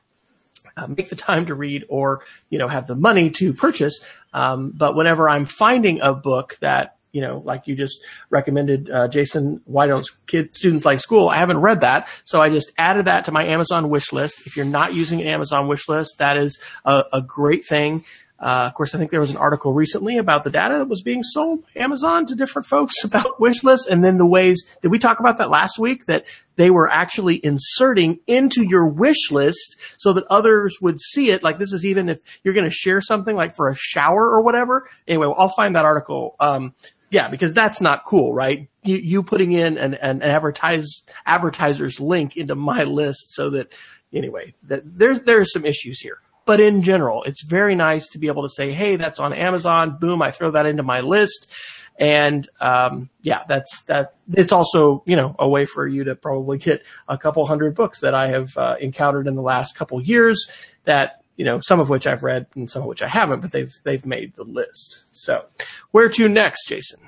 uh, 0.77 0.87
make 0.87 1.09
the 1.09 1.15
time 1.15 1.47
to 1.47 1.55
read 1.55 1.85
or, 1.89 2.21
you 2.49 2.59
know, 2.59 2.67
have 2.67 2.87
the 2.87 2.95
money 2.95 3.29
to 3.31 3.53
purchase. 3.53 3.99
Um, 4.33 4.71
but 4.75 4.95
whenever 4.95 5.27
I'm 5.27 5.45
finding 5.45 5.99
a 6.01 6.13
book 6.13 6.57
that, 6.61 6.95
you 7.11 7.21
know, 7.21 7.41
like 7.43 7.67
you 7.67 7.75
just 7.75 7.99
recommended, 8.29 8.91
uh, 8.91 9.07
Jason, 9.07 9.61
why 9.65 9.87
don't 9.87 10.05
kid 10.27 10.55
students 10.55 10.85
like 10.85 10.99
school? 10.99 11.29
I 11.29 11.37
haven't 11.37 11.57
read 11.57 11.81
that. 11.81 12.07
So 12.25 12.41
I 12.41 12.49
just 12.49 12.71
added 12.77 13.05
that 13.05 13.25
to 13.25 13.31
my 13.31 13.45
Amazon 13.45 13.89
wish 13.89 14.13
list. 14.13 14.45
If 14.45 14.55
you're 14.55 14.65
not 14.65 14.93
using 14.93 15.19
an 15.21 15.27
Amazon 15.27 15.67
wish 15.67 15.89
list, 15.89 16.19
that 16.19 16.37
is 16.37 16.59
a, 16.85 17.05
a 17.11 17.21
great 17.21 17.65
thing. 17.65 18.03
Uh, 18.39 18.67
of 18.67 18.73
course, 18.75 18.93
I 18.93 18.99
think 18.99 19.09
there 19.09 19.19
was 19.19 19.31
an 19.31 19.37
article 19.37 19.73
recently 19.73 20.17
about 20.17 20.43
the 20.43 20.51
data 20.51 20.77
that 20.77 20.87
was 20.87 21.01
being 21.01 21.23
sold 21.23 21.63
Amazon 21.75 22.25
to 22.27 22.35
different 22.35 22.67
folks 22.67 22.95
about 23.03 23.39
wish 23.39 23.63
lists 23.63 23.87
and 23.87 24.03
then 24.03 24.17
the 24.17 24.25
ways, 24.25 24.63
did 24.81 24.89
we 24.89 24.99
talk 24.99 25.19
about 25.19 25.39
that 25.39 25.49
last 25.49 25.79
week 25.79 26.05
that 26.05 26.25
they 26.55 26.69
were 26.69 26.89
actually 26.89 27.43
inserting 27.43 28.19
into 28.27 28.63
your 28.63 28.87
wish 28.87 29.31
list 29.31 29.77
so 29.97 30.13
that 30.13 30.25
others 30.29 30.77
would 30.81 30.99
see 30.99 31.31
it? 31.31 31.41
Like 31.41 31.57
this 31.57 31.73
is 31.73 31.85
even 31.85 32.09
if 32.09 32.21
you're 32.43 32.53
going 32.53 32.69
to 32.69 32.75
share 32.75 33.01
something 33.01 33.35
like 33.35 33.55
for 33.55 33.69
a 33.69 33.75
shower 33.75 34.29
or 34.29 34.41
whatever. 34.41 34.87
Anyway, 35.07 35.25
well, 35.25 35.35
I'll 35.37 35.49
find 35.49 35.75
that 35.75 35.85
article. 35.85 36.35
Um, 36.39 36.73
yeah, 37.09 37.29
because 37.29 37.53
that's 37.53 37.81
not 37.81 38.03
cool, 38.05 38.33
right? 38.33 38.69
You, 38.83 38.97
you 38.97 39.23
putting 39.23 39.51
in 39.53 39.77
an, 39.77 39.93
an 39.95 40.21
advertise, 40.21 41.03
advertiser's 41.25 41.99
link 41.99 42.35
into 42.35 42.53
my 42.53 42.83
list 42.83 43.33
so 43.33 43.49
that, 43.51 43.73
anyway, 44.13 44.53
that 44.63 44.81
there's, 44.85 45.21
there's 45.21 45.53
some 45.53 45.65
issues 45.65 45.99
here. 45.99 46.19
But 46.47 46.61
in 46.61 46.81
general, 46.81 47.23
it's 47.23 47.43
very 47.43 47.75
nice 47.75 48.07
to 48.07 48.19
be 48.19 48.27
able 48.27 48.43
to 48.43 48.49
say, 48.49 48.71
Hey, 48.71 48.95
that's 48.95 49.19
on 49.19 49.33
Amazon. 49.33 49.97
Boom. 49.99 50.21
I 50.21 50.31
throw 50.31 50.49
that 50.51 50.65
into 50.65 50.81
my 50.81 51.01
list. 51.01 51.51
And, 51.99 52.47
um, 52.61 53.09
yeah, 53.21 53.43
that's, 53.49 53.83
that, 53.83 54.13
it's 54.31 54.53
also, 54.53 55.03
you 55.05 55.15
know, 55.15 55.35
a 55.39 55.49
way 55.49 55.65
for 55.65 55.85
you 55.85 56.05
to 56.05 56.15
probably 56.15 56.57
get 56.57 56.85
a 57.07 57.17
couple 57.17 57.45
hundred 57.45 57.75
books 57.75 57.99
that 57.99 58.13
I 58.13 58.27
have, 58.29 58.55
uh, 58.55 58.75
encountered 58.79 59.27
in 59.27 59.35
the 59.35 59.41
last 59.41 59.75
couple 59.75 60.01
years 60.01 60.47
that, 60.85 61.23
you 61.35 61.43
know, 61.43 61.59
some 61.59 61.79
of 61.79 61.89
which 61.89 62.07
I've 62.07 62.23
read 62.23 62.45
and 62.55 62.69
some 62.69 62.83
of 62.83 62.87
which 62.87 63.01
I 63.01 63.07
haven't, 63.07 63.41
but 63.41 63.51
they've, 63.51 63.73
they've 63.83 64.05
made 64.05 64.35
the 64.35 64.43
list. 64.43 65.03
So 65.11 65.47
where 65.91 66.07
to 66.07 66.29
next, 66.29 66.67
Jason? 66.67 67.06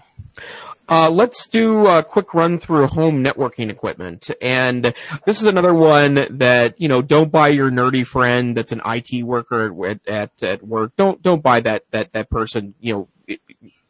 Uh, 0.89 1.09
let's 1.09 1.47
do 1.47 1.85
a 1.85 2.01
quick 2.01 2.33
run 2.33 2.57
through 2.57 2.87
home 2.87 3.23
networking 3.23 3.69
equipment. 3.69 4.31
And 4.41 4.91
this 5.25 5.39
is 5.39 5.45
another 5.45 5.73
one 5.73 6.25
that, 6.39 6.81
you 6.81 6.87
know, 6.87 7.03
don't 7.03 7.31
buy 7.31 7.49
your 7.49 7.69
nerdy 7.69 8.05
friend 8.05 8.57
that's 8.57 8.71
an 8.71 8.81
IT 8.83 9.23
worker 9.23 9.85
at, 9.85 9.99
at, 10.07 10.43
at 10.43 10.63
work. 10.65 10.93
Don't, 10.97 11.21
don't 11.21 11.43
buy 11.43 11.59
that, 11.59 11.83
that, 11.91 12.11
that 12.13 12.31
person, 12.31 12.73
you 12.79 12.93
know, 12.93 13.07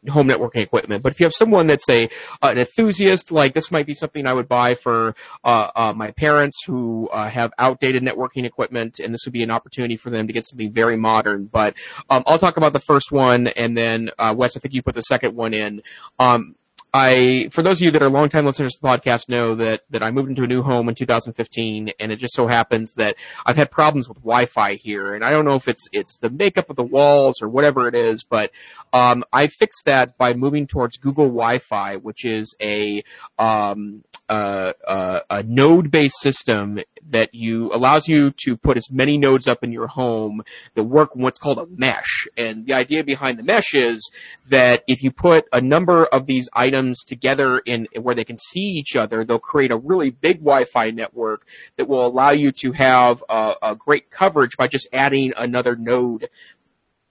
home 0.08 0.28
networking 0.28 0.62
equipment. 0.62 1.02
But 1.02 1.12
if 1.12 1.20
you 1.20 1.24
have 1.24 1.34
someone 1.34 1.66
that's 1.66 1.88
a 1.88 2.08
an 2.42 2.58
enthusiast, 2.58 3.30
like 3.30 3.54
this 3.54 3.70
might 3.70 3.86
be 3.86 3.94
something 3.94 4.26
I 4.26 4.32
would 4.32 4.48
buy 4.48 4.74
for 4.74 5.14
uh, 5.44 5.68
uh, 5.74 5.92
my 5.94 6.10
parents 6.12 6.58
who 6.66 7.08
uh, 7.12 7.28
have 7.28 7.52
outdated 7.58 8.02
networking 8.02 8.44
equipment, 8.44 8.98
and 8.98 9.12
this 9.12 9.24
would 9.26 9.32
be 9.32 9.42
an 9.42 9.50
opportunity 9.50 9.96
for 9.96 10.10
them 10.10 10.26
to 10.26 10.32
get 10.32 10.46
something 10.46 10.72
very 10.72 10.96
modern. 10.96 11.46
But 11.46 11.74
um, 12.08 12.22
I'll 12.26 12.38
talk 12.38 12.56
about 12.56 12.72
the 12.72 12.80
first 12.80 13.12
one, 13.12 13.48
and 13.48 13.76
then 13.76 14.10
uh, 14.18 14.34
Wes, 14.36 14.56
I 14.56 14.60
think 14.60 14.74
you 14.74 14.82
put 14.82 14.94
the 14.94 15.02
second 15.02 15.34
one 15.36 15.54
in. 15.54 15.82
Um, 16.18 16.54
I, 16.92 17.48
for 17.52 17.62
those 17.62 17.78
of 17.78 17.82
you 17.82 17.90
that 17.92 18.02
are 18.02 18.10
longtime 18.10 18.46
listeners 18.46 18.74
to 18.74 18.80
the 18.80 18.88
podcast 18.88 19.28
know 19.28 19.54
that, 19.54 19.82
that 19.90 20.02
I 20.02 20.10
moved 20.10 20.28
into 20.28 20.42
a 20.42 20.46
new 20.46 20.62
home 20.62 20.88
in 20.88 20.94
2015 20.94 21.92
and 22.00 22.12
it 22.12 22.16
just 22.16 22.34
so 22.34 22.46
happens 22.46 22.94
that 22.94 23.16
I've 23.46 23.56
had 23.56 23.70
problems 23.70 24.08
with 24.08 24.18
Wi-Fi 24.18 24.74
here 24.74 25.14
and 25.14 25.24
I 25.24 25.30
don't 25.30 25.44
know 25.44 25.54
if 25.54 25.68
it's, 25.68 25.88
it's 25.92 26.18
the 26.18 26.30
makeup 26.30 26.68
of 26.68 26.76
the 26.76 26.82
walls 26.82 27.40
or 27.42 27.48
whatever 27.48 27.86
it 27.86 27.94
is, 27.94 28.24
but, 28.24 28.50
um, 28.92 29.24
I 29.32 29.46
fixed 29.46 29.84
that 29.84 30.18
by 30.18 30.34
moving 30.34 30.66
towards 30.66 30.96
Google 30.96 31.26
Wi-Fi, 31.26 31.96
which 31.96 32.24
is 32.24 32.56
a, 32.60 33.04
um, 33.38 34.02
uh, 34.30 35.20
a 35.28 35.42
node-based 35.42 36.20
system 36.20 36.80
that 37.08 37.34
you 37.34 37.72
allows 37.72 38.06
you 38.06 38.32
to 38.44 38.56
put 38.56 38.76
as 38.76 38.90
many 38.90 39.18
nodes 39.18 39.48
up 39.48 39.64
in 39.64 39.72
your 39.72 39.88
home 39.88 40.42
that 40.74 40.84
work 40.84 41.16
what's 41.16 41.38
called 41.38 41.58
a 41.58 41.66
mesh. 41.66 42.28
And 42.36 42.66
the 42.66 42.74
idea 42.74 43.02
behind 43.02 43.38
the 43.38 43.42
mesh 43.42 43.74
is 43.74 44.10
that 44.48 44.84
if 44.86 45.02
you 45.02 45.10
put 45.10 45.46
a 45.52 45.60
number 45.60 46.04
of 46.06 46.26
these 46.26 46.48
items 46.52 47.02
together 47.02 47.58
in 47.58 47.88
where 48.00 48.14
they 48.14 48.24
can 48.24 48.38
see 48.38 48.60
each 48.60 48.94
other, 48.94 49.24
they'll 49.24 49.38
create 49.38 49.72
a 49.72 49.76
really 49.76 50.10
big 50.10 50.38
Wi-Fi 50.38 50.92
network 50.92 51.46
that 51.76 51.88
will 51.88 52.06
allow 52.06 52.30
you 52.30 52.52
to 52.52 52.72
have 52.72 53.24
a, 53.28 53.54
a 53.62 53.74
great 53.74 54.10
coverage 54.10 54.56
by 54.56 54.68
just 54.68 54.86
adding 54.92 55.32
another 55.36 55.74
node 55.74 56.30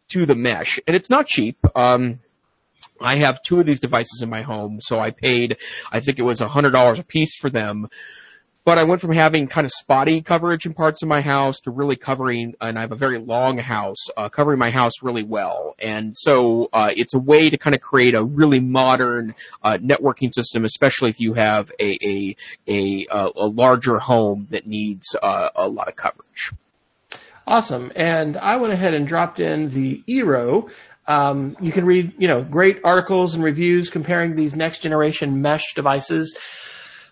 to 0.10 0.26
the 0.26 0.36
mesh. 0.36 0.80
And 0.88 0.96
it's 0.96 1.10
not 1.10 1.28
cheap. 1.28 1.58
Um, 1.76 2.20
I 3.02 3.18
have 3.18 3.42
two 3.42 3.60
of 3.60 3.66
these 3.66 3.80
devices 3.80 4.22
in 4.22 4.30
my 4.30 4.42
home, 4.42 4.80
so 4.82 5.00
I 5.00 5.12
paid, 5.12 5.58
I 5.92 6.00
think 6.00 6.20
it 6.20 6.24
was 6.24 6.42
a 6.42 6.48
hundred 6.48 6.72
dollars 6.72 7.00
a 7.00 7.04
piece 7.04 7.36
for 7.36 7.50
them. 7.50 7.90
But 8.66 8.78
I 8.78 8.84
went 8.84 9.02
from 9.02 9.14
having 9.14 9.48
kind 9.48 9.66
of 9.66 9.72
spotty 9.72 10.22
coverage 10.22 10.66
in 10.66 10.74
parts 10.76 11.02
of 11.02 11.08
my 11.08 11.22
house 11.22 11.60
to 11.62 11.72
really 11.72 11.96
covering, 11.96 12.54
and 12.62 12.78
I 12.78 12.82
have 12.82 12.92
a 12.92 12.96
very 12.96 13.18
long 13.18 13.58
house, 13.58 13.98
uh, 14.16 14.30
covering 14.30 14.60
my 14.60 14.70
house 14.70 15.02
really 15.02 15.24
well. 15.24 15.76
And 15.80 16.16
so 16.16 16.70
uh, 16.72 16.92
it's 16.96 17.14
a 17.14 17.20
way 17.20 17.50
to 17.50 17.58
kind 17.58 17.76
of 17.76 17.82
create 17.82 18.14
a 18.14 18.24
really 18.24 18.60
modern 18.60 19.34
uh, 19.64 19.80
networking 19.82 20.32
system, 20.32 20.66
especially 20.66 21.10
if 21.10 21.20
you 21.20 21.34
have 21.34 21.72
a 21.80 21.98
a 22.06 22.36
a, 22.68 23.08
uh, 23.08 23.32
a 23.36 23.48
larger 23.48 23.98
home 23.98 24.48
that 24.52 24.68
needs 24.68 25.16
uh, 25.24 25.50
a 25.56 25.68
lot 25.68 25.88
of 25.88 25.96
coverage. 25.96 26.52
Awesome. 27.48 27.92
And 27.96 28.38
I 28.38 28.58
went 28.58 28.74
ahead 28.74 28.94
and 28.94 29.08
dropped 29.08 29.40
in 29.40 29.74
the 29.74 30.04
Eero 30.08 30.70
um, 31.10 31.58
you 31.60 31.72
can 31.72 31.86
read, 31.86 32.14
you 32.20 32.28
know, 32.28 32.44
great 32.44 32.82
articles 32.84 33.34
and 33.34 33.44
reviews 33.44 33.90
comparing 33.90 34.36
these 34.36 34.56
next 34.56 34.84
generation 34.84 35.42
mesh 35.42 35.74
devices. 35.74 36.38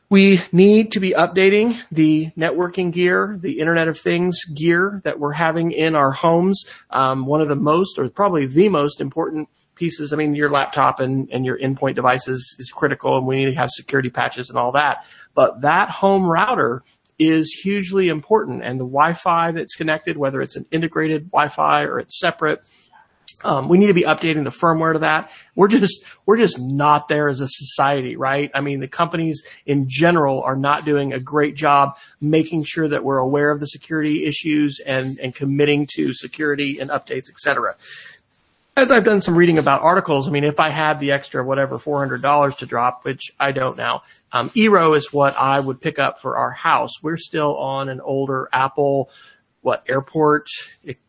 We 0.08 0.40
need 0.52 0.92
to 0.92 1.00
be 1.00 1.12
updating 1.12 1.80
the 1.92 2.30
networking 2.38 2.94
gear, 2.94 3.38
the 3.42 3.60
Internet 3.60 3.88
of 3.88 4.00
Things 4.00 4.46
gear 4.46 5.02
that 5.04 5.20
we're 5.20 5.34
having 5.34 5.72
in 5.72 5.96
our 5.96 6.12
homes. 6.12 6.66
Um, 6.92 7.26
one 7.26 7.42
of 7.42 7.48
the 7.48 7.56
most, 7.56 7.98
or 7.98 8.08
probably 8.10 8.46
the 8.46 8.70
most 8.70 9.02
important 9.02 9.50
pieces. 9.74 10.14
I 10.14 10.16
mean, 10.16 10.36
your 10.36 10.52
laptop 10.52 11.00
and, 11.00 11.28
and 11.32 11.44
your 11.44 11.58
endpoint 11.58 11.96
devices 11.96 12.56
is 12.60 12.72
critical 12.72 13.18
and 13.18 13.26
we 13.26 13.38
need 13.38 13.52
to 13.52 13.58
have 13.58 13.72
security 13.72 14.12
patches 14.12 14.50
and 14.50 14.60
all 14.60 14.72
that. 14.74 15.06
But 15.34 15.62
that 15.62 15.90
home 15.90 16.26
router 16.26 16.84
is 17.18 17.52
hugely 17.52 18.10
important 18.10 18.64
and 18.64 18.80
the 18.80 18.86
Wi-Fi 18.86 19.52
that's 19.54 19.76
connected, 19.76 20.18
whether 20.18 20.40
it's 20.40 20.56
an 20.56 20.68
integrated 20.72 21.32
Wi-Fi 21.32 21.82
or 21.84 22.00
it's 22.00 22.20
separate, 22.20 22.62
um, 23.44 23.70
we 23.70 23.78
need 23.78 23.88
to 23.88 23.94
be 23.94 24.04
updating 24.04 24.44
the 24.44 24.50
firmware 24.50 24.94
to 24.94 25.00
that. 25.00 25.32
We're 25.56 25.68
just 25.68 26.04
we're 26.26 26.38
just 26.38 26.60
not 26.60 27.08
there 27.08 27.28
as 27.28 27.40
a 27.40 27.48
society, 27.48 28.16
right? 28.16 28.50
I 28.54 28.62
mean, 28.62 28.80
the 28.80 28.88
companies 28.88 29.44
in 29.66 29.86
general 29.88 30.42
are 30.42 30.56
not 30.56 30.86
doing 30.86 31.14
a 31.14 31.20
great 31.20 31.56
job 31.56 31.98
making 32.20 32.64
sure 32.64 32.88
that 32.88 33.04
we're 33.04 33.20
aware 33.20 33.52
of 33.52 33.60
the 33.60 33.68
security 33.68 34.26
issues 34.26 34.80
and 34.84 35.20
and 35.20 35.36
committing 35.36 35.88
to 35.96 36.14
security 36.14 36.80
and 36.80 36.90
updates, 36.90 37.30
etc. 37.30 37.76
As 38.76 38.92
I've 38.92 39.06
done 39.06 39.22
some 39.22 39.36
reading 39.36 39.58
about 39.58 39.82
articles, 39.82 40.28
I 40.28 40.32
mean, 40.32 40.44
if 40.44 40.60
I 40.60 40.70
had 40.70 41.00
the 41.00 41.12
extra 41.12 41.46
whatever 41.46 41.78
four 41.78 42.00
hundred 42.00 42.24
dollars 42.24 42.56
to 42.58 42.66
drop, 42.66 43.06
which 43.06 43.32
I 43.40 43.52
don't 43.52 43.78
now, 43.78 44.02
um, 44.32 44.50
Eero 44.52 44.98
is 44.98 45.14
what 45.14 45.38
I 45.38 45.60
would 45.60 45.80
pick 45.80 46.00
up 46.00 46.22
for 46.22 46.38
our 46.38 46.52
house. 46.52 47.04
We're 47.04 47.18
still 47.18 47.56
on 47.58 47.90
an 47.90 48.02
older 48.02 48.50
Apple 48.52 49.12
what 49.68 49.84
airport, 49.90 50.48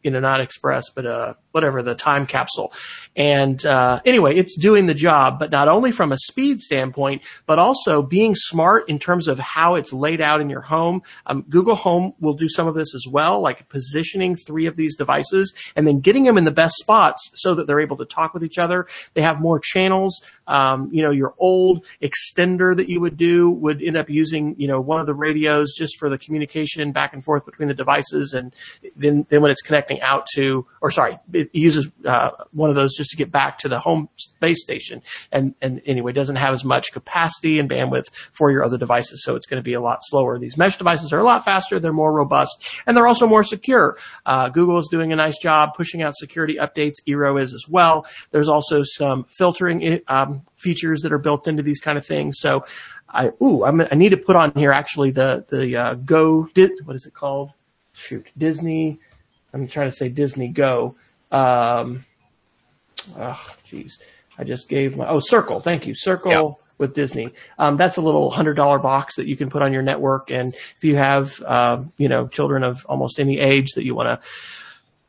you 0.02 0.10
know, 0.10 0.18
not 0.18 0.40
express, 0.40 0.90
but 0.90 1.06
uh, 1.06 1.34
whatever 1.58 1.82
the 1.82 1.96
time 1.96 2.24
capsule. 2.24 2.72
And 3.16 3.66
uh, 3.66 3.98
anyway, 4.06 4.36
it's 4.36 4.56
doing 4.56 4.86
the 4.86 4.94
job, 4.94 5.40
but 5.40 5.50
not 5.50 5.66
only 5.66 5.90
from 5.90 6.12
a 6.12 6.16
speed 6.16 6.60
standpoint, 6.60 7.22
but 7.46 7.58
also 7.58 8.00
being 8.00 8.36
smart 8.36 8.88
in 8.88 9.00
terms 9.00 9.26
of 9.26 9.40
how 9.40 9.74
it's 9.74 9.92
laid 9.92 10.20
out 10.20 10.40
in 10.40 10.48
your 10.48 10.60
home. 10.60 11.02
Um, 11.26 11.44
Google 11.48 11.74
Home 11.74 12.12
will 12.20 12.34
do 12.34 12.48
some 12.48 12.68
of 12.68 12.76
this 12.76 12.94
as 12.94 13.06
well, 13.10 13.40
like 13.40 13.68
positioning 13.68 14.36
three 14.36 14.66
of 14.66 14.76
these 14.76 14.94
devices 14.94 15.52
and 15.74 15.84
then 15.84 15.98
getting 15.98 16.22
them 16.22 16.38
in 16.38 16.44
the 16.44 16.52
best 16.52 16.76
spots 16.76 17.30
so 17.34 17.56
that 17.56 17.66
they're 17.66 17.80
able 17.80 17.96
to 17.96 18.04
talk 18.04 18.34
with 18.34 18.44
each 18.44 18.56
other. 18.56 18.86
They 19.14 19.22
have 19.22 19.40
more 19.40 19.58
channels. 19.58 20.22
Um, 20.46 20.88
you 20.92 21.02
know, 21.02 21.10
your 21.10 21.34
old 21.38 21.84
extender 22.00 22.76
that 22.76 22.88
you 22.88 23.00
would 23.00 23.16
do 23.16 23.50
would 23.50 23.82
end 23.82 23.96
up 23.96 24.08
using, 24.08 24.54
you 24.58 24.68
know, 24.68 24.80
one 24.80 25.00
of 25.00 25.06
the 25.06 25.14
radios 25.14 25.74
just 25.76 25.98
for 25.98 26.08
the 26.08 26.18
communication 26.18 26.92
back 26.92 27.12
and 27.14 27.24
forth 27.24 27.44
between 27.44 27.66
the 27.66 27.74
devices. 27.74 28.32
And 28.32 28.54
then, 28.94 29.26
then 29.28 29.42
when 29.42 29.50
it's 29.50 29.60
connecting 29.60 30.00
out 30.02 30.26
to, 30.36 30.64
or 30.80 30.92
sorry, 30.92 31.18
uses 31.52 31.88
uh, 32.04 32.30
one 32.52 32.70
of 32.70 32.76
those 32.76 32.96
just 32.96 33.10
to 33.10 33.16
get 33.16 33.30
back 33.30 33.58
to 33.58 33.68
the 33.68 33.78
home 33.78 34.08
base 34.40 34.62
station. 34.62 35.02
And, 35.32 35.54
and 35.60 35.80
anyway, 35.86 36.12
doesn't 36.12 36.36
have 36.36 36.54
as 36.54 36.64
much 36.64 36.92
capacity 36.92 37.58
and 37.58 37.68
bandwidth 37.68 38.10
for 38.32 38.50
your 38.50 38.64
other 38.64 38.78
devices. 38.78 39.24
So 39.24 39.36
it's 39.36 39.46
going 39.46 39.60
to 39.60 39.64
be 39.64 39.74
a 39.74 39.80
lot 39.80 39.98
slower. 40.02 40.38
These 40.38 40.56
mesh 40.56 40.76
devices 40.76 41.12
are 41.12 41.20
a 41.20 41.24
lot 41.24 41.44
faster. 41.44 41.78
They're 41.78 41.92
more 41.92 42.12
robust 42.12 42.66
and 42.86 42.96
they're 42.96 43.06
also 43.06 43.26
more 43.26 43.42
secure. 43.42 43.96
Uh, 44.26 44.48
Google 44.48 44.78
is 44.78 44.88
doing 44.90 45.12
a 45.12 45.16
nice 45.16 45.38
job 45.38 45.74
pushing 45.74 46.02
out 46.02 46.14
security 46.14 46.56
updates. 46.56 46.94
Eero 47.08 47.40
is 47.40 47.52
as 47.54 47.66
well. 47.68 48.06
There's 48.30 48.48
also 48.48 48.82
some 48.82 49.24
filtering 49.24 50.00
um, 50.08 50.42
features 50.56 51.00
that 51.02 51.12
are 51.12 51.18
built 51.18 51.48
into 51.48 51.62
these 51.62 51.80
kind 51.80 51.98
of 51.98 52.06
things. 52.06 52.36
So 52.38 52.64
I, 53.08 53.30
ooh, 53.42 53.64
I'm, 53.64 53.80
i 53.80 53.94
need 53.94 54.10
to 54.10 54.16
put 54.16 54.36
on 54.36 54.52
here 54.52 54.72
actually 54.72 55.10
the, 55.10 55.44
the, 55.48 55.76
uh, 55.76 55.94
Go, 55.94 56.48
what 56.84 56.96
is 56.96 57.06
it 57.06 57.14
called? 57.14 57.52
Shoot, 57.92 58.28
Disney. 58.36 59.00
I'm 59.52 59.66
trying 59.66 59.90
to 59.90 59.96
say 59.96 60.08
Disney 60.08 60.48
Go. 60.48 60.96
Um, 61.30 62.04
oh, 63.16 63.46
jeez. 63.66 63.98
I 64.38 64.44
just 64.44 64.68
gave 64.68 64.96
my, 64.96 65.08
oh, 65.08 65.20
Circle. 65.20 65.60
Thank 65.60 65.86
you. 65.86 65.94
Circle. 65.94 66.32
Yeah. 66.32 66.64
With 66.78 66.94
Disney, 66.94 67.34
um, 67.58 67.76
that's 67.76 67.96
a 67.96 68.00
little 68.00 68.30
hundred 68.30 68.54
dollar 68.54 68.78
box 68.78 69.16
that 69.16 69.26
you 69.26 69.36
can 69.36 69.50
put 69.50 69.62
on 69.62 69.72
your 69.72 69.82
network, 69.82 70.30
and 70.30 70.54
if 70.54 70.84
you 70.84 70.94
have, 70.94 71.42
uh, 71.42 71.82
you 71.96 72.08
know, 72.08 72.28
children 72.28 72.62
of 72.62 72.86
almost 72.86 73.18
any 73.18 73.40
age 73.40 73.72
that 73.72 73.84
you 73.84 73.96
want 73.96 74.06
to 74.06 74.28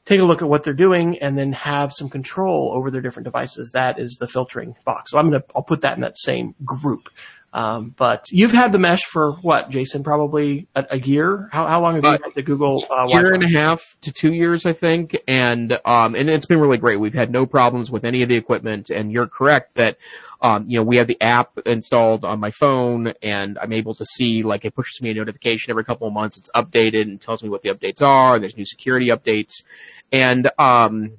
take 0.09 0.19
a 0.19 0.23
look 0.23 0.41
at 0.41 0.49
what 0.49 0.63
they're 0.63 0.73
doing 0.73 1.19
and 1.19 1.37
then 1.37 1.53
have 1.53 1.93
some 1.93 2.09
control 2.09 2.71
over 2.73 2.89
their 2.89 3.01
different 3.01 3.25
devices. 3.25 3.71
That 3.73 3.99
is 3.99 4.17
the 4.19 4.27
filtering 4.27 4.75
box. 4.83 5.11
So 5.11 5.19
I'm 5.19 5.29
going 5.29 5.39
to, 5.39 5.47
I'll 5.55 5.61
put 5.61 5.81
that 5.81 5.93
in 5.95 6.01
that 6.01 6.17
same 6.17 6.55
group. 6.65 7.09
Um, 7.51 7.95
but 7.97 8.25
you've 8.31 8.51
had 8.51 8.71
the 8.71 8.79
mesh 8.79 9.03
for 9.03 9.33
what, 9.41 9.69
Jason? 9.69 10.03
Probably 10.03 10.67
a, 10.75 10.85
a 10.91 10.99
year. 10.99 11.49
How, 11.51 11.65
how 11.65 11.81
long 11.81 11.95
have 11.95 12.03
you 12.03 12.09
uh, 12.09 12.17
had 12.23 12.35
the 12.35 12.43
Google? 12.43 12.85
Uh, 12.89 13.07
year 13.09 13.33
and 13.33 13.43
a 13.43 13.47
half 13.47 13.97
to 14.01 14.11
two 14.11 14.33
years, 14.33 14.65
I 14.65 14.73
think, 14.73 15.17
and 15.27 15.79
um, 15.85 16.15
and 16.15 16.29
it's 16.29 16.45
been 16.45 16.59
really 16.59 16.77
great. 16.77 16.97
We've 16.97 17.13
had 17.13 17.31
no 17.31 17.45
problems 17.45 17.89
with 17.89 18.05
any 18.05 18.21
of 18.21 18.29
the 18.29 18.35
equipment, 18.35 18.89
and 18.89 19.11
you're 19.11 19.27
correct 19.27 19.75
that. 19.75 19.97
Um, 20.41 20.69
you 20.69 20.79
know, 20.79 20.83
we 20.83 20.95
have 20.95 21.07
the 21.07 21.21
app 21.21 21.59
installed 21.65 22.23
on 22.23 22.39
my 22.39 22.51
phone 22.51 23.13
and 23.21 23.59
I'm 23.59 23.73
able 23.73 23.93
to 23.95 24.05
see, 24.05 24.41
like, 24.41 24.63
it 24.63 24.73
pushes 24.73 25.01
me 25.01 25.09
a 25.09 25.13
notification 25.13 25.69
every 25.69 25.83
couple 25.83 26.07
of 26.07 26.13
months. 26.13 26.37
It's 26.37 26.49
updated 26.55 27.01
and 27.01 27.19
tells 27.19 27.43
me 27.43 27.49
what 27.49 27.61
the 27.61 27.67
updates 27.67 28.01
are. 28.01 28.39
There's 28.39 28.55
new 28.55 28.63
security 28.63 29.07
updates. 29.07 29.65
And, 30.13 30.49
um, 30.57 31.17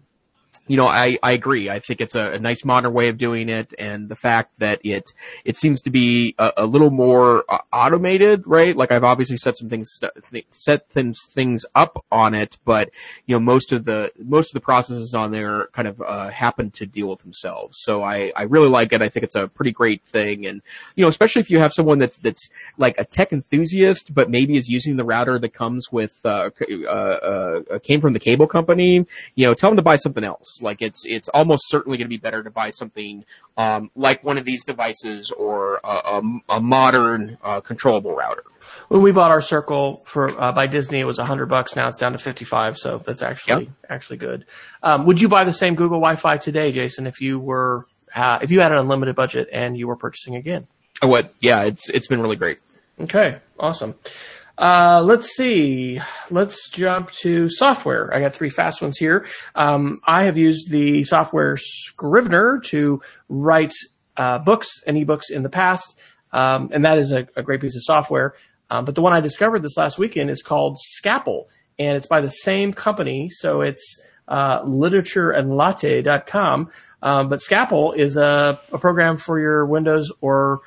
you 0.70 0.76
know, 0.76 0.86
I, 0.86 1.18
I 1.20 1.32
agree. 1.32 1.68
I 1.68 1.80
think 1.80 2.00
it's 2.00 2.14
a, 2.14 2.34
a, 2.34 2.38
nice 2.38 2.64
modern 2.64 2.92
way 2.92 3.08
of 3.08 3.18
doing 3.18 3.48
it, 3.48 3.74
and 3.76 4.08
the 4.08 4.14
fact 4.14 4.60
that 4.60 4.78
it 4.84 5.02
it 5.44 5.56
seems 5.56 5.80
to 5.80 5.90
be 5.90 6.36
a, 6.38 6.52
a 6.58 6.64
little 6.64 6.92
more 6.92 7.44
uh, 7.48 7.58
automated, 7.72 8.46
right? 8.46 8.76
Like 8.76 8.92
I've 8.92 9.02
obviously 9.02 9.36
set 9.36 9.56
some 9.56 9.68
things 9.68 9.98
set 10.52 10.88
things 10.88 11.18
things 11.34 11.66
up 11.74 12.04
on 12.12 12.34
it, 12.34 12.56
but 12.64 12.90
you 13.26 13.34
know, 13.34 13.40
most 13.40 13.72
of 13.72 13.84
the 13.84 14.12
most 14.16 14.50
of 14.50 14.54
the 14.54 14.60
processes 14.60 15.12
on 15.12 15.32
there 15.32 15.66
kind 15.72 15.88
of 15.88 16.00
uh, 16.00 16.28
happen 16.28 16.70
to 16.70 16.86
deal 16.86 17.08
with 17.08 17.22
themselves. 17.22 17.78
So 17.80 18.04
I 18.04 18.30
I 18.36 18.44
really 18.44 18.68
like 18.68 18.92
it. 18.92 19.02
I 19.02 19.08
think 19.08 19.24
it's 19.24 19.34
a 19.34 19.48
pretty 19.48 19.72
great 19.72 20.04
thing, 20.04 20.46
and 20.46 20.62
you 20.94 21.02
know, 21.02 21.08
especially 21.08 21.40
if 21.40 21.50
you 21.50 21.58
have 21.58 21.72
someone 21.72 21.98
that's 21.98 22.18
that's 22.18 22.48
like 22.78 22.94
a 22.96 23.04
tech 23.04 23.32
enthusiast, 23.32 24.14
but 24.14 24.30
maybe 24.30 24.56
is 24.56 24.68
using 24.68 24.98
the 24.98 25.04
router 25.04 25.36
that 25.40 25.52
comes 25.52 25.90
with 25.90 26.20
uh, 26.24 26.50
uh, 26.86 26.92
uh 26.92 27.78
came 27.80 28.00
from 28.00 28.12
the 28.12 28.20
cable 28.20 28.46
company. 28.46 29.04
You 29.34 29.46
know, 29.48 29.54
tell 29.54 29.70
them 29.70 29.76
to 29.76 29.82
buy 29.82 29.96
something 29.96 30.22
else 30.22 30.59
like 30.62 30.82
it's 30.82 31.04
it's 31.06 31.28
almost 31.28 31.68
certainly 31.68 31.98
going 31.98 32.06
to 32.06 32.10
be 32.10 32.16
better 32.16 32.42
to 32.42 32.50
buy 32.50 32.70
something 32.70 33.24
um, 33.56 33.90
like 33.94 34.22
one 34.24 34.38
of 34.38 34.44
these 34.44 34.64
devices 34.64 35.30
or 35.30 35.80
a, 35.84 35.88
a, 35.88 36.22
a 36.50 36.60
modern 36.60 37.38
uh, 37.42 37.60
controllable 37.60 38.14
router. 38.14 38.44
When 38.88 39.02
we 39.02 39.12
bought 39.12 39.30
our 39.30 39.40
Circle 39.40 40.02
for 40.06 40.30
uh, 40.40 40.52
by 40.52 40.66
Disney, 40.66 41.00
it 41.00 41.06
was 41.06 41.18
a 41.18 41.24
hundred 41.24 41.46
bucks. 41.46 41.76
Now 41.76 41.88
it's 41.88 41.98
down 41.98 42.12
to 42.12 42.18
fifty 42.18 42.44
five, 42.44 42.78
so 42.78 42.98
that's 42.98 43.22
actually 43.22 43.64
yep. 43.64 43.72
actually 43.88 44.18
good. 44.18 44.46
Um, 44.82 45.06
would 45.06 45.20
you 45.20 45.28
buy 45.28 45.44
the 45.44 45.52
same 45.52 45.74
Google 45.74 45.98
Wi-Fi 45.98 46.38
today, 46.38 46.72
Jason, 46.72 47.06
if 47.06 47.20
you 47.20 47.38
were 47.38 47.84
uh, 48.14 48.38
if 48.42 48.50
you 48.50 48.60
had 48.60 48.72
an 48.72 48.78
unlimited 48.78 49.16
budget 49.16 49.48
and 49.52 49.76
you 49.76 49.86
were 49.88 49.96
purchasing 49.96 50.36
again. 50.36 50.66
Oh, 51.02 51.08
what? 51.08 51.34
Yeah, 51.40 51.62
it's 51.62 51.88
it's 51.90 52.06
been 52.06 52.20
really 52.20 52.36
great. 52.36 52.58
Okay, 53.00 53.38
awesome. 53.58 53.94
Uh, 54.60 55.02
let's 55.02 55.34
see. 55.36 56.00
Let's 56.30 56.68
jump 56.68 57.10
to 57.22 57.48
software. 57.48 58.14
I 58.14 58.20
got 58.20 58.34
three 58.34 58.50
fast 58.50 58.82
ones 58.82 58.98
here. 58.98 59.26
Um, 59.54 60.02
I 60.06 60.24
have 60.24 60.36
used 60.36 60.70
the 60.70 61.02
software 61.04 61.56
Scrivener 61.56 62.60
to 62.66 63.00
write 63.30 63.72
uh, 64.18 64.38
books 64.38 64.68
and 64.86 64.98
ebooks 64.98 65.30
in 65.30 65.42
the 65.42 65.48
past, 65.48 65.96
um, 66.32 66.68
and 66.74 66.84
that 66.84 66.98
is 66.98 67.10
a, 67.10 67.26
a, 67.36 67.42
great 67.42 67.62
piece 67.62 67.74
of 67.74 67.82
software. 67.82 68.34
Um, 68.68 68.84
but 68.84 68.94
the 68.94 69.00
one 69.00 69.14
I 69.14 69.20
discovered 69.20 69.62
this 69.62 69.78
last 69.78 69.98
weekend 69.98 70.28
is 70.28 70.42
called 70.42 70.78
Scapple, 70.78 71.48
and 71.78 71.96
it's 71.96 72.06
by 72.06 72.20
the 72.20 72.28
same 72.28 72.74
company. 72.74 73.30
So 73.30 73.62
it's 73.62 73.98
uh, 74.28 74.62
literatureandlatte.com. 74.64 76.70
Um, 77.02 77.30
but 77.30 77.40
Scapple 77.40 77.92
is 77.92 78.18
a, 78.18 78.60
a 78.70 78.78
program 78.78 79.16
for 79.16 79.40
your 79.40 79.64
Windows 79.64 80.12
or 80.20 80.60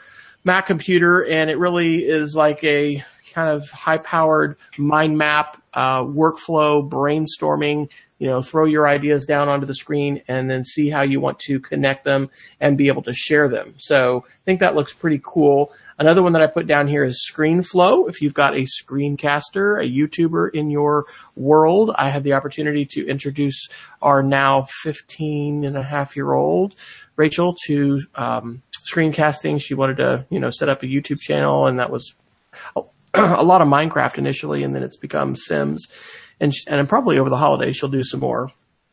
Mac 0.44 0.66
computer, 0.66 1.24
and 1.24 1.52
it 1.52 1.60
really 1.60 2.00
is 2.00 2.36
like 2.36 2.64
a 2.64 3.06
kind 3.34 3.50
of 3.50 3.70
high 3.70 3.98
powered 3.98 4.56
mind 4.78 5.18
map, 5.18 5.62
uh, 5.74 6.02
workflow, 6.04 6.88
brainstorming, 6.88 7.90
you 8.24 8.30
know, 8.30 8.42
throw 8.42 8.66
your 8.66 8.88
ideas 8.88 9.26
down 9.26 9.50
onto 9.50 9.66
the 9.66 9.76
screen 9.76 10.22
and 10.30 10.50
then 10.50 10.64
see 10.64 10.90
how 10.90 11.02
you 11.02 11.20
want 11.20 11.40
to 11.40 11.60
connect 11.60 12.06
them 12.06 12.30
and 12.62 12.78
be 12.78 12.88
able 12.88 13.02
to 13.02 13.14
share 13.14 13.50
them. 13.50 13.74
So 13.78 14.24
I 14.26 14.44
think 14.46 14.62
that 14.62 14.76
looks 14.76 14.94
pretty 14.94 15.20
cool. 15.22 15.74
Another 16.00 16.24
one 16.24 16.32
that 16.34 16.42
I 16.42 16.48
put 16.48 16.66
down 16.66 16.88
here 16.88 17.04
is 17.04 17.30
ScreenFlow. 17.30 18.08
If 18.08 18.22
you've 18.22 18.34
got 18.34 18.56
a 18.56 18.66
screencaster, 18.66 19.84
a 19.84 19.90
YouTuber 19.90 20.52
in 20.54 20.70
your 20.70 21.06
world, 21.36 21.92
I 21.98 22.10
had 22.10 22.24
the 22.24 22.32
opportunity 22.32 22.86
to 22.92 23.06
introduce 23.06 23.68
our 24.02 24.24
now 24.24 24.68
15 24.84 25.66
and 25.66 25.76
a 25.76 25.84
half 25.84 26.16
year 26.16 26.32
old 26.32 26.76
Rachel 27.18 27.56
to, 27.66 28.00
um, 28.16 28.62
screencasting. 28.90 29.62
She 29.62 29.74
wanted 29.74 29.98
to, 29.98 30.26
you 30.30 30.40
know, 30.40 30.50
set 30.50 30.70
up 30.70 30.84
a 30.84 30.86
YouTube 30.86 31.20
channel 31.20 31.68
and 31.68 31.80
that 31.80 31.90
was 31.90 32.16
a 33.38 33.43
lot 33.43 33.61
of 33.61 33.68
Minecraft 33.68 34.18
initially, 34.18 34.64
and 34.64 34.76
then 34.76 34.84
it's 34.84 34.97
become 34.97 35.36
Sims. 35.36 35.88
And 36.39 36.53
she, 36.53 36.64
and 36.68 36.88
probably 36.89 37.20
over 37.20 37.30
the 37.30 37.38
holidays 37.38 37.78
she'll 37.78 37.89
do 37.89 38.03
some 38.03 38.20
more. 38.20 38.49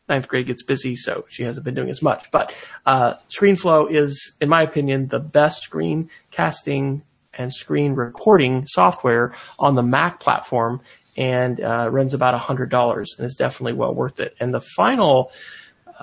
Ninth 0.07 0.27
grade 0.27 0.47
gets 0.47 0.63
busy, 0.63 0.95
so 0.95 1.25
she 1.29 1.43
hasn't 1.43 1.63
been 1.63 1.73
doing 1.73 1.89
as 1.89 2.01
much. 2.01 2.29
But 2.31 2.53
uh, 2.85 3.13
ScreenFlow 3.29 3.91
is, 3.91 4.33
in 4.41 4.49
my 4.49 4.61
opinion, 4.61 5.07
the 5.07 5.19
best 5.19 5.63
screen 5.63 6.09
casting 6.31 7.03
and 7.33 7.53
screen 7.53 7.93
recording 7.93 8.67
software 8.67 9.33
on 9.57 9.75
the 9.75 9.83
Mac 9.83 10.19
platform, 10.19 10.81
and 11.17 11.61
uh, 11.61 11.89
runs 11.89 12.13
about 12.13 12.37
hundred 12.39 12.69
dollars, 12.69 13.15
and 13.17 13.25
is 13.25 13.35
definitely 13.35 13.73
well 13.73 13.95
worth 13.95 14.19
it. 14.19 14.35
And 14.39 14.53
the 14.53 14.61
final 14.61 15.31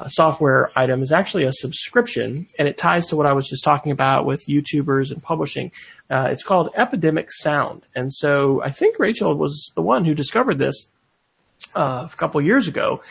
software 0.07 0.71
item 0.77 1.03
is 1.03 1.11
actually 1.11 1.45
a 1.45 1.53
subscription, 1.53 2.47
and 2.59 2.69
it 2.69 2.77
ties 2.77 3.07
to 3.07 3.17
what 3.17 3.27
I 3.27 3.33
was 3.33 3.49
just 3.49 3.65
talking 3.65 3.91
about 3.91 4.27
with 4.27 4.47
YouTubers 4.47 5.11
and 5.11 5.23
publishing. 5.23 5.73
Uh, 6.11 6.29
it's 6.31 6.43
called 6.43 6.71
Epidemic 6.77 7.33
Sound, 7.33 7.83
and 7.95 8.13
so 8.13 8.63
I 8.63 8.71
think 8.71 8.99
Rachel 8.99 9.35
was 9.35 9.73
the 9.75 9.83
one 9.83 10.05
who 10.05 10.15
discovered 10.15 10.59
this 10.59 10.91
uh, 11.75 12.07
a 12.13 12.17
couple 12.17 12.41
years 12.41 12.69
ago. 12.69 13.03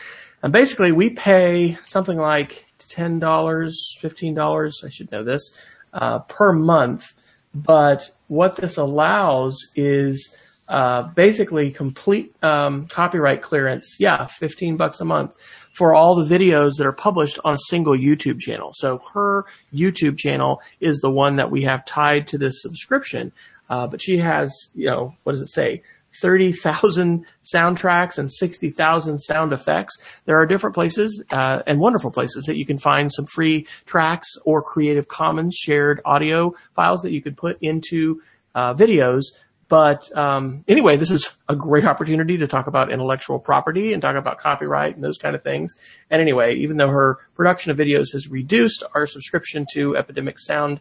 And 0.43 0.53
basically, 0.53 0.91
we 0.91 1.09
pay 1.09 1.77
something 1.83 2.17
like 2.17 2.65
ten 2.87 3.19
dollars, 3.19 3.97
fifteen 3.99 4.35
dollars. 4.35 4.83
I 4.85 4.89
should 4.89 5.11
know 5.11 5.23
this 5.23 5.51
uh, 5.93 6.19
per 6.19 6.53
month. 6.53 7.13
But 7.53 8.11
what 8.27 8.55
this 8.55 8.77
allows 8.77 9.57
is 9.75 10.35
uh, 10.67 11.03
basically 11.15 11.71
complete 11.71 12.35
um, 12.43 12.87
copyright 12.87 13.41
clearance. 13.41 13.97
Yeah, 13.99 14.27
fifteen 14.27 14.77
bucks 14.77 15.01
a 15.01 15.05
month 15.05 15.33
for 15.77 15.93
all 15.93 16.15
the 16.15 16.25
videos 16.25 16.71
that 16.77 16.87
are 16.87 16.91
published 16.91 17.37
on 17.45 17.53
a 17.53 17.59
single 17.69 17.93
YouTube 17.93 18.39
channel. 18.39 18.71
So 18.73 18.99
her 19.13 19.45
YouTube 19.71 20.17
channel 20.17 20.59
is 20.79 20.99
the 20.99 21.11
one 21.11 21.35
that 21.35 21.51
we 21.51 21.61
have 21.63 21.85
tied 21.85 22.25
to 22.27 22.37
this 22.39 22.63
subscription. 22.63 23.31
Uh, 23.69 23.85
but 23.85 24.01
she 24.01 24.17
has, 24.17 24.51
you 24.73 24.87
know, 24.87 25.13
what 25.23 25.33
does 25.33 25.41
it 25.41 25.49
say? 25.49 25.83
30,000 26.19 27.25
soundtracks 27.43 28.17
and 28.17 28.31
60,000 28.31 29.19
sound 29.19 29.53
effects. 29.53 29.99
There 30.25 30.39
are 30.39 30.47
different 30.47 30.73
places 30.73 31.23
uh, 31.29 31.61
and 31.67 31.79
wonderful 31.79 32.09
places 32.09 32.45
that 32.45 32.57
you 32.57 32.65
can 32.65 32.79
find 32.79 33.11
some 33.11 33.27
free 33.27 33.67
tracks 33.85 34.29
or 34.45 34.63
Creative 34.63 35.07
Commons 35.07 35.53
shared 35.55 36.01
audio 36.05 36.55
files 36.73 37.01
that 37.01 37.11
you 37.11 37.21
could 37.21 37.37
put 37.37 37.59
into 37.61 38.19
uh, 38.55 38.73
videos 38.73 39.25
but 39.69 40.15
um, 40.17 40.63
anyway, 40.67 40.97
this 40.97 41.11
is 41.11 41.29
a 41.49 41.55
great 41.55 41.85
opportunity 41.85 42.37
to 42.37 42.47
talk 42.47 42.67
about 42.67 42.91
intellectual 42.91 43.39
property 43.39 43.93
and 43.93 44.01
talk 44.01 44.15
about 44.15 44.39
copyright 44.39 44.95
and 44.95 45.03
those 45.03 45.17
kind 45.17 45.35
of 45.35 45.43
things. 45.43 45.75
And 46.09 46.21
anyway, 46.21 46.55
even 46.55 46.77
though 46.77 46.89
her 46.89 47.19
production 47.35 47.71
of 47.71 47.77
videos 47.77 48.13
has 48.13 48.29
reduced, 48.29 48.83
our 48.95 49.05
subscription 49.05 49.65
to 49.73 49.97
Epidemic 49.97 50.39
Sound, 50.39 50.79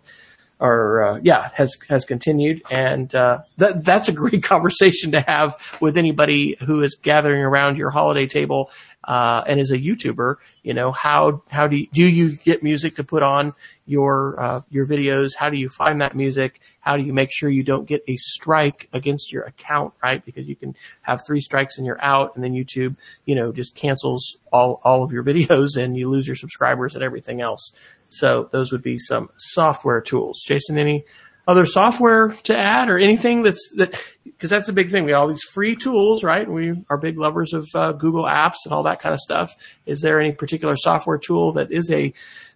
or 0.59 1.03
uh, 1.03 1.21
yeah, 1.23 1.51
has 1.55 1.77
has 1.89 2.05
continued, 2.05 2.63
and 2.71 3.15
uh, 3.15 3.41
that 3.59 3.85
that's 3.85 4.09
a 4.09 4.13
great 4.13 4.43
conversation 4.43 5.13
to 5.13 5.21
have 5.21 5.57
with 5.81 5.97
anybody 5.99 6.57
who 6.65 6.83
is 6.83 6.97
gathering 7.01 7.43
around 7.43 7.77
your 7.77 7.91
holiday 7.91 8.27
table 8.27 8.71
uh, 9.05 9.45
and 9.47 9.61
is 9.61 9.71
a 9.71 9.79
YouTuber. 9.79 10.37
You 10.63 10.75
know 10.75 10.93
how 10.93 11.43
how 11.51 11.67
do 11.67 11.77
you, 11.77 11.87
do 11.93 12.07
you 12.07 12.37
get 12.37 12.63
music 12.63 12.97
to 12.97 13.05
put 13.05 13.23
on 13.23 13.53
your 13.85 14.41
uh, 14.41 14.61
your 14.71 14.87
videos? 14.87 15.31
How 15.37 15.51
do 15.51 15.59
you 15.59 15.69
find 15.69 16.01
that 16.01 16.17
music? 16.17 16.61
How 16.81 16.97
do 16.97 17.03
you 17.03 17.13
make 17.13 17.31
sure 17.33 17.51
you 17.51 17.65
don't 17.65 17.85
get 17.85 18.03
a 18.07 18.17
strike 18.17 18.89
against 18.93 19.33
your 19.33 19.43
account, 19.43 19.93
right? 20.03 20.25
Because 20.25 20.49
you 20.49 20.55
can 20.55 20.77
have 21.03 21.21
three 21.27 21.41
strikes 21.41 21.79
and 21.79 21.87
you're 21.87 22.03
out 22.03 22.37
and 22.37 22.45
then 22.45 22.53
YouTube, 22.53 22.95
you 23.25 23.35
know, 23.35 23.51
just 23.51 23.75
cancels 23.75 24.37
all, 24.53 24.81
all 24.85 25.03
of 25.03 25.11
your 25.13 25.25
videos 25.31 25.77
and 25.77 25.97
you 25.97 26.09
lose 26.09 26.29
your 26.29 26.37
subscribers 26.37 26.95
and 26.95 27.03
everything 27.03 27.41
else. 27.41 27.73
So 28.09 28.49
those 28.53 28.73
would 28.73 28.83
be 28.83 28.99
some 28.99 29.31
software 29.37 30.01
tools. 30.01 30.43
Jason, 30.47 30.79
any 30.79 31.05
other 31.49 31.67
software 31.67 32.37
to 32.43 32.57
add 32.57 32.89
or 32.89 32.99
anything 32.99 33.43
that's 33.43 33.71
that 33.77 33.95
because 34.25 34.51
that's 34.51 34.69
a 34.69 34.73
big 34.73 34.91
thing. 34.91 35.05
We 35.05 35.13
all 35.13 35.29
these 35.29 35.43
free 35.43 35.77
tools, 35.77 36.25
right? 36.25 36.51
We 36.51 36.75
are 36.91 36.99
big 36.99 37.19
lovers 37.19 37.53
of 37.53 37.69
uh, 37.75 37.93
Google 37.93 38.25
Apps 38.25 38.65
and 38.65 38.73
all 38.73 38.83
that 38.83 39.01
kind 39.01 39.13
of 39.13 39.21
stuff. 39.21 39.55
Is 39.87 40.01
there 40.01 40.21
any 40.21 40.33
particular 40.33 40.77
software 40.77 41.19
tool 41.19 41.53
that 41.53 41.71
is 41.71 41.91
a 41.91 42.13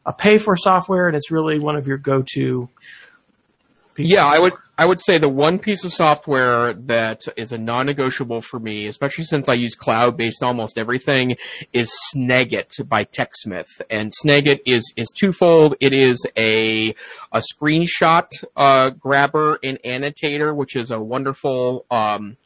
a 0.06 0.12
pay 0.12 0.38
for 0.38 0.56
software 0.56 1.08
and 1.08 1.16
it's 1.16 1.30
really 1.30 1.58
one 1.58 1.76
of 1.76 1.86
your 1.86 1.98
go 1.98 2.24
to 2.34 2.68
yeah, 4.06 4.26
I 4.26 4.38
would 4.38 4.52
I 4.78 4.86
would 4.86 5.00
say 5.00 5.18
the 5.18 5.28
one 5.28 5.58
piece 5.58 5.84
of 5.84 5.92
software 5.92 6.72
that 6.72 7.22
is 7.36 7.52
a 7.52 7.58
non-negotiable 7.58 8.40
for 8.40 8.58
me, 8.58 8.86
especially 8.86 9.24
since 9.24 9.48
I 9.48 9.54
use 9.54 9.74
cloud-based 9.74 10.42
almost 10.42 10.78
everything, 10.78 11.36
is 11.72 11.92
Snagit 12.14 12.88
by 12.88 13.04
TechSmith. 13.04 13.68
And 13.90 14.12
Snagit 14.24 14.60
is 14.66 14.92
is 14.96 15.08
twofold. 15.10 15.74
It 15.80 15.92
is 15.92 16.24
a 16.36 16.94
a 17.32 17.42
screenshot 17.52 18.28
uh, 18.56 18.90
grabber 18.90 19.58
and 19.62 19.78
annotator, 19.84 20.54
which 20.54 20.76
is 20.76 20.90
a 20.90 20.98
wonderful 20.98 21.84
um, 21.90 22.36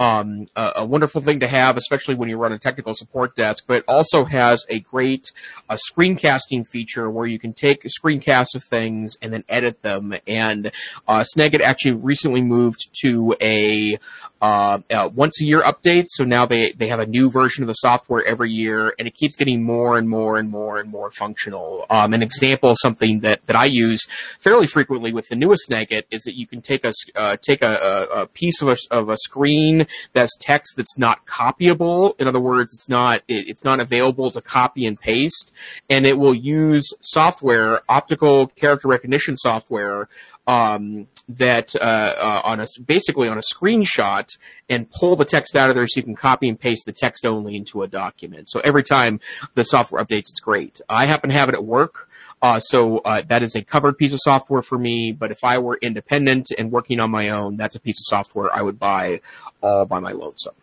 um, 0.00 0.48
a, 0.56 0.72
a, 0.76 0.84
wonderful 0.84 1.20
thing 1.20 1.40
to 1.40 1.46
have, 1.46 1.76
especially 1.76 2.16
when 2.16 2.28
you 2.28 2.36
run 2.36 2.50
a 2.50 2.58
technical 2.58 2.94
support 2.94 3.36
desk, 3.36 3.64
but 3.68 3.76
it 3.78 3.84
also 3.86 4.24
has 4.24 4.66
a 4.68 4.80
great 4.80 5.30
uh, 5.68 5.76
screencasting 5.76 6.66
feature 6.66 7.08
where 7.08 7.26
you 7.26 7.38
can 7.38 7.52
take 7.52 7.84
screencasts 7.84 8.56
of 8.56 8.64
things 8.64 9.16
and 9.22 9.32
then 9.32 9.44
edit 9.48 9.82
them. 9.82 10.14
And 10.26 10.72
uh, 11.06 11.24
Snagit 11.36 11.60
actually 11.60 11.92
recently 11.92 12.42
moved 12.42 12.88
to 13.02 13.36
a 13.40 13.98
uh, 14.42 14.80
uh, 14.90 15.08
once 15.14 15.40
a 15.40 15.44
year 15.44 15.62
update. 15.62 16.06
So 16.08 16.24
now 16.24 16.44
they, 16.44 16.72
they 16.72 16.88
have 16.88 16.98
a 16.98 17.06
new 17.06 17.30
version 17.30 17.62
of 17.62 17.68
the 17.68 17.74
software 17.74 18.22
every 18.26 18.50
year 18.50 18.94
and 18.98 19.06
it 19.08 19.14
keeps 19.14 19.36
getting 19.36 19.62
more 19.62 19.96
and 19.96 20.08
more 20.08 20.38
and 20.38 20.50
more 20.50 20.78
and 20.78 20.90
more 20.90 21.10
functional. 21.12 21.86
Um, 21.88 22.12
an 22.12 22.22
example 22.22 22.70
of 22.70 22.76
something 22.80 23.20
that, 23.20 23.46
that 23.46 23.56
I 23.56 23.66
use 23.66 24.06
fairly 24.40 24.66
frequently 24.66 25.12
with 25.12 25.28
the 25.28 25.36
newest 25.36 25.70
Snagit 25.70 26.02
is 26.10 26.24
that 26.24 26.34
you 26.34 26.46
can 26.46 26.60
take 26.60 26.84
a, 26.84 26.92
uh, 27.14 27.36
take 27.40 27.62
a, 27.62 28.08
a, 28.12 28.26
piece 28.26 28.60
of 28.60 28.68
a, 28.68 28.76
of 28.90 29.08
a 29.08 29.16
screen 29.16 29.83
that's 30.12 30.36
text 30.40 30.76
that's 30.76 30.98
not 30.98 31.26
copyable. 31.26 32.14
In 32.18 32.28
other 32.28 32.40
words, 32.40 32.72
it's 32.74 32.88
not, 32.88 33.22
it, 33.28 33.48
it's 33.48 33.64
not 33.64 33.80
available 33.80 34.30
to 34.30 34.40
copy 34.40 34.86
and 34.86 34.98
paste 34.98 35.52
and 35.90 36.06
it 36.06 36.18
will 36.18 36.34
use 36.34 36.92
software, 37.00 37.80
optical 37.88 38.48
character 38.48 38.88
recognition 38.88 39.36
software, 39.36 40.08
um, 40.46 41.06
that 41.28 41.74
uh, 41.76 41.78
uh, 41.78 42.40
on 42.44 42.60
a 42.60 42.66
basically 42.84 43.28
on 43.28 43.38
a 43.38 43.42
screenshot 43.54 44.28
and 44.68 44.90
pull 44.90 45.16
the 45.16 45.24
text 45.24 45.56
out 45.56 45.70
of 45.70 45.76
there 45.76 45.86
so 45.88 45.98
you 45.98 46.02
can 46.02 46.14
copy 46.14 46.48
and 46.48 46.60
paste 46.60 46.84
the 46.86 46.92
text 46.92 47.24
only 47.24 47.56
into 47.56 47.82
a 47.82 47.88
document. 47.88 48.48
So 48.50 48.60
every 48.60 48.82
time 48.82 49.20
the 49.54 49.64
software 49.64 50.04
updates, 50.04 50.28
it's 50.28 50.40
great. 50.40 50.80
I 50.88 51.06
happen 51.06 51.30
to 51.30 51.36
have 51.36 51.48
it 51.48 51.54
at 51.54 51.64
work. 51.64 52.08
Uh, 52.42 52.60
so 52.60 52.98
uh, 52.98 53.22
that 53.28 53.42
is 53.42 53.54
a 53.54 53.62
covered 53.62 53.96
piece 53.96 54.12
of 54.12 54.18
software 54.22 54.62
for 54.62 54.78
me. 54.78 55.12
But 55.12 55.30
if 55.30 55.42
I 55.44 55.58
were 55.58 55.78
independent 55.80 56.50
and 56.56 56.70
working 56.70 57.00
on 57.00 57.10
my 57.10 57.30
own, 57.30 57.56
that's 57.56 57.74
a 57.74 57.80
piece 57.80 57.98
of 58.00 58.04
software 58.04 58.54
I 58.54 58.62
would 58.62 58.78
buy 58.78 59.20
all 59.62 59.86
by 59.86 60.00
my 60.00 60.12
lonesome. 60.12 60.54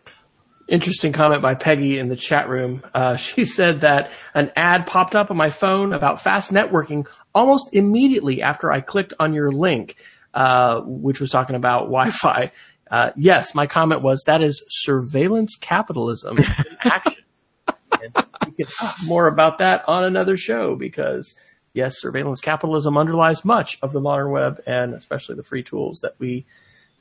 Interesting 0.68 1.12
comment 1.12 1.42
by 1.42 1.54
Peggy 1.54 1.98
in 1.98 2.08
the 2.08 2.16
chat 2.16 2.48
room. 2.48 2.82
Uh, 2.94 3.16
she 3.16 3.44
said 3.58 3.80
that 3.80 4.10
an 4.34 4.52
ad 4.56 4.86
popped 4.86 5.14
up 5.14 5.30
on 5.30 5.36
my 5.36 5.50
phone 5.50 5.92
about 5.92 6.22
fast 6.22 6.52
networking 6.52 7.06
almost 7.34 7.70
immediately 7.72 8.42
after 8.42 8.70
I 8.70 8.80
clicked 8.80 9.12
on 9.18 9.34
your 9.34 9.50
link, 9.50 9.96
uh, 10.34 10.80
which 10.82 11.20
was 11.20 11.30
talking 11.30 11.56
about 11.56 11.86
Wi-Fi. 11.86 12.52
Uh, 12.90 13.10
yes, 13.16 13.54
my 13.54 13.66
comment 13.66 14.02
was 14.02 14.22
that 14.26 14.42
is 14.42 14.62
surveillance 14.68 15.56
capitalism 15.56 16.38
in 16.38 16.44
action. 16.84 17.22
and 18.02 18.26
we 18.46 18.52
can 18.52 18.66
talk 18.66 18.96
more 19.04 19.26
about 19.26 19.58
that 19.58 19.82
on 19.88 20.04
another 20.04 20.36
show 20.36 20.76
because 20.76 21.34
yes, 21.74 22.00
surveillance 22.00 22.40
capitalism 22.40 22.96
underlies 22.96 23.44
much 23.44 23.78
of 23.82 23.92
the 23.92 24.00
modern 24.00 24.30
web 24.30 24.62
and 24.66 24.94
especially 24.94 25.34
the 25.34 25.42
free 25.42 25.62
tools 25.62 26.00
that 26.00 26.14
we 26.18 26.44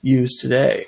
use 0.02 0.36
today. 0.38 0.86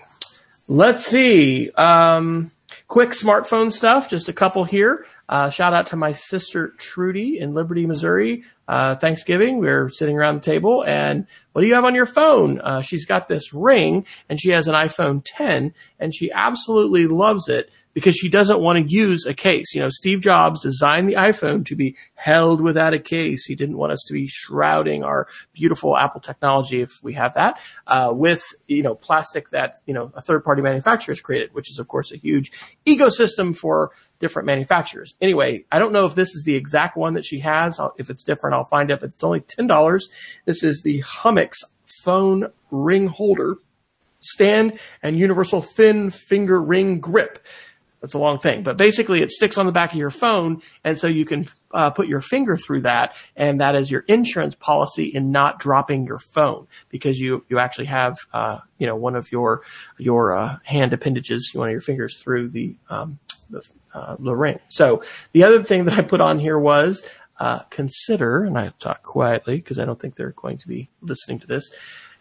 Let's 0.68 1.06
see. 1.06 1.70
Um, 1.72 2.52
quick 2.88 3.10
smartphone 3.10 3.72
stuff, 3.72 4.10
just 4.10 4.30
a 4.30 4.34
couple 4.34 4.64
here. 4.64 5.06
Uh, 5.28 5.50
shout 5.50 5.74
out 5.74 5.88
to 5.88 5.96
my 5.96 6.12
sister 6.12 6.70
Trudy 6.78 7.40
in 7.40 7.54
Liberty, 7.54 7.86
Missouri. 7.86 8.44
Uh, 8.68 8.96
Thanksgiving, 8.96 9.58
we 9.58 9.68
are 9.68 9.90
sitting 9.90 10.18
around 10.18 10.36
the 10.36 10.42
table 10.42 10.84
and 10.86 11.28
what 11.52 11.62
do 11.62 11.68
you 11.68 11.74
have 11.74 11.86
on 11.86 11.96
your 11.96 12.06
phone? 12.06 12.62
Uh, 12.62 12.82
she's 12.82 13.06
got 13.06 13.28
this 13.28 13.54
ring 13.54 14.06
and 14.30 14.40
she 14.40 14.50
has 14.50 14.68
an 14.68 14.74
iPhone 14.74 15.22
10 15.26 15.74
and 16.00 16.16
she 16.16 16.32
absolutely 16.32 17.08
loves 17.08 17.50
it 17.50 17.70
because 17.94 18.16
she 18.16 18.30
doesn't 18.30 18.60
want 18.60 18.78
to 18.78 18.94
use 18.94 19.26
a 19.26 19.34
case. 19.34 19.74
You 19.74 19.82
know, 19.82 19.90
Steve 19.90 20.22
Jobs 20.22 20.62
designed 20.62 21.08
the 21.08 21.16
iPhone 21.16 21.66
to 21.66 21.76
be 21.76 21.96
held 22.16 22.62
without 22.62 22.94
a 22.94 23.00
case. 23.00 23.46
He 23.46 23.56
didn't 23.56 23.78
want 23.78 23.92
us 23.92 24.04
to 24.08 24.14
be 24.14 24.28
shrouding 24.28 25.04
our 25.04 25.28
beautiful 25.54 25.98
Apple 25.98 26.22
technology 26.22 26.82
if 26.82 26.92
we 27.04 27.14
have 27.14 27.34
that, 27.36 27.60
uh, 27.88 28.12
with, 28.14 28.44
you 28.68 28.84
know, 28.84 28.96
plastic 28.96 29.50
that, 29.52 29.76
you 29.86 29.94
know, 29.94 30.12
a 30.16 30.22
third 30.22 30.44
party 30.44 30.62
manufacturer 30.62 31.14
has 31.14 31.22
created, 31.22 31.54
which 31.54 31.70
is 31.70 31.80
of 31.80 31.88
course 31.88 32.12
a 32.12 32.18
huge 32.18 32.52
ecosystem 32.86 33.56
for 33.56 33.92
different 34.20 34.46
manufacturers. 34.46 35.16
Anyway, 35.22 35.66
I 35.72 35.80
don't 35.80 35.92
know 35.92 36.06
if 36.06 36.16
this 36.16 36.34
is 36.34 36.44
the 36.46 36.56
exact 36.56 36.96
one 36.96 37.14
that 37.16 37.26
she 37.26 37.40
has. 37.40 37.80
If 37.98 38.10
it's 38.10 38.24
different, 38.24 38.56
I'll 38.56 38.66
find 38.66 38.92
out, 38.92 39.02
but 39.02 39.10
it's 39.10 39.24
only 39.24 39.42
$10. 39.42 40.02
This 40.46 40.64
is 40.64 40.82
the 40.82 41.02
Hummix 41.04 41.58
phone 42.04 42.48
ring 42.72 43.08
holder 43.08 43.56
stand 44.24 44.80
and 45.02 45.18
universal 45.18 45.62
thin 45.62 46.10
finger 46.10 46.62
ring 46.62 47.00
grip. 47.00 47.46
That's 48.04 48.16
a 48.16 48.20
long 48.20 48.38
thing, 48.38 48.64
but 48.64 48.76
basically 48.76 49.22
it 49.22 49.32
sticks 49.32 49.58
on 49.58 49.66
the 49.66 49.72
back 49.72 49.94
of 49.94 49.98
your 49.98 50.12
phone, 50.12 50.62
and 50.84 51.00
so 51.00 51.08
you 51.08 51.24
can 51.24 51.48
uh, 51.74 51.90
put 51.90 52.10
your 52.10 52.20
finger 52.20 52.58
through 52.58 52.82
that, 52.82 53.16
and 53.38 53.62
that 53.62 53.76
is 53.76 53.90
your 53.90 54.02
insurance 54.10 54.56
policy 54.56 55.06
in 55.06 55.32
not 55.32 55.58
dropping 55.58 56.06
your 56.06 56.20
phone 56.20 56.68
because 56.90 57.18
you 57.18 57.46
you 57.48 57.60
actually 57.60 57.86
have 57.86 58.18
uh, 58.34 58.58
you 58.78 58.88
know 58.88 58.98
one 58.98 59.16
of 59.16 59.32
your 59.32 59.62
your 59.98 60.38
uh, 60.38 60.58
hand 60.66 60.92
appendages, 60.92 61.50
one 61.54 61.70
of 61.70 61.72
your 61.72 61.80
fingers 61.80 62.18
through 62.18 62.50
the 62.50 62.76
um, 62.90 63.20
the, 63.50 63.62
uh, 63.94 64.18
the 64.20 64.36
ring. 64.36 64.60
So 64.68 65.02
the 65.32 65.46
other 65.46 65.64
thing 65.64 65.86
that 65.86 65.98
I 65.98 66.02
put 66.02 66.20
on 66.20 66.40
here 66.40 66.60
was 66.60 67.08
uh, 67.40 67.60
consider, 67.70 68.44
and 68.44 68.58
I 68.58 68.74
talk 68.80 69.04
quietly 69.04 69.56
because 69.56 69.80
I 69.80 69.86
don't 69.86 69.98
think 69.98 70.18
they're 70.18 70.32
going 70.36 70.58
to 70.58 70.68
be 70.68 70.90
listening 71.02 71.40
to 71.40 71.48
this 71.48 71.72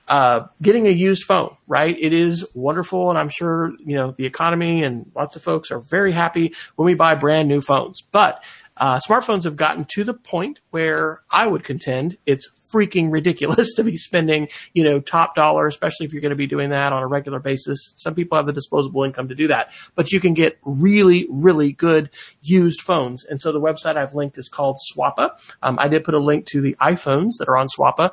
uh, 0.09 0.47
getting 0.61 0.87
a 0.87 0.91
used 0.91 1.25
phone, 1.25 1.57
right? 1.67 1.97
It 1.99 2.13
is 2.13 2.45
wonderful. 2.55 3.11
And 3.11 3.19
I'm 3.19 3.29
sure, 3.29 3.73
you 3.85 3.97
know, 3.97 4.15
the 4.17 4.27
economy 4.27 4.83
and 4.83 5.11
lots 5.15 5.37
of 5.37 5.43
folks 5.43 5.71
are 5.71 5.81
very 5.81 6.13
happy 6.13 6.55
when 6.77 6.87
we 6.87 6.95
buy 6.95 7.15
brand 7.15 7.49
new 7.49 7.61
phones. 7.61 8.03
But 8.13 8.43
uh, 8.77 8.99
smartphones 9.07 9.45
have 9.45 9.57
gotten 9.57 9.87
to 9.95 10.03
the 10.03 10.15
point 10.15 10.61
where 10.71 11.23
I 11.31 11.47
would 11.47 11.63
contend 11.63 12.17
it's 12.27 12.49
freaking 12.73 13.13
ridiculous 13.13 13.75
to 13.77 13.85
be 13.85 13.97
spending, 13.97 14.49
you 14.73 14.83
know, 14.83 14.99
top 14.99 15.35
dollar, 15.35 15.67
especially 15.67 16.07
if 16.07 16.13
you're 16.13 16.23
going 16.23 16.31
to 16.31 16.37
be 16.37 16.47
doing 16.47 16.71
that 16.71 16.93
on 16.93 17.03
a 17.03 17.07
regular 17.07 17.39
basis. 17.39 17.93
Some 17.97 18.15
people 18.15 18.37
have 18.37 18.47
the 18.47 18.53
disposable 18.53 19.05
income 19.05 19.29
to 19.29 19.35
do 19.35 19.49
that, 19.49 19.73
but 19.95 20.11
you 20.11 20.21
can 20.21 20.35
get 20.35 20.59
really, 20.65 21.27
really 21.31 21.73
good 21.73 22.11
used 22.41 22.81
phones. 22.81 23.25
And 23.25 23.41
so 23.41 23.53
the 23.53 23.61
website 23.61 23.97
I've 23.97 24.15
linked 24.15 24.39
is 24.39 24.49
called 24.49 24.79
Swappa. 24.95 25.31
Um, 25.63 25.79
I 25.79 25.89
did 25.89 26.05
put 26.05 26.15
a 26.15 26.19
link 26.19 26.47
to 26.47 26.61
the 26.61 26.75
iPhones 26.81 27.33
that 27.39 27.49
are 27.49 27.57
on 27.57 27.69
Swappa. 27.69 28.13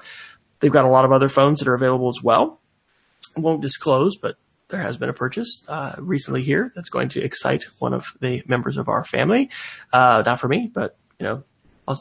They've 0.60 0.72
got 0.72 0.86
a 0.86 0.90
lot 0.90 1.06
of 1.06 1.12
other 1.12 1.30
phones 1.30 1.60
that 1.60 1.68
are 1.68 1.74
available 1.74 2.10
as 2.10 2.22
well. 2.24 2.60
Won't 3.36 3.62
disclose, 3.62 4.18
but 4.18 4.36
there 4.70 4.82
has 4.82 4.98
been 4.98 5.10
a 5.10 5.14
purchase 5.14 5.64
uh, 5.68 5.96
recently 5.98 6.44
here 6.44 6.72
that's 6.76 6.90
going 6.90 7.10
to 7.10 7.22
excite 7.22 7.64
one 7.80 7.94
of 7.94 8.06
the 8.20 8.44
members 8.48 8.78
of 8.78 8.88
our 8.88 9.04
family. 9.04 9.50
Uh, 9.92 10.24
not 10.26 10.40
for 10.40 10.48
me, 10.48 10.70
but 10.72 10.98
you 11.20 11.26
know, 11.26 11.44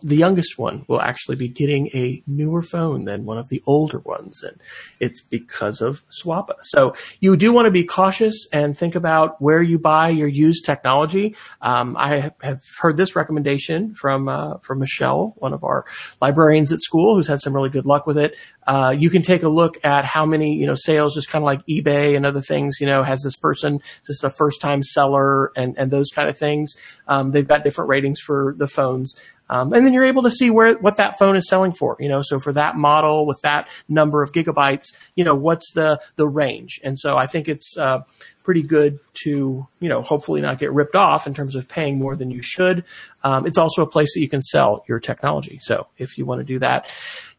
the 0.03 0.17
youngest 0.17 0.59
one 0.59 0.85
will 0.89 1.01
actually 1.01 1.37
be 1.37 1.49
getting 1.49 1.89
a 1.89 2.23
newer 2.27 2.63
phone 2.63 3.05
than 3.05 3.25
one 3.25 3.39
of 3.39 3.49
the 3.49 3.63
older 3.67 4.01
ones, 4.01 4.43
and 4.43 4.61
it's 5.01 5.23
because 5.23 5.81
of 5.81 6.03
Swappa. 6.11 6.55
So 6.63 6.95
you 7.21 7.37
do 7.37 7.53
want 7.53 7.67
to 7.67 7.71
be 7.71 7.85
cautious 7.85 8.47
and 8.53 8.77
think 8.77 8.95
about 8.95 9.41
where 9.41 9.63
you 9.63 9.79
buy 9.79 10.11
your 10.11 10.29
used 10.29 10.65
technology. 10.65 11.37
Um, 11.63 11.97
I 11.97 12.33
have 12.41 12.63
heard 12.79 12.97
this 12.97 13.17
recommendation 13.17 13.95
from 13.95 14.29
uh, 14.29 14.59
from 14.59 14.79
Michelle, 14.79 15.35
one 15.39 15.53
of 15.53 15.65
our 15.65 15.85
librarians 16.21 16.73
at 16.73 16.81
school, 16.81 17.17
who's 17.17 17.29
had 17.29 17.41
some 17.41 17.55
really 17.55 17.71
good 17.71 17.87
luck 17.87 18.07
with 18.07 18.19
it. 18.19 18.37
Uh, 18.67 18.95
you 18.97 19.09
can 19.09 19.23
take 19.23 19.43
a 19.43 19.49
look 19.49 19.79
at 19.85 20.05
how 20.05 20.27
many 20.27 20.55
you 20.55 20.67
know 20.67 20.75
sales, 20.75 21.15
just 21.15 21.31
kind 21.31 21.43
of 21.43 21.47
like 21.47 21.65
eBay 21.67 22.17
and 22.17 22.27
other 22.27 22.43
things. 22.43 22.79
You 22.81 22.87
know, 22.87 23.03
has 23.03 23.23
this 23.23 23.37
person 23.37 23.77
is 23.77 24.21
this 24.21 24.25
a 24.25 24.31
first 24.31 24.61
time 24.61 24.83
seller 24.83 25.51
and 25.57 25.79
and 25.79 25.91
those 25.91 26.11
kind 26.11 26.29
of 26.29 26.37
things. 26.37 26.75
Um, 27.07 27.31
they've 27.31 27.49
got 27.49 27.65
different 27.65 27.89
ratings 27.89 28.21
for 28.21 28.55
the 28.59 28.67
phones. 28.67 29.15
Um, 29.51 29.73
and 29.73 29.85
then 29.85 29.93
you're 29.93 30.05
able 30.05 30.23
to 30.23 30.31
see 30.31 30.51
where 30.51 30.75
what 30.79 30.97
that 30.97 31.19
phone 31.19 31.37
is 31.37 31.49
selling 31.49 31.73
for. 31.73 31.97
You 32.01 32.09
know, 32.09 32.23
so 32.23 32.39
for 32.39 32.53
that 32.53 32.77
model 32.77 33.27
with 33.27 33.41
that 33.43 33.69
number 33.89 34.23
of 34.23 34.33
gigabytes, 34.33 34.87
you 35.15 35.25
know, 35.25 35.35
what's 35.35 35.73
the 35.73 36.01
the 36.17 36.27
range? 36.27 36.81
And 36.83 36.99
so 36.99 37.17
I 37.17 37.27
think 37.27 37.49
it's 37.49 37.77
uh, 37.79 38.01
pretty 38.45 38.63
good 38.63 38.99
to 39.25 39.67
you 39.81 39.89
know 39.89 40.03
hopefully 40.03 40.41
not 40.41 40.59
get 40.59 40.73
ripped 40.73 40.95
off 40.95 41.27
in 41.27 41.35
terms 41.35 41.55
of 41.55 41.69
paying 41.69 41.99
more 41.99 42.17
than 42.17 42.31
you 42.31 42.43
should. 42.43 42.85
Um, 43.25 43.47
it's 43.47 43.59
also 43.59 43.83
a 43.83 43.87
place 43.87 44.13
that 44.15 44.21
you 44.21 44.29
can 44.29 44.43
sell 44.43 44.85
your 44.89 45.01
technology. 45.01 45.59
So 45.63 45.87
if 45.99 46.19
you 46.19 46.27
want 46.27 46.41
to 46.41 46.45
do 46.45 46.59
that, 46.59 46.91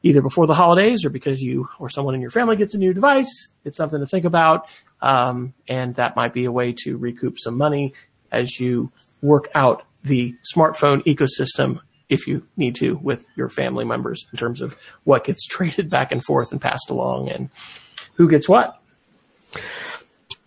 either 0.04 0.22
before 0.22 0.48
the 0.48 0.54
holidays 0.54 1.06
or 1.06 1.10
because 1.10 1.42
you 1.42 1.68
or 1.80 1.90
someone 1.90 2.16
in 2.16 2.22
your 2.22 2.32
family 2.32 2.56
gets 2.56 2.76
a 2.76 2.78
new 2.78 2.94
device, 2.94 3.32
it's 3.66 3.78
something 3.78 4.00
to 4.00 4.06
think 4.06 4.26
about. 4.26 4.68
Um, 5.02 5.54
and 5.68 5.96
that 5.96 6.16
might 6.16 6.34
be 6.34 6.46
a 6.46 6.52
way 6.52 6.74
to 6.84 6.98
recoup 6.98 7.40
some 7.40 7.58
money 7.58 7.94
as 8.32 8.60
you 8.60 8.92
work 9.22 9.50
out 9.56 9.84
the 10.04 10.34
smartphone 10.56 11.04
ecosystem 11.06 11.80
if 12.10 12.28
you 12.28 12.46
need 12.58 12.76
to 12.76 12.96
with 13.02 13.26
your 13.36 13.50
family 13.50 13.86
members 13.86 14.26
in 14.32 14.38
terms 14.38 14.62
of 14.62 14.78
what 15.04 15.24
gets 15.24 15.46
traded 15.48 15.90
back 15.90 16.12
and 16.12 16.24
forth 16.24 16.52
and 16.52 16.62
passed 16.62 16.90
along 16.90 17.30
and 17.30 17.50
who 18.14 18.30
gets 18.30 18.50
what. 18.50 18.82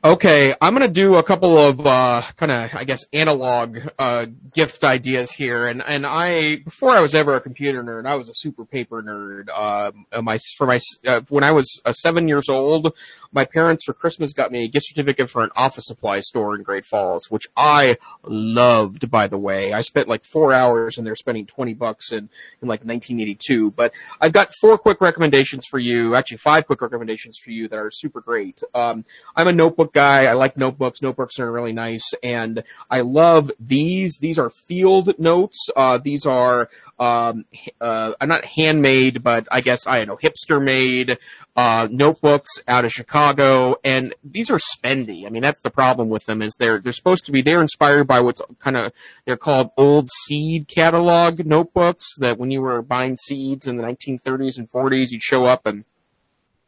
Okay, 0.04 0.52
I'm 0.60 0.72
gonna 0.72 0.88
do 0.88 1.14
a 1.14 1.22
couple 1.22 1.56
of 1.56 1.86
uh, 1.86 2.22
kind 2.36 2.50
of, 2.50 2.74
I 2.74 2.82
guess, 2.82 3.04
analog 3.12 3.78
uh, 4.00 4.26
gift 4.52 4.82
ideas 4.82 5.30
here, 5.30 5.68
and 5.68 5.80
and 5.86 6.04
I 6.04 6.56
before 6.56 6.90
I 6.90 6.98
was 7.00 7.14
ever 7.14 7.36
a 7.36 7.40
computer 7.40 7.84
nerd, 7.84 8.04
I 8.04 8.16
was 8.16 8.28
a 8.28 8.34
super 8.34 8.64
paper 8.64 9.00
nerd. 9.00 9.48
Uh, 9.54 9.92
my 10.20 10.40
for 10.58 10.66
my 10.66 10.80
uh, 11.06 11.20
when 11.28 11.44
I 11.44 11.52
was 11.52 11.80
uh, 11.84 11.92
seven 11.92 12.26
years 12.26 12.48
old, 12.48 12.92
my 13.30 13.44
parents 13.44 13.84
for 13.84 13.92
Christmas 13.92 14.32
got 14.32 14.50
me 14.50 14.64
a 14.64 14.68
gift 14.68 14.86
certificate 14.88 15.30
for 15.30 15.44
an 15.44 15.50
office 15.54 15.86
supply 15.86 16.18
store 16.18 16.56
in 16.56 16.64
Great 16.64 16.84
Falls, 16.84 17.30
which 17.30 17.46
I 17.56 17.96
loved. 18.24 19.08
By 19.08 19.28
the 19.28 19.38
way, 19.38 19.72
I 19.72 19.82
spent 19.82 20.08
like 20.08 20.24
four 20.24 20.52
hours 20.52 20.98
in 20.98 21.04
there 21.04 21.14
spending 21.14 21.46
twenty 21.46 21.74
bucks 21.74 22.10
in 22.10 22.28
in 22.60 22.66
like 22.66 22.80
1982. 22.80 23.70
But 23.70 23.94
I've 24.20 24.32
got 24.32 24.52
four 24.60 24.78
quick 24.78 25.00
recommendations 25.00 25.64
for 25.64 25.78
you, 25.78 26.16
actually 26.16 26.38
five 26.38 26.66
quick 26.66 26.82
recommendations 26.82 27.38
for 27.38 27.52
you 27.52 27.68
that 27.68 27.76
are 27.76 27.92
super 27.92 28.20
great. 28.20 28.64
Um, 28.74 29.04
I'm 29.36 29.46
a 29.46 29.52
notebook 29.52 29.91
guy. 29.92 30.26
I 30.26 30.32
like 30.32 30.56
notebooks. 30.56 31.02
Notebooks 31.02 31.38
are 31.38 31.50
really 31.50 31.72
nice, 31.72 32.04
and 32.22 32.62
I 32.90 33.00
love 33.00 33.50
these. 33.60 34.18
These 34.20 34.38
are 34.38 34.50
field 34.50 35.18
notes. 35.18 35.68
Uh, 35.76 35.98
these 35.98 36.26
are 36.26 36.68
um, 36.98 37.44
uh, 37.80 38.12
I'm 38.20 38.28
not 38.28 38.44
handmade, 38.44 39.22
but 39.22 39.46
I 39.50 39.60
guess 39.60 39.86
I 39.86 40.04
don't 40.04 40.08
know 40.08 40.16
hipster 40.16 40.62
made 40.62 41.18
uh, 41.56 41.88
notebooks 41.90 42.50
out 42.68 42.84
of 42.84 42.92
Chicago, 42.92 43.76
and 43.84 44.14
these 44.24 44.50
are 44.50 44.58
spendy. 44.58 45.26
I 45.26 45.30
mean, 45.30 45.42
that's 45.42 45.62
the 45.62 45.70
problem 45.70 46.08
with 46.08 46.26
them 46.26 46.42
is 46.42 46.54
they're 46.54 46.78
they're 46.78 46.92
supposed 46.92 47.26
to 47.26 47.32
be 47.32 47.42
they're 47.42 47.62
inspired 47.62 48.06
by 48.06 48.20
what's 48.20 48.42
kind 48.58 48.76
of 48.76 48.92
they're 49.24 49.36
called 49.36 49.70
old 49.76 50.08
seed 50.24 50.68
catalog 50.68 51.44
notebooks. 51.44 52.06
That 52.18 52.38
when 52.38 52.50
you 52.50 52.60
were 52.60 52.82
buying 52.82 53.16
seeds 53.16 53.66
in 53.66 53.76
the 53.76 53.82
1930s 53.82 54.58
and 54.58 54.70
40s, 54.70 55.10
you'd 55.10 55.22
show 55.22 55.46
up 55.46 55.66
and 55.66 55.84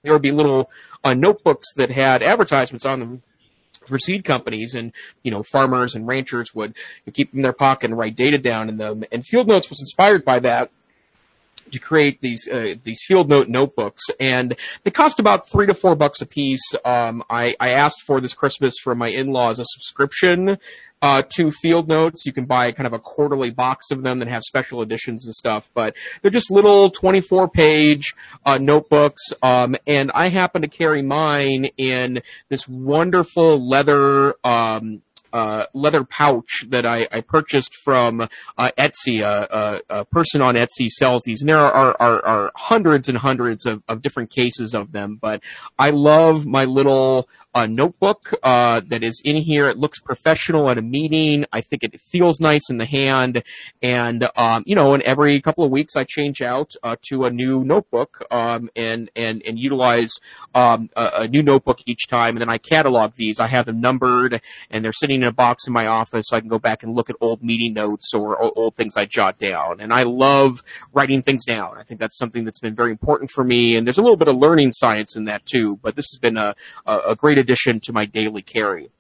there 0.04 0.12
would 0.12 0.22
be 0.22 0.30
little 0.30 0.70
uh, 1.02 1.14
notebooks 1.14 1.72
that 1.74 1.90
had 1.90 2.22
advertisements 2.22 2.86
on 2.86 3.00
them 3.00 3.22
for 3.84 3.98
seed 3.98 4.24
companies 4.24 4.74
and 4.74 4.92
you 5.22 5.30
know 5.30 5.42
farmers 5.42 5.94
and 5.94 6.06
ranchers 6.06 6.54
would 6.54 6.74
keep 7.12 7.32
them 7.32 7.40
in 7.40 7.42
their 7.42 7.52
pocket 7.52 7.90
and 7.90 7.98
write 7.98 8.16
data 8.16 8.38
down 8.38 8.68
in 8.68 8.78
them 8.78 9.04
and 9.12 9.26
field 9.26 9.46
notes 9.46 9.68
was 9.68 9.80
inspired 9.80 10.24
by 10.24 10.38
that 10.38 10.70
to 11.72 11.78
create 11.78 12.20
these 12.20 12.48
uh, 12.48 12.74
these 12.84 13.02
field 13.06 13.28
note 13.28 13.48
notebooks, 13.48 14.02
and 14.20 14.56
they 14.82 14.90
cost 14.90 15.18
about 15.18 15.48
three 15.48 15.66
to 15.66 15.74
four 15.74 15.94
bucks 15.94 16.20
a 16.20 16.26
piece. 16.26 16.74
Um, 16.84 17.22
I, 17.28 17.56
I 17.60 17.70
asked 17.70 18.02
for 18.02 18.20
this 18.20 18.34
Christmas 18.34 18.76
from 18.78 18.98
my 18.98 19.08
in-laws 19.08 19.58
a 19.58 19.64
subscription 19.64 20.58
uh, 21.04 21.20
to 21.28 21.52
Field 21.52 21.86
Notes. 21.86 22.24
You 22.24 22.32
can 22.32 22.46
buy 22.46 22.72
kind 22.72 22.86
of 22.86 22.94
a 22.94 22.98
quarterly 22.98 23.50
box 23.50 23.90
of 23.90 24.02
them 24.02 24.20
that 24.20 24.28
have 24.28 24.42
special 24.42 24.80
editions 24.80 25.26
and 25.26 25.34
stuff, 25.34 25.68
but 25.74 25.94
they're 26.22 26.30
just 26.30 26.50
little 26.50 26.88
24 26.88 27.46
page 27.48 28.14
uh, 28.46 28.56
notebooks. 28.56 29.20
Um, 29.42 29.76
and 29.86 30.10
I 30.14 30.28
happen 30.28 30.62
to 30.62 30.68
carry 30.68 31.02
mine 31.02 31.66
in 31.76 32.22
this 32.48 32.66
wonderful 32.66 33.68
leather 33.68 34.36
um, 34.44 35.02
uh, 35.34 35.66
leather 35.74 36.04
pouch 36.04 36.64
that 36.68 36.86
I, 36.86 37.08
I 37.10 37.20
purchased 37.20 37.74
from 37.74 38.20
uh, 38.20 38.70
Etsy. 38.78 39.20
a, 39.20 39.82
a, 39.90 40.04
person 40.04 40.40
on 40.40 40.54
Etsy 40.54 40.88
sells 40.88 41.22
these, 41.26 41.42
and 41.42 41.48
there 41.48 41.58
are, 41.58 41.96
are, 42.00 42.24
are 42.24 42.52
hundreds 42.54 43.08
and 43.08 43.18
hundreds 43.18 43.66
of, 43.66 43.82
of 43.88 44.00
different 44.00 44.30
cases 44.30 44.74
of 44.74 44.92
them. 44.92 45.18
But 45.20 45.42
I 45.76 45.90
love 45.90 46.46
my 46.46 46.66
little 46.66 47.28
uh, 47.54 47.66
notebook 47.66 48.34
uh, 48.42 48.80
that 48.88 49.02
is 49.02 49.20
in 49.24 49.36
here. 49.36 49.68
It 49.68 49.78
looks 49.78 50.00
professional 50.00 50.70
at 50.70 50.78
a 50.78 50.82
meeting. 50.82 51.44
I 51.52 51.60
think 51.60 51.84
it 51.84 52.00
feels 52.00 52.40
nice 52.40 52.68
in 52.68 52.78
the 52.78 52.86
hand, 52.86 53.42
and 53.82 54.28
um, 54.36 54.64
you 54.66 54.74
know, 54.74 54.94
and 54.94 55.02
every 55.02 55.40
couple 55.40 55.64
of 55.64 55.70
weeks 55.70 55.96
I 55.96 56.04
change 56.04 56.42
out 56.42 56.72
uh, 56.82 56.96
to 57.10 57.24
a 57.24 57.30
new 57.30 57.64
notebook 57.64 58.24
um, 58.30 58.70
and 58.74 59.10
and 59.14 59.42
and 59.46 59.58
utilize 59.58 60.12
um, 60.54 60.90
a, 60.96 61.10
a, 61.20 61.28
new 61.28 61.42
notebook 61.42 61.80
each 61.86 62.08
time. 62.08 62.36
And 62.36 62.40
then 62.40 62.48
I 62.48 62.58
catalog 62.58 63.14
these. 63.14 63.38
I 63.38 63.46
have 63.46 63.66
them 63.66 63.80
numbered, 63.80 64.40
and 64.70 64.84
they're 64.84 64.92
sitting 64.92 65.22
in 65.22 65.28
a 65.28 65.32
box 65.32 65.66
in 65.66 65.72
my 65.72 65.86
office, 65.86 66.26
so 66.28 66.36
I 66.36 66.40
can 66.40 66.48
go 66.48 66.58
back 66.58 66.82
and 66.82 66.94
look 66.94 67.10
at 67.10 67.16
old 67.20 67.42
meeting 67.42 67.74
notes 67.74 68.12
or, 68.14 68.36
or 68.36 68.56
old 68.56 68.74
things 68.76 68.96
I 68.96 69.04
jot 69.04 69.38
down. 69.38 69.80
And 69.80 69.92
I 69.92 70.02
love 70.02 70.62
writing 70.92 71.22
things 71.22 71.44
down. 71.44 71.78
I 71.78 71.84
think 71.84 72.00
that's 72.00 72.18
something 72.18 72.44
that's 72.44 72.60
been 72.60 72.74
very 72.74 72.90
important 72.90 73.30
for 73.30 73.44
me. 73.44 73.76
And 73.76 73.86
there's 73.86 73.98
a 73.98 74.02
little 74.02 74.16
bit 74.16 74.28
of 74.28 74.36
learning 74.36 74.72
science 74.72 75.16
in 75.16 75.24
that 75.24 75.46
too. 75.46 75.78
But 75.82 75.96
this 75.96 76.06
has 76.12 76.18
been 76.18 76.36
a 76.36 76.54
a, 76.86 76.98
a 77.08 77.16
great 77.16 77.38
addition 77.44 77.80
to 77.80 77.92
my 77.92 78.06
daily 78.06 78.42
carry. 78.42 78.90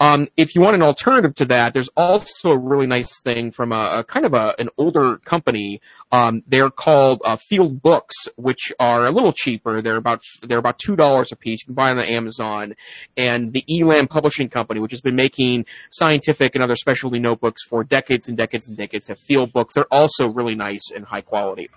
Um, 0.00 0.28
if 0.36 0.54
you 0.54 0.62
want 0.62 0.74
an 0.74 0.82
alternative 0.82 1.34
to 1.36 1.44
that, 1.46 1.74
there's 1.74 1.90
also 1.94 2.52
a 2.52 2.56
really 2.56 2.86
nice 2.86 3.20
thing 3.20 3.50
from 3.50 3.70
a, 3.70 3.98
a 3.98 4.04
kind 4.04 4.24
of 4.24 4.32
a, 4.32 4.54
an 4.58 4.70
older 4.78 5.18
company. 5.18 5.80
Um, 6.12 6.42
they're 6.46 6.70
called 6.70 7.22
uh, 7.24 7.36
Field 7.36 7.82
Books, 7.82 8.14
which 8.36 8.72
are 8.80 9.06
a 9.06 9.10
little 9.10 9.32
cheaper. 9.32 9.80
They're 9.80 9.96
about 9.96 10.20
they're 10.42 10.58
about 10.58 10.78
two 10.78 10.96
dollars 10.96 11.32
a 11.32 11.36
piece. 11.36 11.62
You 11.62 11.66
can 11.66 11.74
buy 11.74 11.90
them 11.90 11.98
on 11.98 12.04
Amazon. 12.04 12.74
And 13.16 13.52
the 13.52 13.64
Elan 13.68 14.08
Publishing 14.08 14.48
Company, 14.48 14.80
which 14.80 14.92
has 14.92 15.00
been 15.00 15.16
making 15.16 15.66
scientific 15.90 16.54
and 16.54 16.64
other 16.64 16.76
specialty 16.76 17.18
notebooks 17.18 17.62
for 17.62 17.84
decades 17.84 18.28
and 18.28 18.36
decades 18.36 18.68
and 18.68 18.76
decades, 18.76 19.08
have 19.08 19.18
Field 19.18 19.52
Books. 19.52 19.74
They're 19.74 19.84
also 19.90 20.28
really 20.28 20.54
nice 20.54 20.90
and 20.94 21.04
high 21.04 21.20
quality. 21.20 21.70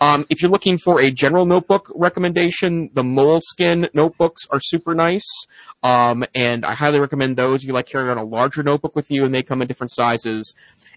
Um, 0.00 0.26
if 0.30 0.40
you're 0.40 0.50
looking 0.50 0.78
for 0.78 1.00
a 1.00 1.10
general 1.10 1.46
notebook 1.46 1.90
recommendation, 1.94 2.90
the 2.94 3.02
Moleskine 3.02 3.88
notebooks 3.94 4.46
are 4.50 4.60
super 4.60 4.94
nice, 4.94 5.26
um, 5.82 6.24
and 6.34 6.64
I 6.64 6.74
highly 6.74 7.00
recommend 7.00 7.36
those 7.36 7.62
If 7.62 7.68
you 7.68 7.74
like 7.74 7.86
carrying 7.86 8.10
on 8.10 8.18
a 8.18 8.24
larger 8.24 8.62
notebook 8.62 8.96
with 8.96 9.10
you, 9.10 9.24
and 9.24 9.34
they 9.34 9.42
come 9.42 9.62
in 9.62 9.68
different 9.68 9.92
sizes. 9.92 10.54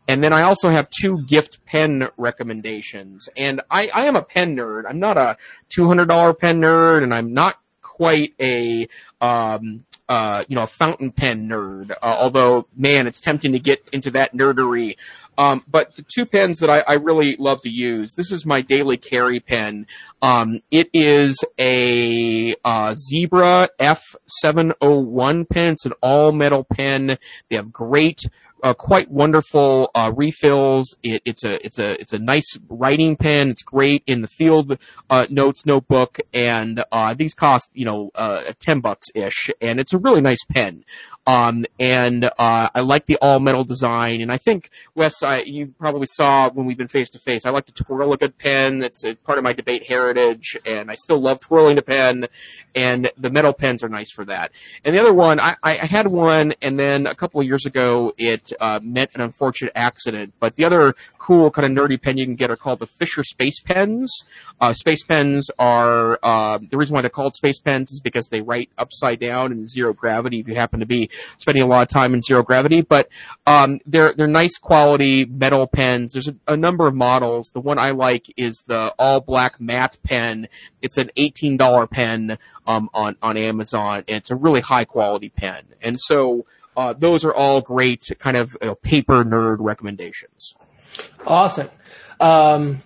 And 0.07 0.23
then 0.23 0.33
I 0.33 0.43
also 0.43 0.69
have 0.69 0.89
two 0.89 1.23
gift 1.23 1.65
pen 1.65 2.07
recommendations. 2.17 3.27
And 3.35 3.61
I, 3.69 3.89
I 3.93 4.05
am 4.05 4.15
a 4.15 4.21
pen 4.21 4.55
nerd. 4.55 4.83
I'm 4.87 4.99
not 4.99 5.17
a 5.17 5.37
$200 5.69 6.39
pen 6.39 6.61
nerd, 6.61 7.03
and 7.03 7.13
I'm 7.13 7.33
not 7.33 7.59
quite 7.81 8.33
a 8.39 8.87
um, 9.19 9.83
uh, 10.09 10.45
you 10.47 10.55
know, 10.55 10.63
a 10.63 10.67
fountain 10.67 11.11
pen 11.11 11.49
nerd. 11.49 11.91
Uh, 11.91 11.95
although, 12.01 12.65
man, 12.75 13.07
it's 13.07 13.19
tempting 13.19 13.51
to 13.51 13.59
get 13.59 13.87
into 13.91 14.11
that 14.11 14.33
nerdery. 14.33 14.95
Um, 15.37 15.63
but 15.67 15.95
the 15.95 16.03
two 16.03 16.25
pens 16.25 16.59
that 16.59 16.69
I, 16.69 16.79
I, 16.79 16.93
really 16.93 17.35
love 17.35 17.61
to 17.61 17.69
use. 17.69 18.15
This 18.15 18.31
is 18.31 18.43
my 18.43 18.61
daily 18.61 18.97
carry 18.97 19.39
pen. 19.39 19.85
Um, 20.21 20.61
it 20.71 20.89
is 20.93 21.37
a 21.59 22.55
uh, 22.65 22.95
Zebra 22.95 23.69
F701 23.79 25.47
pen. 25.47 25.73
It's 25.73 25.85
an 25.85 25.93
all 26.01 26.31
metal 26.31 26.63
pen. 26.63 27.19
They 27.49 27.55
have 27.55 27.71
great 27.71 28.25
uh, 28.63 28.73
quite 28.73 29.09
wonderful 29.09 29.91
uh, 29.93 30.11
refills. 30.15 30.95
It, 31.03 31.21
it's 31.25 31.43
a 31.43 31.63
it's 31.65 31.79
a 31.79 31.99
it's 31.99 32.13
a 32.13 32.19
nice 32.19 32.57
writing 32.69 33.15
pen. 33.15 33.49
It's 33.49 33.61
great 33.61 34.03
in 34.07 34.21
the 34.21 34.27
field 34.27 34.77
uh, 35.09 35.27
notes 35.29 35.65
notebook, 35.65 36.19
and 36.33 36.83
uh, 36.91 37.13
these 37.13 37.33
cost 37.33 37.69
you 37.73 37.85
know 37.85 38.11
uh, 38.15 38.53
ten 38.59 38.79
bucks 38.79 39.07
ish, 39.13 39.49
and 39.61 39.79
it's 39.79 39.93
a 39.93 39.97
really 39.97 40.21
nice 40.21 40.43
pen. 40.53 40.83
Um, 41.25 41.65
and 41.77 42.25
uh, 42.25 42.69
I 42.73 42.79
like 42.79 43.05
the 43.05 43.17
all 43.21 43.39
metal 43.39 43.65
design, 43.65 44.21
and 44.21 44.31
I 44.31 44.37
think 44.37 44.69
Wes, 44.95 45.21
I, 45.21 45.41
you 45.41 45.73
probably 45.77 46.07
saw 46.07 46.49
when 46.49 46.65
we've 46.65 46.77
been 46.77 46.87
face 46.87 47.09
to 47.11 47.19
face. 47.19 47.45
I 47.45 47.49
like 47.49 47.65
to 47.65 47.73
twirl 47.73 48.13
a 48.13 48.17
good 48.17 48.37
pen. 48.37 48.81
It's 48.81 49.03
part 49.25 49.37
of 49.37 49.43
my 49.43 49.53
debate 49.53 49.85
heritage, 49.85 50.57
and 50.65 50.89
I 50.89 50.95
still 50.95 51.19
love 51.19 51.41
twirling 51.41 51.77
a 51.77 51.81
pen. 51.81 52.27
And 52.73 53.11
the 53.17 53.29
metal 53.29 53.51
pens 53.51 53.83
are 53.83 53.89
nice 53.89 54.09
for 54.09 54.23
that. 54.25 54.51
And 54.85 54.95
the 54.95 54.99
other 54.99 55.13
one, 55.13 55.39
I, 55.39 55.57
I 55.61 55.73
had 55.73 56.07
one, 56.07 56.53
and 56.61 56.79
then 56.79 57.07
a 57.07 57.15
couple 57.15 57.41
of 57.41 57.47
years 57.47 57.65
ago, 57.65 58.13
it 58.17 58.46
uh, 58.59 58.79
met 58.81 59.09
an 59.13 59.21
unfortunate 59.21 59.73
accident. 59.75 60.33
But 60.39 60.55
the 60.55 60.65
other 60.65 60.95
cool 61.19 61.51
kind 61.51 61.65
of 61.65 61.71
nerdy 61.83 62.01
pen 62.01 62.17
you 62.17 62.25
can 62.25 62.35
get 62.35 62.49
are 62.49 62.55
called 62.55 62.79
the 62.79 62.87
Fisher 62.87 63.23
Space 63.23 63.59
Pens. 63.59 64.13
Uh, 64.61 64.73
space 64.73 65.03
pens 65.03 65.49
are 65.59 66.19
uh, 66.23 66.59
the 66.69 66.77
reason 66.77 66.95
why 66.95 67.01
they're 67.01 67.09
called 67.09 67.35
space 67.35 67.59
pens 67.59 67.91
is 67.91 67.99
because 67.99 68.29
they 68.29 68.41
write 68.41 68.69
upside 68.77 69.19
down 69.19 69.51
in 69.51 69.65
zero 69.65 69.93
gravity. 69.93 70.39
If 70.39 70.47
you 70.47 70.55
happen 70.55 70.79
to 70.79 70.85
be 70.85 71.09
spending 71.37 71.63
a 71.63 71.67
lot 71.67 71.81
of 71.81 71.89
time 71.89 72.13
in 72.13 72.21
zero 72.21 72.43
gravity, 72.43 72.81
but 72.81 73.09
um, 73.45 73.79
they're 73.85 74.13
they're 74.13 74.27
nice 74.27 74.57
quality 74.57 75.25
metal 75.25 75.67
pens. 75.67 76.13
There's 76.13 76.27
a, 76.27 76.35
a 76.47 76.57
number 76.57 76.87
of 76.87 76.95
models. 76.95 77.49
The 77.53 77.59
one 77.59 77.79
I 77.79 77.91
like 77.91 78.31
is 78.37 78.63
the 78.67 78.93
all 78.97 79.19
black 79.19 79.59
matte 79.59 79.97
pen. 80.03 80.47
It's 80.81 80.97
an 80.97 81.11
eighteen 81.17 81.57
dollar 81.57 81.87
pen 81.87 82.37
um, 82.65 82.89
on 82.93 83.15
on 83.21 83.37
Amazon, 83.37 84.03
and 84.07 84.17
it's 84.17 84.31
a 84.31 84.35
really 84.35 84.61
high 84.61 84.85
quality 84.85 85.29
pen. 85.29 85.63
And 85.81 85.99
so 85.99 86.45
uh, 86.77 86.93
those 86.93 87.25
are 87.25 87.33
all 87.33 87.59
great 87.59 88.05
kind 88.19 88.37
of 88.37 88.55
you 88.61 88.67
know, 88.67 88.75
paper 88.75 89.25
nerd 89.25 89.57
recommendations. 89.59 90.53
Awesome. 91.25 91.69
Um, 92.19 92.77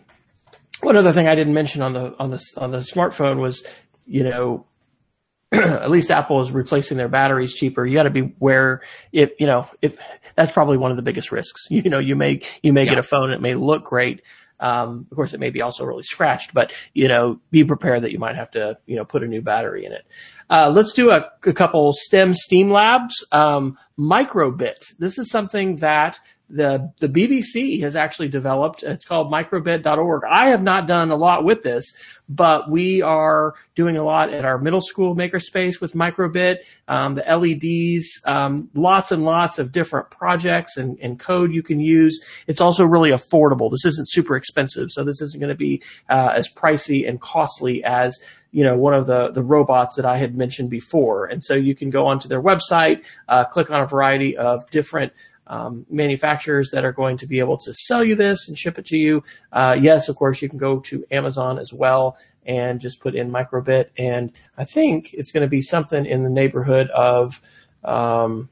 one 0.81 0.95
other 0.95 1.13
thing 1.13 1.27
I 1.27 1.35
didn't 1.35 1.53
mention 1.53 1.81
on 1.81 1.93
the 1.93 2.15
on 2.17 2.31
the 2.31 2.43
on 2.57 2.71
the 2.71 2.79
smartphone 2.79 3.39
was, 3.39 3.63
you 4.05 4.23
know, 4.23 4.65
at 5.51 5.91
least 5.91 6.09
Apple 6.09 6.41
is 6.41 6.51
replacing 6.51 6.97
their 6.97 7.09
batteries 7.09 7.53
cheaper. 7.53 7.85
You 7.85 7.93
got 7.93 8.03
to 8.03 8.09
be 8.09 8.33
aware 8.39 8.81
if 9.11 9.31
you 9.39 9.45
know 9.45 9.67
if 9.81 9.97
that's 10.35 10.51
probably 10.51 10.77
one 10.77 10.91
of 10.91 10.97
the 10.97 11.03
biggest 11.03 11.31
risks. 11.31 11.67
You 11.69 11.89
know, 11.89 11.99
you 11.99 12.15
may 12.15 12.41
you 12.63 12.71
may 12.71 12.83
yeah. 12.83 12.91
get 12.91 12.97
a 12.97 13.03
phone 13.03 13.31
it 13.31 13.41
may 13.41 13.55
look 13.55 13.83
great. 13.83 14.21
Um, 14.61 15.07
of 15.11 15.15
course, 15.15 15.33
it 15.33 15.39
may 15.39 15.49
be 15.49 15.61
also 15.61 15.83
really 15.83 16.03
scratched, 16.03 16.53
but 16.53 16.71
you 16.93 17.07
know, 17.07 17.39
be 17.49 17.63
prepared 17.63 18.03
that 18.03 18.11
you 18.11 18.19
might 18.19 18.35
have 18.35 18.51
to 18.51 18.77
you 18.85 18.95
know 18.95 19.05
put 19.05 19.23
a 19.23 19.27
new 19.27 19.41
battery 19.41 19.85
in 19.85 19.91
it. 19.91 20.05
Uh, 20.49 20.69
let's 20.69 20.93
do 20.93 21.11
a, 21.11 21.29
a, 21.45 21.53
couple 21.53 21.93
STEM 21.93 22.33
STEAM 22.33 22.71
labs. 22.71 23.25
Um, 23.31 23.77
microbit. 23.97 24.93
This 24.99 25.17
is 25.17 25.29
something 25.29 25.77
that 25.77 26.19
the 26.53 26.91
the 26.99 27.07
BBC 27.07 27.81
has 27.81 27.95
actually 27.95 28.27
developed. 28.27 28.83
It's 28.83 29.05
called 29.05 29.31
microbit.org. 29.31 30.23
I 30.29 30.49
have 30.49 30.63
not 30.63 30.87
done 30.87 31.11
a 31.11 31.15
lot 31.15 31.43
with 31.43 31.63
this, 31.63 31.93
but 32.27 32.69
we 32.69 33.01
are 33.01 33.53
doing 33.75 33.97
a 33.97 34.03
lot 34.03 34.33
at 34.33 34.43
our 34.43 34.57
middle 34.57 34.81
school 34.81 35.15
makerspace 35.15 35.79
with 35.79 35.93
microbit. 35.93 36.57
Um, 36.87 37.15
the 37.15 37.23
LEDs, 37.23 38.21
um, 38.25 38.69
lots 38.73 39.11
and 39.11 39.23
lots 39.23 39.59
of 39.59 39.71
different 39.71 40.09
projects 40.09 40.75
and, 40.75 40.97
and, 41.01 41.17
code 41.17 41.53
you 41.53 41.63
can 41.63 41.79
use. 41.79 42.21
It's 42.47 42.59
also 42.59 42.83
really 42.83 43.11
affordable. 43.11 43.71
This 43.71 43.85
isn't 43.85 44.09
super 44.09 44.35
expensive, 44.35 44.91
so 44.91 45.05
this 45.05 45.21
isn't 45.21 45.39
going 45.39 45.51
to 45.51 45.55
be 45.55 45.81
uh, 46.09 46.33
as 46.35 46.49
pricey 46.49 47.07
and 47.07 47.21
costly 47.21 47.81
as 47.85 48.19
you 48.51 48.65
know, 48.65 48.75
one 48.75 48.93
of 48.93 49.07
the, 49.07 49.31
the 49.31 49.43
robots 49.43 49.95
that 49.95 50.05
I 50.05 50.17
had 50.17 50.35
mentioned 50.35 50.69
before. 50.69 51.25
And 51.25 51.41
so 51.41 51.53
you 51.53 51.73
can 51.73 51.89
go 51.89 52.05
onto 52.05 52.27
their 52.27 52.41
website, 52.41 53.01
uh, 53.29 53.45
click 53.45 53.71
on 53.71 53.81
a 53.81 53.87
variety 53.87 54.35
of 54.37 54.69
different 54.69 55.13
um, 55.51 55.85
manufacturers 55.89 56.71
that 56.71 56.85
are 56.85 56.93
going 56.93 57.17
to 57.17 57.27
be 57.27 57.39
able 57.39 57.57
to 57.57 57.73
sell 57.73 58.03
you 58.03 58.15
this 58.15 58.47
and 58.47 58.57
ship 58.57 58.79
it 58.79 58.85
to 58.85 58.97
you. 58.97 59.21
Uh, 59.51 59.77
yes, 59.79 60.07
of 60.07 60.15
course, 60.15 60.41
you 60.41 60.47
can 60.47 60.57
go 60.57 60.79
to 60.79 61.05
Amazon 61.11 61.59
as 61.59 61.73
well 61.73 62.17
and 62.45 62.79
just 62.79 63.01
put 63.01 63.15
in 63.15 63.29
microbit. 63.29 63.89
And 63.97 64.31
I 64.57 64.63
think 64.63 65.13
it's 65.13 65.31
going 65.31 65.41
to 65.41 65.49
be 65.49 65.61
something 65.61 66.05
in 66.05 66.23
the 66.23 66.29
neighborhood 66.29 66.89
of 66.91 67.41
um, 67.83 68.49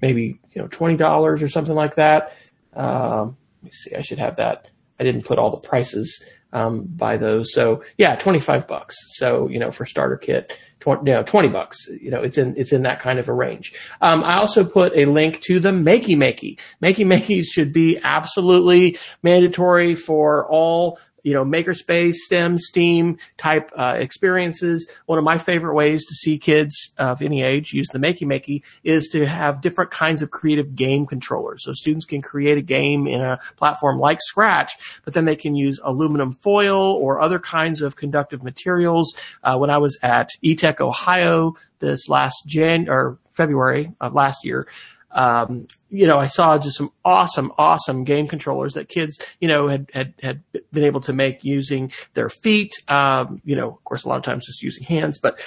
maybe 0.00 0.38
you 0.52 0.62
know 0.62 0.68
twenty 0.68 0.96
dollars 0.96 1.42
or 1.42 1.48
something 1.48 1.74
like 1.74 1.96
that. 1.96 2.32
Um, 2.74 3.36
let 3.62 3.64
me 3.64 3.70
see. 3.72 3.94
I 3.96 4.00
should 4.00 4.20
have 4.20 4.36
that. 4.36 4.70
I 5.00 5.02
didn't 5.02 5.24
put 5.24 5.38
all 5.38 5.50
the 5.50 5.66
prices 5.68 6.22
um, 6.54 6.84
by 6.84 7.16
those. 7.16 7.52
So 7.52 7.82
yeah, 7.98 8.16
25 8.16 8.66
bucks. 8.66 8.96
So, 9.16 9.48
you 9.48 9.58
know, 9.58 9.70
for 9.70 9.84
starter 9.84 10.16
kit, 10.16 10.56
20, 10.80 11.10
you 11.10 11.16
know, 11.16 11.22
20 11.22 11.48
bucks, 11.48 11.88
you 12.00 12.10
know, 12.10 12.22
it's 12.22 12.38
in, 12.38 12.56
it's 12.56 12.72
in 12.72 12.82
that 12.82 13.00
kind 13.00 13.18
of 13.18 13.28
a 13.28 13.32
range. 13.32 13.74
Um, 14.00 14.22
I 14.24 14.36
also 14.36 14.64
put 14.64 14.96
a 14.96 15.04
link 15.04 15.40
to 15.42 15.60
the 15.60 15.70
Makey 15.70 16.16
Makey. 16.16 16.58
Makey 16.82 17.04
Makeys 17.04 17.46
should 17.52 17.72
be 17.72 17.98
absolutely 18.02 18.98
mandatory 19.22 19.94
for 19.94 20.48
all 20.48 20.98
you 21.24 21.32
know, 21.32 21.44
makerspace, 21.44 22.14
STEM, 22.14 22.58
STEAM 22.58 23.18
type 23.38 23.72
uh, 23.76 23.96
experiences. 23.98 24.88
One 25.06 25.18
of 25.18 25.24
my 25.24 25.38
favorite 25.38 25.74
ways 25.74 26.04
to 26.04 26.14
see 26.14 26.38
kids 26.38 26.92
of 26.98 27.20
any 27.22 27.42
age 27.42 27.72
use 27.72 27.88
the 27.88 27.98
Makey 27.98 28.22
Makey 28.22 28.62
is 28.84 29.08
to 29.08 29.26
have 29.26 29.60
different 29.60 29.90
kinds 29.90 30.22
of 30.22 30.30
creative 30.30 30.76
game 30.76 31.06
controllers. 31.06 31.64
So 31.64 31.72
students 31.72 32.04
can 32.04 32.22
create 32.22 32.58
a 32.58 32.62
game 32.62 33.08
in 33.08 33.22
a 33.22 33.40
platform 33.56 33.98
like 33.98 34.18
Scratch, 34.20 34.72
but 35.04 35.14
then 35.14 35.24
they 35.24 35.34
can 35.34 35.56
use 35.56 35.80
aluminum 35.82 36.34
foil 36.34 36.78
or 36.78 37.20
other 37.20 37.38
kinds 37.38 37.80
of 37.80 37.96
conductive 37.96 38.42
materials. 38.42 39.14
Uh, 39.42 39.56
when 39.56 39.70
I 39.70 39.78
was 39.78 39.98
at 40.02 40.28
eTech 40.44 40.80
Ohio 40.80 41.54
this 41.78 42.08
last 42.08 42.44
Jan 42.46 42.88
or 42.88 43.18
February 43.32 43.92
of 44.00 44.12
last 44.14 44.44
year, 44.44 44.68
um, 45.14 45.66
you 45.88 46.06
know, 46.06 46.18
I 46.18 46.26
saw 46.26 46.58
just 46.58 46.76
some 46.76 46.90
awesome, 47.04 47.52
awesome 47.56 48.04
game 48.04 48.26
controllers 48.26 48.74
that 48.74 48.88
kids, 48.88 49.18
you 49.40 49.48
know, 49.48 49.68
had, 49.68 49.90
had, 49.94 50.14
had 50.20 50.42
been 50.72 50.84
able 50.84 51.00
to 51.02 51.12
make 51.12 51.44
using 51.44 51.92
their 52.14 52.28
feet. 52.28 52.74
Um, 52.88 53.40
you 53.44 53.56
know, 53.56 53.68
of 53.68 53.84
course, 53.84 54.04
a 54.04 54.08
lot 54.08 54.16
of 54.16 54.24
times 54.24 54.46
just 54.46 54.62
using 54.62 54.84
hands, 54.84 55.18
but 55.18 55.40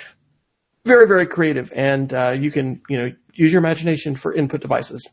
very, 0.86 1.05
very 1.07 1.28
creative 1.28 1.72
and, 1.76 2.13
uh, 2.13 2.32
you 2.32 2.49
can, 2.49 2.82
you 2.89 2.97
know, 2.97 3.11
use 3.34 3.51
your 3.51 3.59
imagination 3.59 4.15
for 4.15 4.34
input 4.34 4.61
devices. 4.61 5.07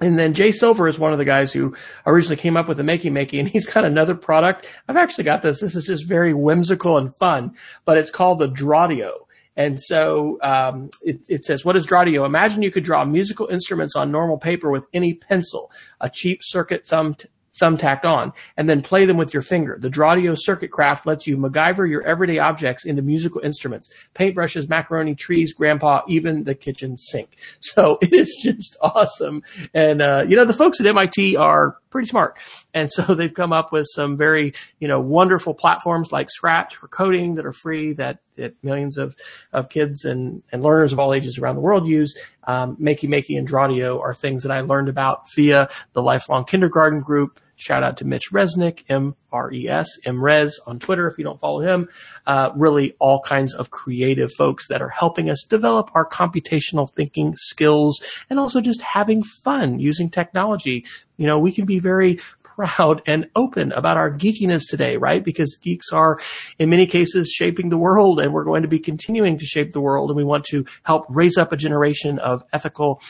And 0.00 0.18
then 0.18 0.34
Jay 0.34 0.52
Silver 0.52 0.88
is 0.88 0.98
one 0.98 1.12
of 1.12 1.18
the 1.18 1.24
guys 1.24 1.52
who 1.52 1.74
originally 2.06 2.36
came 2.36 2.56
up 2.56 2.68
with 2.68 2.76
the 2.76 2.82
Makey 2.82 3.10
Makey, 3.10 3.38
and 3.38 3.48
he's 3.52 3.66
got 3.66 3.84
another 3.84 4.14
product. 4.14 4.68
I've 4.88 4.96
actually 4.96 5.24
got 5.24 5.42
this. 5.42 5.60
This 5.60 5.74
is 5.74 5.86
just 5.86 6.06
very 6.06 6.34
whimsical 6.34 6.98
and 6.98 7.14
fun, 7.16 7.56
but 7.84 7.96
it's 7.96 8.10
called 8.10 8.38
the 8.38 8.48
Drawdio. 8.48 9.25
And 9.56 9.80
so 9.80 10.38
um, 10.42 10.90
it, 11.02 11.20
it, 11.28 11.44
says, 11.44 11.64
"What 11.64 11.76
is 11.76 11.86
Drawdio? 11.86 12.26
Imagine 12.26 12.62
you 12.62 12.70
could 12.70 12.84
draw 12.84 13.04
musical 13.04 13.46
instruments 13.46 13.96
on 13.96 14.10
normal 14.10 14.38
paper 14.38 14.70
with 14.70 14.86
any 14.92 15.14
pencil, 15.14 15.70
a 16.00 16.10
cheap 16.10 16.40
circuit 16.42 16.86
thumb 16.86 17.14
t- 17.14 17.28
thumbtacked 17.60 18.04
on, 18.04 18.32
and 18.56 18.68
then 18.68 18.82
play 18.82 19.04
them 19.06 19.16
with 19.16 19.32
your 19.32 19.42
finger. 19.42 19.78
The 19.80 19.88
Drawdio 19.88 20.36
Circuit 20.38 20.70
Craft 20.70 21.06
lets 21.06 21.26
you 21.26 21.36
MacGyver 21.36 21.88
your 21.88 22.02
everyday 22.02 22.38
objects 22.38 22.84
into 22.84 23.02
musical 23.02 23.40
instruments, 23.40 23.90
paintbrushes, 24.14 24.68
macaroni 24.68 25.14
trees, 25.14 25.52
grandpa, 25.54 26.02
even 26.08 26.44
the 26.44 26.54
kitchen 26.54 26.96
sink. 26.98 27.36
So 27.60 27.98
it 28.00 28.12
is 28.12 28.38
just 28.40 28.76
awesome. 28.80 29.42
And, 29.74 30.00
uh, 30.00 30.24
you 30.28 30.36
know, 30.36 30.44
the 30.44 30.52
folks 30.52 30.80
at 30.80 30.86
MIT 30.86 31.36
are 31.36 31.76
pretty 31.96 32.08
smart. 32.08 32.36
And 32.74 32.90
so 32.92 33.02
they've 33.14 33.32
come 33.32 33.54
up 33.54 33.72
with 33.72 33.86
some 33.90 34.18
very, 34.18 34.52
you 34.80 34.86
know, 34.86 35.00
wonderful 35.00 35.54
platforms 35.54 36.12
like 36.12 36.28
Scratch 36.28 36.76
for 36.76 36.88
coding 36.88 37.36
that 37.36 37.46
are 37.46 37.54
free 37.54 37.94
that, 37.94 38.18
that 38.36 38.54
millions 38.62 38.98
of, 38.98 39.16
of 39.54 39.70
kids 39.70 40.04
and, 40.04 40.42
and 40.52 40.62
learners 40.62 40.92
of 40.92 41.00
all 41.00 41.14
ages 41.14 41.38
around 41.38 41.54
the 41.54 41.62
world 41.62 41.86
use. 41.86 42.14
Um, 42.44 42.76
Makey 42.76 43.08
Makey 43.08 43.38
and 43.38 43.48
Drawdio 43.48 43.98
are 43.98 44.14
things 44.14 44.42
that 44.42 44.52
I 44.52 44.60
learned 44.60 44.90
about 44.90 45.32
via 45.32 45.70
the 45.94 46.02
Lifelong 46.02 46.44
Kindergarten 46.44 47.00
group 47.00 47.40
Shout 47.56 47.82
out 47.82 47.96
to 47.98 48.04
Mitch 48.04 48.30
Resnick, 48.32 48.84
M-R-E-S, 48.88 49.88
M-Res 50.04 50.60
on 50.66 50.78
Twitter 50.78 51.08
if 51.08 51.16
you 51.16 51.24
don't 51.24 51.40
follow 51.40 51.60
him. 51.60 51.88
Uh, 52.26 52.50
really 52.54 52.94
all 52.98 53.20
kinds 53.20 53.54
of 53.54 53.70
creative 53.70 54.30
folks 54.32 54.68
that 54.68 54.82
are 54.82 54.90
helping 54.90 55.30
us 55.30 55.42
develop 55.42 55.90
our 55.94 56.06
computational 56.06 56.90
thinking 56.90 57.34
skills 57.36 58.00
and 58.28 58.38
also 58.38 58.60
just 58.60 58.82
having 58.82 59.22
fun 59.22 59.78
using 59.78 60.10
technology. 60.10 60.84
You 61.16 61.26
know, 61.26 61.38
we 61.38 61.50
can 61.50 61.64
be 61.64 61.78
very 61.78 62.20
proud 62.56 63.02
and 63.06 63.28
open 63.36 63.70
about 63.72 63.96
our 63.96 64.10
geekiness 64.10 64.62
today, 64.68 64.96
right? 64.96 65.22
Because 65.22 65.56
geeks 65.60 65.92
are 65.92 66.18
in 66.58 66.70
many 66.70 66.86
cases 66.86 67.30
shaping 67.30 67.68
the 67.68 67.78
world 67.78 68.18
and 68.18 68.32
we're 68.32 68.44
going 68.44 68.62
to 68.62 68.68
be 68.68 68.78
continuing 68.78 69.38
to 69.38 69.44
shape 69.44 69.72
the 69.72 69.80
world 69.80 70.10
and 70.10 70.16
we 70.16 70.24
want 70.24 70.44
to 70.46 70.64
help 70.82 71.04
raise 71.10 71.36
up 71.36 71.52
a 71.52 71.56
generation 71.56 72.18
of 72.18 72.42
ethical 72.52 73.00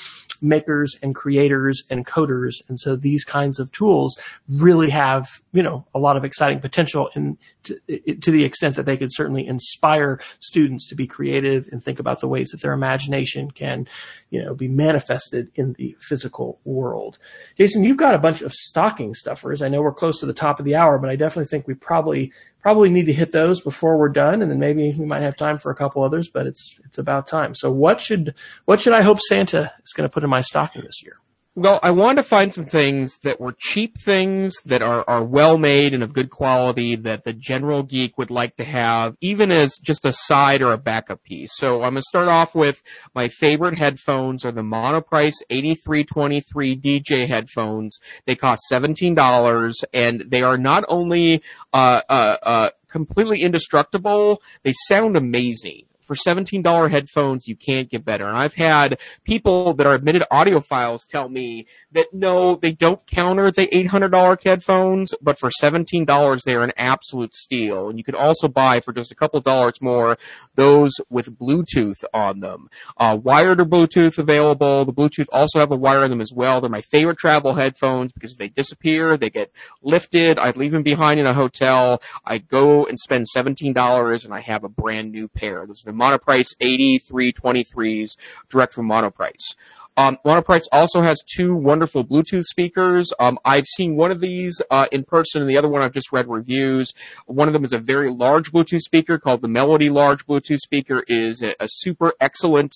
makers 0.41 0.95
and 1.03 1.15
creators 1.15 1.83
and 1.91 2.07
coders. 2.07 2.55
And 2.69 2.79
so 2.79 2.97
these 2.97 3.25
kinds 3.25 3.59
of 3.59 3.71
tools 3.73 4.19
really 4.49 4.91
have, 4.91 5.29
you 5.53 5.63
know, 5.63 5.87
a 5.95 5.99
lot 5.99 6.17
of 6.17 6.25
exciting 6.25 6.61
potential 6.61 7.11
in 7.15 7.39
to, 7.65 7.79
to, 8.21 8.31
the 8.31 8.45
extent 8.45 8.77
that 8.77 8.87
they 8.87 8.97
could 8.97 9.13
certainly 9.13 9.47
inspire 9.47 10.21
students 10.41 10.89
to 10.89 10.95
be 10.95 11.07
creative 11.07 11.69
and 11.73 11.83
think 11.83 11.99
about 11.99 12.21
the 12.21 12.29
ways 12.29 12.51
that 12.51 12.61
their 12.63 12.73
imagination 12.73 13.51
can, 13.51 13.89
you 14.31 14.43
know, 14.43 14.55
be 14.55 14.69
manifested 14.69 15.51
in 15.57 15.73
the 15.75 15.97
physical 16.01 16.61
world. 16.65 17.19
Jason, 17.57 17.83
you've 17.83 17.97
got 17.97 18.15
a 18.15 18.19
bunch 18.19 18.43
of 18.43 18.53
stocking 18.53 19.15
stuffers. 19.15 19.63
I 19.63 19.69
know 19.69 19.83
we're 19.83 19.93
close 19.93 20.21
to 20.21 20.27
the 20.27 20.35
top 20.35 20.59
of 20.59 20.65
the 20.65 20.77
hour, 20.77 20.99
but 20.99 21.11
I 21.11 21.17
definitely 21.17 21.49
think 21.49 21.67
we 21.67 21.75
probably 21.75 22.33
probably 22.67 22.89
need 22.89 23.07
to 23.07 23.13
hit 23.13 23.31
those 23.31 23.61
before 23.61 23.97
we're 23.97 24.09
done, 24.09 24.43
and 24.43 24.51
then 24.51 24.59
maybe 24.59 24.93
we 24.99 25.07
might 25.07 25.23
have 25.23 25.37
time 25.37 25.57
for 25.57 25.71
a 25.71 25.75
couple 25.77 26.03
others. 26.03 26.29
But 26.29 26.49
it's 26.49 26.77
it's 26.85 26.99
about 26.99 27.29
time. 27.29 27.55
So 27.55 27.71
what 27.71 28.01
should 28.01 28.35
what 28.65 28.81
should 28.81 28.93
I 28.93 29.03
hope 29.03 29.21
Santa 29.21 29.73
is 29.85 29.93
going 29.93 30.09
to 30.09 30.13
put 30.13 30.25
in 30.25 30.31
my 30.31 30.41
stocking 30.41 30.83
this 30.83 31.01
year? 31.01 31.21
Well, 31.59 31.81
I 31.83 31.91
wanted 31.91 32.17
to 32.17 32.29
find 32.29 32.53
some 32.53 32.67
things 32.67 33.17
that 33.23 33.41
were 33.41 33.57
cheap 33.59 33.97
things 33.97 34.57
that 34.67 34.83
are, 34.83 35.09
are 35.09 35.25
well 35.25 35.57
made 35.57 35.95
and 35.95 36.03
of 36.03 36.13
good 36.13 36.29
quality 36.29 36.97
that 36.97 37.25
the 37.25 37.33
general 37.33 37.83
geek 37.83 38.19
would 38.19 38.31
like 38.31 38.59
to 38.59 38.65
have, 38.65 39.17
even 39.23 39.51
as 39.51 39.79
just 39.79 40.05
a 40.05 40.13
side 40.13 40.61
or 40.61 40.73
a 40.73 40.77
backup 40.77 41.23
piece. 41.23 41.53
So 41.55 41.77
I'm 41.77 41.95
going 41.95 42.03
to 42.03 42.03
start 42.03 42.29
off 42.29 42.55
with 42.55 42.83
my 43.15 43.29
favorite 43.29 43.79
headphones 43.79 44.45
are 44.45 44.53
the 44.53 44.61
Monoprice 44.61 45.37
8323 45.49 46.77
DJ 46.77 47.27
headphones. 47.27 48.01
They 48.27 48.37
cost 48.37 48.61
$17 48.71 49.73
and 49.95 50.25
they 50.29 50.43
are 50.43 50.59
not 50.59 50.85
only, 50.89 51.43
uh, 51.73 52.03
uh, 52.11 52.37
uh, 52.43 52.71
completely 52.91 53.41
indestructible, 53.41 54.43
they 54.63 54.75
sound 54.89 55.17
amazing 55.17 55.87
for 56.07 56.15
$17 56.15 56.91
headphones, 56.91 57.49
you 57.49 57.57
can't 57.57 57.91
get 57.91 58.05
better. 58.05 58.27
And 58.27 58.37
I've 58.37 58.55
had 58.55 59.01
people 59.25 59.75
that 59.75 59.87
are 59.87 59.95
admitted 59.95 60.25
audiophiles 60.33 61.07
tell 61.09 61.29
me 61.29 61.67
that 61.93 62.13
no, 62.13 62.57
they 62.57 62.73
don't 62.73 63.07
counter 63.07 63.51
the 63.51 63.67
$800 63.67 64.43
headphones, 64.45 65.15
but 65.21 65.39
for 65.39 65.51
$17, 65.51 66.43
they're 66.45 66.63
an 66.63 66.73
absolute 66.77 67.35
steal. 67.35 67.89
And 67.89 67.99
you 67.99 68.05
can 68.05 68.15
also 68.15 68.49
buy 68.49 68.81
for 68.81 68.93
just 68.93 69.13
a 69.13 69.15
couple 69.15 69.41
dollars 69.41 69.81
more 69.81 70.17
those 70.55 70.93
with 71.11 71.39
Bluetooth 71.39 72.05
on 72.15 72.41
them. 72.41 72.69
Uh, 72.97 73.19
wired 73.21 73.61
or 73.61 73.65
Bluetooth 73.65 74.19
available. 74.19 74.85
The 74.85 74.93
Bluetooth 74.93 75.27
also 75.33 75.59
have 75.59 75.71
a 75.71 75.77
wire 75.77 76.05
in 76.05 76.11
them 76.11 76.21
as 76.21 76.33
well. 76.33 76.61
They're 76.61 76.71
my 76.71 76.81
favorite 76.81 77.19
travel 77.19 77.55
headphones 77.55 78.13
because 78.13 78.33
if 78.33 78.39
they 78.39 78.49
disappear, 78.49 79.17
they 79.17 79.31
get 79.31 79.53
lifted. 79.83 80.39
I'd 80.39 80.57
leave 80.57 80.73
them 80.73 80.83
behind 80.83 81.21
in 81.21 81.27
a 81.27 81.35
hotel. 81.35 82.03
I 82.25 82.39
go 82.39 82.87
and 82.87 82.99
spend 82.99 83.27
$17 83.35 84.25
and 84.25 84.35
I 84.35 84.41
have 84.41 84.65
a 84.65 84.69
brand 84.69 85.13
new 85.13 85.29
pair. 85.29 85.67
Those 85.67 85.83
are 85.83 85.91
Monoprice 85.97 86.57
8323s 86.59 88.17
direct 88.49 88.73
from 88.73 88.89
Monoprice. 88.89 89.55
Um, 89.97 90.19
Monoprice 90.25 90.65
also 90.73 91.01
has 91.01 91.23
two 91.27 91.55
wonderful 91.55 92.05
Bluetooth 92.05 92.45
speakers. 92.45 93.13
Um, 93.19 93.39
I've 93.45 93.67
seen 93.77 93.97
one 93.97 94.11
of 94.11 94.21
these 94.21 94.61
uh, 94.71 94.87
in 94.93 95.05
person, 95.05 95.41
and 95.41 95.51
the 95.51 95.57
other 95.57 95.69
one 95.69 95.81
I've 95.81 95.93
just 95.93 96.13
read 96.13 96.29
reviews. 96.29 96.93
One 97.27 97.49
of 97.49 97.55
them 97.55 97.65
is 97.65 97.73
a 97.73 97.79
very 97.79 98.11
large 98.11 98.53
Bluetooth 98.53 98.83
speaker 98.83 99.19
called 99.19 99.41
the 99.41 99.49
Melody 99.49 99.89
Large 99.89 100.27
Bluetooth 100.27 100.59
speaker. 100.59 101.05
is 101.09 101.43
a, 101.43 101.55
a 101.61 101.69
super 101.69 102.13
excellent, 102.21 102.73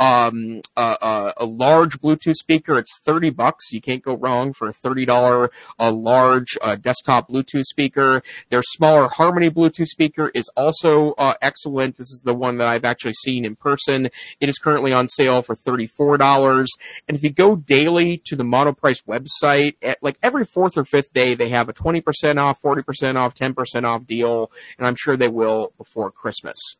um, 0.00 0.62
uh, 0.76 0.96
uh, 1.00 1.32
a 1.36 1.44
large 1.44 2.00
Bluetooth 2.00 2.34
speaker. 2.34 2.78
It's 2.78 2.98
thirty 3.04 3.30
bucks. 3.30 3.72
You 3.72 3.80
can't 3.80 4.02
go 4.02 4.14
wrong 4.14 4.52
for 4.52 4.68
a 4.68 4.72
thirty 4.72 5.04
dollar 5.04 5.50
a 5.78 5.92
large 5.92 6.58
uh, 6.60 6.76
desktop 6.76 7.28
Bluetooth 7.28 7.64
speaker. 7.64 8.22
Their 8.50 8.62
smaller 8.62 9.08
Harmony 9.08 9.50
Bluetooth 9.50 9.88
speaker 9.88 10.30
is 10.34 10.50
also 10.56 11.14
excellent. 11.40 11.96
This 11.96 12.10
is 12.10 12.22
the 12.24 12.34
one 12.34 12.58
that 12.58 12.66
I've 12.66 12.84
actually 12.84 13.14
seen 13.14 13.44
in 13.44 13.56
person. 13.56 14.06
It 14.40 14.48
is 14.48 14.58
currently 14.58 14.92
on 14.92 15.08
sale 15.08 15.42
for 15.42 15.54
thirty 15.54 15.86
four 15.86 16.16
dollars. 16.16 16.63
And 17.08 17.16
if 17.16 17.22
you 17.22 17.30
go 17.30 17.56
daily 17.56 18.22
to 18.26 18.36
the 18.36 18.44
Monoprice 18.44 19.04
website, 19.04 19.76
at 19.82 20.02
like 20.02 20.18
every 20.22 20.44
fourth 20.44 20.76
or 20.76 20.84
fifth 20.84 21.12
day, 21.12 21.34
they 21.34 21.48
have 21.50 21.68
a 21.68 21.72
20% 21.72 22.38
off, 22.38 22.60
40% 22.60 23.16
off, 23.16 23.34
10% 23.34 23.84
off 23.84 24.06
deal, 24.06 24.50
and 24.78 24.86
I'm 24.86 24.96
sure 24.96 25.16
they 25.16 25.28
will 25.28 25.72
before 25.78 26.10
Christmas. 26.10 26.76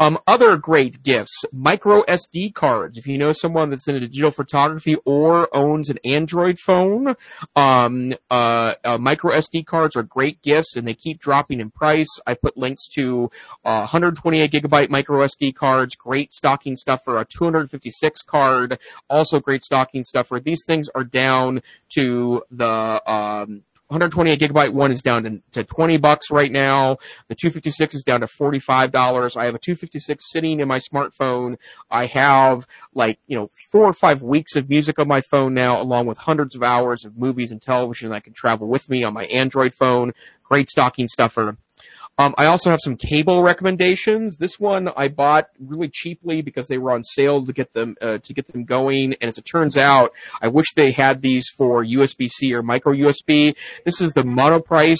Um, 0.00 0.18
other 0.26 0.56
great 0.56 1.02
gifts, 1.02 1.44
micro 1.52 2.02
SD 2.04 2.54
cards. 2.54 2.96
If 2.96 3.06
you 3.06 3.18
know 3.18 3.32
someone 3.32 3.70
that's 3.70 3.88
into 3.88 4.00
digital 4.00 4.30
photography 4.30 4.96
or 5.04 5.54
owns 5.54 5.90
an 5.90 5.98
Android 6.04 6.58
phone, 6.60 7.16
um, 7.56 8.14
uh, 8.30 8.74
uh, 8.84 8.98
micro 8.98 9.32
SD 9.32 9.66
cards 9.66 9.96
are 9.96 10.04
great 10.04 10.40
gifts 10.42 10.76
and 10.76 10.86
they 10.86 10.94
keep 10.94 11.18
dropping 11.18 11.60
in 11.60 11.70
price. 11.70 12.08
I 12.26 12.34
put 12.34 12.56
links 12.56 12.86
to 12.94 13.30
uh, 13.64 13.86
128 13.90 14.50
gigabyte 14.52 14.88
micro 14.88 15.26
SD 15.26 15.54
cards, 15.54 15.96
great 15.96 16.32
stocking 16.32 16.76
stuffer, 16.76 17.18
a 17.18 17.24
256 17.24 18.22
card, 18.22 18.78
also 19.10 19.40
great 19.40 19.64
stocking 19.64 20.04
stuffer. 20.04 20.38
These 20.38 20.62
things 20.64 20.88
are 20.94 21.04
down 21.04 21.62
to 21.94 22.44
the 22.50 23.02
um, 23.10 23.62
128 23.88 24.38
gigabyte 24.38 24.72
one 24.72 24.90
is 24.90 25.00
down 25.00 25.22
to, 25.24 25.42
to 25.52 25.64
20 25.64 25.96
bucks 25.96 26.30
right 26.30 26.52
now. 26.52 26.98
The 27.28 27.34
256 27.34 27.94
is 27.94 28.02
down 28.02 28.20
to 28.20 28.26
$45. 28.26 29.36
I 29.36 29.46
have 29.46 29.54
a 29.54 29.58
256 29.58 30.30
sitting 30.30 30.60
in 30.60 30.68
my 30.68 30.78
smartphone. 30.78 31.56
I 31.90 32.06
have 32.06 32.66
like, 32.92 33.18
you 33.26 33.38
know, 33.38 33.48
four 33.70 33.84
or 33.84 33.94
five 33.94 34.22
weeks 34.22 34.56
of 34.56 34.68
music 34.68 34.98
on 34.98 35.08
my 35.08 35.22
phone 35.22 35.54
now, 35.54 35.80
along 35.80 36.06
with 36.06 36.18
hundreds 36.18 36.54
of 36.54 36.62
hours 36.62 37.04
of 37.04 37.16
movies 37.16 37.50
and 37.50 37.62
television 37.62 38.12
I 38.12 38.20
can 38.20 38.34
travel 38.34 38.68
with 38.68 38.90
me 38.90 39.04
on 39.04 39.14
my 39.14 39.24
Android 39.26 39.72
phone. 39.72 40.12
Great 40.42 40.68
stocking 40.68 41.08
stuffer. 41.08 41.56
Um, 42.20 42.34
I 42.36 42.46
also 42.46 42.70
have 42.70 42.80
some 42.82 42.96
cable 42.96 43.44
recommendations. 43.44 44.38
This 44.38 44.58
one 44.58 44.88
I 44.96 45.06
bought 45.06 45.50
really 45.60 45.88
cheaply 45.88 46.42
because 46.42 46.66
they 46.66 46.76
were 46.76 46.90
on 46.90 47.04
sale 47.04 47.46
to 47.46 47.52
get 47.52 47.72
them 47.74 47.96
uh, 48.02 48.18
to 48.18 48.34
get 48.34 48.52
them 48.52 48.64
going. 48.64 49.14
And 49.20 49.28
as 49.28 49.38
it 49.38 49.42
turns 49.42 49.76
out, 49.76 50.12
I 50.42 50.48
wish 50.48 50.66
they 50.74 50.90
had 50.90 51.22
these 51.22 51.46
for 51.56 51.84
USB-C 51.84 52.52
or 52.52 52.62
micro 52.62 52.92
USB. 52.92 53.54
This 53.84 54.00
is 54.00 54.12
the 54.14 54.24
Monoprice 54.24 54.98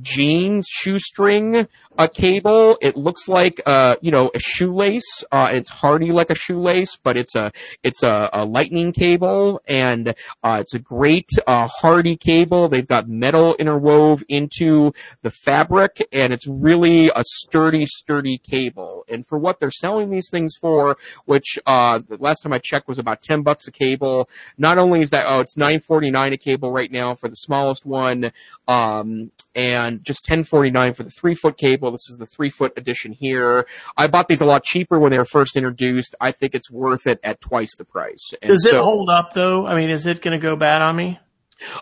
jeans 0.00 0.66
shoestring 0.68 1.68
a 1.98 2.08
cable. 2.08 2.78
It 2.80 2.96
looks 2.96 3.28
like 3.28 3.60
uh, 3.66 3.96
you 4.00 4.10
know 4.10 4.30
a 4.34 4.38
shoelace. 4.38 5.24
Uh, 5.32 5.50
it's 5.52 5.68
hardy 5.68 6.12
like 6.12 6.30
a 6.30 6.34
shoelace, 6.34 6.96
but 7.02 7.16
it's 7.16 7.34
a 7.34 7.50
it's 7.82 8.02
a, 8.02 8.30
a 8.32 8.44
lightning 8.44 8.92
cable, 8.92 9.60
and 9.66 10.14
uh, 10.42 10.58
it's 10.60 10.74
a 10.74 10.78
great 10.78 11.28
uh, 11.46 11.68
hardy 11.80 12.16
cable. 12.16 12.68
They've 12.68 12.86
got 12.86 13.08
metal 13.08 13.56
interwove 13.58 14.22
into 14.28 14.92
the 15.22 15.30
fabric, 15.30 16.06
and 16.12 16.32
it's 16.32 16.46
really 16.46 17.08
a 17.08 17.24
sturdy, 17.24 17.86
sturdy 17.86 18.38
cable. 18.38 19.04
And 19.08 19.26
for 19.26 19.38
what 19.38 19.58
they're 19.58 19.70
selling 19.70 20.10
these 20.10 20.30
things 20.30 20.54
for, 20.60 20.96
which 21.24 21.58
uh, 21.66 22.00
the 22.08 22.16
last 22.18 22.42
time 22.42 22.52
I 22.52 22.58
checked 22.58 22.88
was 22.88 22.98
about 22.98 23.22
ten 23.22 23.42
bucks 23.42 23.66
a 23.66 23.72
cable. 23.72 24.28
Not 24.56 24.78
only 24.78 25.00
is 25.00 25.10
that 25.10 25.26
oh, 25.26 25.40
it's 25.40 25.56
nine 25.56 25.80
forty 25.80 26.10
nine 26.10 26.32
a 26.32 26.36
cable 26.36 26.70
right 26.70 26.92
now 26.92 27.16
for 27.16 27.28
the 27.28 27.36
smallest 27.36 27.84
one, 27.84 28.30
um, 28.68 29.32
and 29.56 29.87
and 29.88 30.04
just 30.04 30.24
ten 30.24 30.44
forty 30.44 30.70
nine 30.70 30.94
for 30.94 31.02
the 31.02 31.10
three 31.10 31.34
foot 31.34 31.56
cable. 31.56 31.90
This 31.90 32.08
is 32.08 32.18
the 32.18 32.26
three 32.26 32.50
foot 32.50 32.72
edition 32.76 33.12
here. 33.12 33.66
I 33.96 34.06
bought 34.06 34.28
these 34.28 34.40
a 34.40 34.46
lot 34.46 34.62
cheaper 34.64 35.00
when 35.00 35.10
they 35.10 35.18
were 35.18 35.24
first 35.24 35.56
introduced. 35.56 36.14
I 36.20 36.30
think 36.30 36.54
it's 36.54 36.70
worth 36.70 37.06
it 37.06 37.18
at 37.24 37.40
twice 37.40 37.74
the 37.76 37.84
price. 37.84 38.32
And 38.40 38.50
Does 38.50 38.64
it 38.64 38.70
so, 38.70 38.82
hold 38.82 39.10
up 39.10 39.32
though? 39.32 39.66
I 39.66 39.74
mean, 39.74 39.90
is 39.90 40.06
it 40.06 40.22
going 40.22 40.38
to 40.38 40.42
go 40.42 40.54
bad 40.54 40.82
on 40.82 40.94
me? 40.94 41.18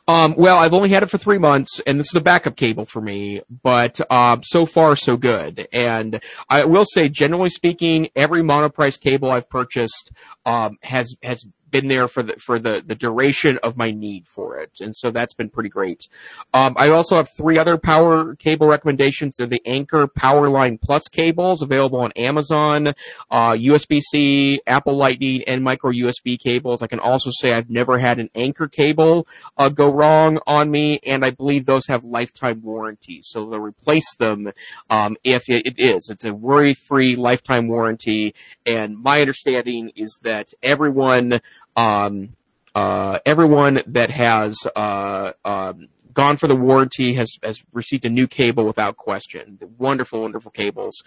Um, 0.09 0.35
well, 0.39 0.57
I've 0.57 0.73
only 0.73 0.89
had 0.89 1.03
it 1.03 1.11
for 1.11 1.19
three 1.19 1.37
months, 1.37 1.83
and 1.87 2.01
this 2.01 2.07
is 2.07 2.15
a 2.15 2.21
backup 2.23 2.57
cable 2.57 2.87
for 2.87 3.03
me, 3.03 3.43
but 3.63 4.01
uh, 4.09 4.39
so 4.43 4.65
far 4.65 4.97
so 4.97 5.19
good. 5.19 5.69
And 5.71 6.23
I 6.49 6.65
will 6.65 6.87
say, 6.87 7.11
generally 7.11 7.51
speaking, 7.51 8.09
every 8.17 8.41
monoprice 8.41 8.99
cable 8.99 9.31
I've 9.31 9.51
purchased 9.51 10.13
um, 10.47 10.79
has 10.83 11.15
has 11.23 11.45
been 11.81 11.89
there 11.89 12.09
for 12.09 12.23
the 12.23 12.35
for 12.37 12.59
the 12.59 12.83
the 12.87 12.95
duration 12.95 13.59
of 13.63 13.77
my 13.77 13.91
need 13.91 14.27
for 14.27 14.57
it, 14.57 14.81
and 14.81 14.97
so 14.97 15.11
that's 15.11 15.35
been 15.35 15.51
pretty 15.51 15.69
great. 15.69 16.09
Um, 16.55 16.75
I 16.77 16.89
also 16.89 17.17
have 17.17 17.29
three 17.37 17.59
other 17.59 17.77
power 17.77 18.35
cable 18.37 18.67
recommendations. 18.67 19.37
They're 19.37 19.47
the 19.47 19.61
Anker 19.67 20.09
Powerline 20.09 20.81
Plus 20.81 21.03
cables 21.09 21.61
available 21.61 22.01
on 22.01 22.13
Amazon, 22.13 22.89
uh, 23.31 23.53
USB-C, 23.53 24.61
Apple 24.67 24.97
Lightning, 24.97 25.43
and 25.47 25.63
micro 25.63 25.91
USB 25.91 26.39
cables. 26.39 26.81
I 26.81 26.87
can 26.87 27.01
also 27.01 27.31
say 27.31 27.53
I've 27.53 27.69
never 27.69 27.99
had 27.99 28.19
an 28.19 28.31
Anker 28.35 28.69
cable 28.69 29.27
uh, 29.59 29.69
go 29.69 29.93
wrong 29.93 30.39
on 30.47 30.71
me, 30.71 30.99
and 31.05 31.25
I 31.25 31.31
believe 31.31 31.67
those 31.67 31.87
have 31.89 32.05
lifetime 32.05 32.63
warranties, 32.63 33.27
so 33.29 33.51
they'll 33.51 33.61
replace 33.61 34.15
them 34.17 34.51
um, 34.89 35.17
if 35.25 35.51
it, 35.51 35.67
it 35.67 35.79
is. 35.79 36.09
It's 36.09 36.25
a 36.25 36.33
worry-free 36.33 37.17
lifetime 37.17 37.69
warranty, 37.69 38.35
and 38.65 38.97
my 38.97 39.21
understanding 39.21 39.91
is 39.95 40.19
that 40.23 40.55
everyone 40.63 41.41
um, 41.77 42.35
uh, 42.75 43.19
everyone 43.25 43.81
that 43.87 44.11
has 44.11 44.57
uh, 44.75 45.33
um, 45.45 45.89
gone 46.17 46.37
for 46.37 46.49
the 46.49 46.57
warranty 46.57 47.15
has 47.15 47.39
has 47.43 47.63
received 47.73 48.05
a 48.05 48.11
new 48.11 48.27
cable 48.27 48.65
without 48.65 48.97
question. 48.97 49.59
Wonderful, 49.79 50.23
wonderful 50.23 50.51
cables, 50.51 51.03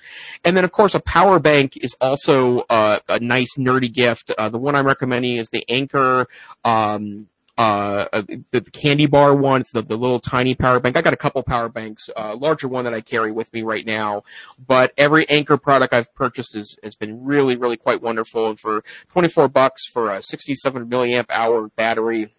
and 0.46 0.56
then 0.56 0.64
of 0.64 0.72
course 0.72 0.96
a 0.96 1.00
power 1.00 1.40
bank 1.40 1.76
is 1.78 1.96
also 2.00 2.60
uh, 2.70 3.00
a 3.10 3.20
nice 3.20 3.56
nerdy 3.58 3.92
gift. 3.92 4.32
Uh, 4.38 4.50
the 4.50 4.58
one 4.58 4.76
I'm 4.76 4.88
recommending 4.88 5.38
is 5.38 5.50
the 5.50 5.66
Anker 5.68 6.28
um, 6.64 7.28
uh, 7.60 8.08
uh, 8.14 8.22
the, 8.52 8.62
candy 8.62 9.06
bar 9.06 9.36
one. 9.36 9.60
It's 9.60 9.74
the, 9.74 9.82
the 9.82 9.98
little 9.98 10.22
tiny 10.22 10.56
power 10.56 10.80
bank. 10.80 10.96
I 10.96 11.02
got 11.02 11.12
a 11.12 11.18
couple 11.18 11.44
power 11.44 11.68
banks, 11.68 12.10
uh, 12.16 12.34
larger 12.34 12.70
one 12.70 12.86
that 12.86 12.94
I 12.94 13.02
carry 13.02 13.34
with 13.34 13.52
me 13.52 13.64
right 13.64 13.86
now. 13.86 14.24
But 14.66 14.94
every 14.98 15.30
Anker 15.30 15.58
product 15.58 15.94
I've 15.94 16.14
purchased 16.16 16.54
has, 16.54 16.78
has 16.84 16.96
been 16.96 17.22
really, 17.26 17.58
really 17.58 17.76
quite 17.76 18.02
wonderful. 18.02 18.48
And 18.48 18.58
for 18.58 18.82
24 19.10 19.50
bucks 19.50 19.86
for 19.88 20.10
a 20.10 20.24
67 20.24 20.90
milliamp 20.90 21.26
hour 21.30 21.68
battery, 21.76 22.34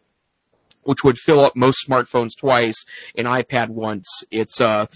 which 0.85 1.05
would 1.05 1.18
fill 1.18 1.41
up 1.41 1.55
most 1.55 1.87
smartphones 1.87 2.31
twice, 2.35 2.87
an 3.14 3.27
iPad 3.27 3.68
once, 3.68 4.25
it's 4.31 4.59
a 4.59 4.89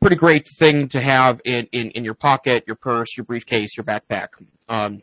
pretty 0.00 0.16
great 0.16 0.48
thing 0.48 0.88
to 0.88 1.00
have 1.00 1.40
in, 1.44 1.68
in, 1.70 1.92
in 1.92 2.04
your 2.04 2.14
pocket, 2.14 2.64
your 2.66 2.74
purse, 2.74 3.16
your 3.16 3.22
briefcase, 3.22 3.76
your 3.76 3.84
backpack. 3.84 4.30
Um, 4.68 5.02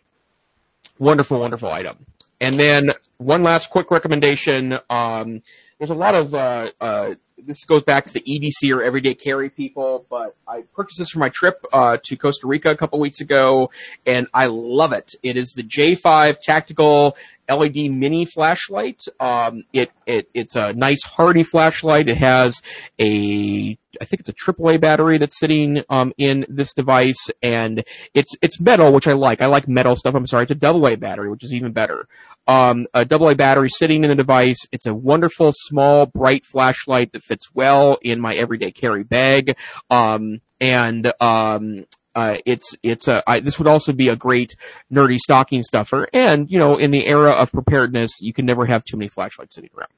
wonderful, 1.00 1.40
wonderful 1.40 1.72
item. 1.72 2.06
And 2.42 2.60
then 2.60 2.92
one 3.22 3.44
last 3.44 3.70
quick 3.70 3.92
recommendation. 3.92 4.80
Um, 4.90 5.42
there's 5.78 5.92
a 5.92 5.96
lot 5.96 6.16
of 6.16 6.36
uh, 6.36 6.72
uh, 6.80 7.16
this 7.46 7.66
goes 7.66 7.84
back 7.84 8.06
to 8.06 8.14
the 8.14 8.22
EDC 8.22 8.76
or 8.76 8.84
everyday 8.84 9.14
carry 9.14 9.50
people, 9.50 10.06
but 10.10 10.36
I 10.48 10.64
purchased 10.76 11.00
this 11.00 11.10
for 11.10 11.20
my 11.20 11.30
trip 11.30 11.66
uh, 11.74 11.98
to 12.04 12.16
Costa 12.16 12.48
Rica 12.48 12.70
a 12.70 12.76
couple 12.76 13.00
weeks 13.00 13.22
ago, 13.22 13.72
and 14.06 14.28
I 14.34 14.48
love 14.48 14.94
it. 14.94 15.16
It 15.24 15.38
is 15.38 15.54
the 15.54 15.64
J5 15.64 16.40
tactical 16.42 17.16
LED 17.50 17.92
mini 17.92 18.26
flashlight. 18.26 19.04
Um, 19.20 19.64
it, 19.74 19.92
it 20.06 20.30
it's 20.34 20.56
a 20.56 20.74
nice 20.74 21.04
hardy 21.04 21.44
flashlight. 21.44 22.10
It 22.10 22.18
has 22.18 22.62
a 23.00 23.78
I 24.00 24.06
think 24.06 24.22
it's 24.22 24.30
a 24.30 24.34
AAA 24.34 24.80
battery 24.80 25.18
that's 25.18 25.38
sitting 25.38 25.84
um, 25.90 26.14
in 26.18 26.46
this 26.48 26.74
device, 26.74 27.30
and 27.42 27.84
it's 28.14 28.34
it's 28.42 28.60
metal, 28.60 28.94
which 28.94 29.08
I 29.08 29.14
like. 29.14 29.42
I 29.42 29.48
like 29.48 29.68
metal 29.68 29.96
stuff. 29.96 30.16
I'm 30.16 30.28
sorry, 30.28 30.46
it's 30.50 30.64
a 30.64 30.68
AA 30.68 30.96
battery, 30.96 31.30
which 31.30 31.44
is 31.44 31.54
even 31.54 31.74
better. 31.74 32.08
Um, 32.52 32.86
a 32.94 33.08
AA 33.10 33.34
battery 33.34 33.70
sitting 33.70 34.04
in 34.04 34.10
the 34.10 34.16
device. 34.16 34.58
It's 34.74 34.86
a 34.86 34.94
wonderful, 34.94 35.54
small, 35.56 36.06
bright 36.06 36.44
flashlight 36.44 37.14
that 37.14 37.24
fits 37.24 37.50
well 37.54 37.98
in 38.02 38.20
my 38.20 38.36
everyday 38.36 38.72
carry 38.72 39.04
bag. 39.04 39.58
Um, 39.90 40.42
and 40.60 41.14
um, 41.22 41.86
uh, 42.14 42.40
it's 42.46 42.76
it's 42.84 43.08
a 43.08 43.24
I, 43.26 43.40
this 43.40 43.58
would 43.58 43.70
also 43.70 43.94
be 43.94 44.10
a 44.10 44.18
great 44.18 44.58
nerdy 44.92 45.18
stocking 45.18 45.64
stuffer, 45.64 46.10
and 46.12 46.52
you 46.52 46.60
know, 46.60 46.78
in 46.78 46.92
the 46.92 47.06
era 47.06 47.32
of 47.32 47.54
preparedness, 47.54 48.20
you 48.20 48.34
can 48.34 48.46
never 48.46 48.66
have 48.66 48.84
too 48.84 48.98
many 48.98 49.08
flashlights 49.08 49.56
sitting 49.56 49.70
around. 49.78 49.92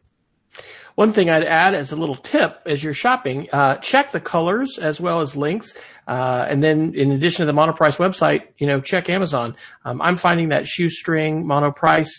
One 0.96 1.12
thing 1.12 1.30
I'd 1.30 1.44
add 1.44 1.74
as 1.74 1.92
a 1.92 1.96
little 1.96 2.16
tip 2.16 2.62
as 2.66 2.84
you're 2.84 2.94
shopping, 2.94 3.50
uh, 3.52 3.78
check 3.78 4.12
the 4.12 4.20
colors 4.20 4.78
as 4.80 5.02
well 5.02 5.22
as 5.22 5.36
links. 5.36 5.74
Uh, 6.08 6.46
and 6.48 6.64
then 6.64 6.94
in 6.94 7.12
addition 7.12 7.46
to 7.46 7.52
the 7.52 7.58
monoprice 7.58 7.98
website, 7.98 8.48
you 8.58 8.68
know, 8.68 8.80
check 8.80 9.10
Amazon. 9.10 9.56
Um, 9.86 10.02
I'm 10.02 10.18
finding 10.18 10.50
that 10.50 10.68
shoestring 10.68 11.46
monoprice 11.46 12.10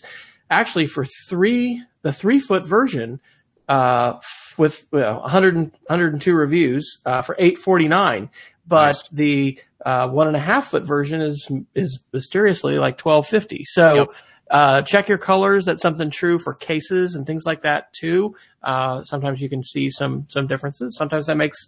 actually 0.50 0.86
for 0.86 1.04
three, 1.28 1.82
the 2.02 2.12
three 2.12 2.40
foot 2.40 2.66
version, 2.66 3.20
uh, 3.68 4.14
with 4.58 4.86
know, 4.92 5.20
100, 5.20 5.54
102 5.54 6.34
reviews, 6.34 6.98
uh, 7.06 7.22
for 7.22 7.36
849. 7.38 8.28
But 8.66 8.86
nice. 8.86 9.08
the, 9.12 9.60
uh, 9.84 10.08
one 10.08 10.26
and 10.26 10.36
a 10.36 10.40
half 10.40 10.68
foot 10.68 10.84
version 10.84 11.20
is, 11.20 11.48
is 11.74 12.00
mysteriously 12.12 12.78
like 12.78 12.98
1250. 12.98 13.64
So, 13.66 13.94
yep 13.94 14.08
uh, 14.54 14.82
check 14.82 15.08
your 15.08 15.18
colors. 15.18 15.64
That's 15.64 15.82
something 15.82 16.10
true 16.10 16.38
for 16.38 16.54
cases 16.54 17.16
and 17.16 17.26
things 17.26 17.42
like 17.44 17.62
that 17.62 17.92
too. 17.92 18.36
Uh, 18.62 19.02
sometimes 19.02 19.42
you 19.42 19.48
can 19.48 19.64
see 19.64 19.90
some 19.90 20.26
some 20.28 20.46
differences. 20.46 20.96
Sometimes 20.96 21.26
that 21.26 21.36
makes 21.36 21.66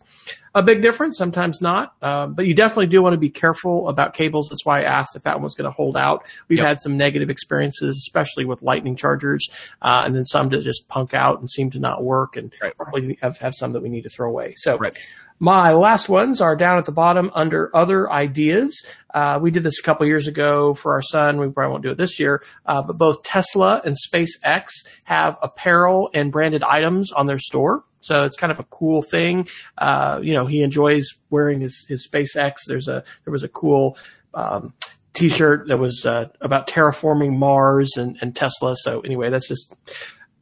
a 0.54 0.62
big 0.62 0.82
difference. 0.82 1.18
Sometimes 1.18 1.60
not. 1.60 1.94
Uh, 2.00 2.28
but 2.28 2.46
you 2.46 2.54
definitely 2.54 2.86
do 2.86 3.02
want 3.02 3.14
to 3.14 3.18
be 3.18 3.28
careful 3.28 3.88
about 3.88 4.14
cables. 4.14 4.48
That's 4.48 4.64
why 4.64 4.82
I 4.82 4.84
asked 4.84 5.16
if 5.16 5.24
that 5.24 5.34
one 5.34 5.42
was 5.42 5.56
going 5.56 5.68
to 5.68 5.74
hold 5.74 5.96
out. 5.96 6.24
We've 6.46 6.58
yep. 6.58 6.66
had 6.68 6.80
some 6.80 6.96
negative 6.96 7.28
experiences, 7.28 7.96
especially 7.96 8.44
with 8.44 8.62
lightning 8.62 8.94
chargers, 8.94 9.48
uh, 9.82 10.04
and 10.06 10.14
then 10.14 10.24
some 10.24 10.48
to 10.50 10.60
just 10.60 10.86
punk 10.86 11.12
out 11.12 11.40
and 11.40 11.50
seem 11.50 11.70
to 11.72 11.80
not 11.80 12.04
work, 12.04 12.36
and 12.36 12.54
right. 12.62 12.76
probably 12.76 13.18
have 13.20 13.36
have 13.38 13.56
some 13.56 13.72
that 13.72 13.82
we 13.82 13.88
need 13.88 14.02
to 14.02 14.10
throw 14.10 14.28
away. 14.28 14.54
So. 14.56 14.78
Right. 14.78 14.96
My 15.38 15.72
last 15.72 16.08
ones 16.08 16.40
are 16.40 16.56
down 16.56 16.78
at 16.78 16.86
the 16.86 16.92
bottom 16.92 17.30
under 17.34 17.74
other 17.76 18.10
ideas. 18.10 18.86
Uh, 19.12 19.38
we 19.40 19.50
did 19.50 19.62
this 19.62 19.78
a 19.78 19.82
couple 19.82 20.06
years 20.06 20.26
ago 20.26 20.72
for 20.72 20.92
our 20.92 21.02
son. 21.02 21.38
We 21.38 21.48
probably 21.50 21.72
won't 21.72 21.82
do 21.82 21.90
it 21.90 21.98
this 21.98 22.18
year. 22.18 22.42
Uh, 22.64 22.82
but 22.82 22.96
both 22.96 23.22
Tesla 23.22 23.82
and 23.84 23.96
SpaceX 24.10 24.68
have 25.04 25.36
apparel 25.42 26.10
and 26.14 26.32
branded 26.32 26.62
items 26.62 27.12
on 27.12 27.26
their 27.26 27.38
store. 27.38 27.84
So 28.00 28.24
it's 28.24 28.36
kind 28.36 28.50
of 28.50 28.60
a 28.60 28.64
cool 28.64 29.02
thing. 29.02 29.48
Uh, 29.76 30.20
you 30.22 30.32
know, 30.32 30.46
he 30.46 30.62
enjoys 30.62 31.06
wearing 31.28 31.60
his, 31.60 31.84
his 31.86 32.08
SpaceX. 32.08 32.58
There's 32.66 32.88
a, 32.88 33.04
there 33.24 33.32
was 33.32 33.42
a 33.42 33.48
cool, 33.48 33.98
um, 34.32 34.72
t-shirt 35.12 35.68
that 35.68 35.78
was, 35.78 36.04
uh, 36.06 36.26
about 36.40 36.68
terraforming 36.68 37.36
Mars 37.36 37.96
and, 37.96 38.16
and 38.20 38.36
Tesla. 38.36 38.74
So 38.76 39.00
anyway, 39.00 39.30
that's 39.30 39.48
just 39.48 39.72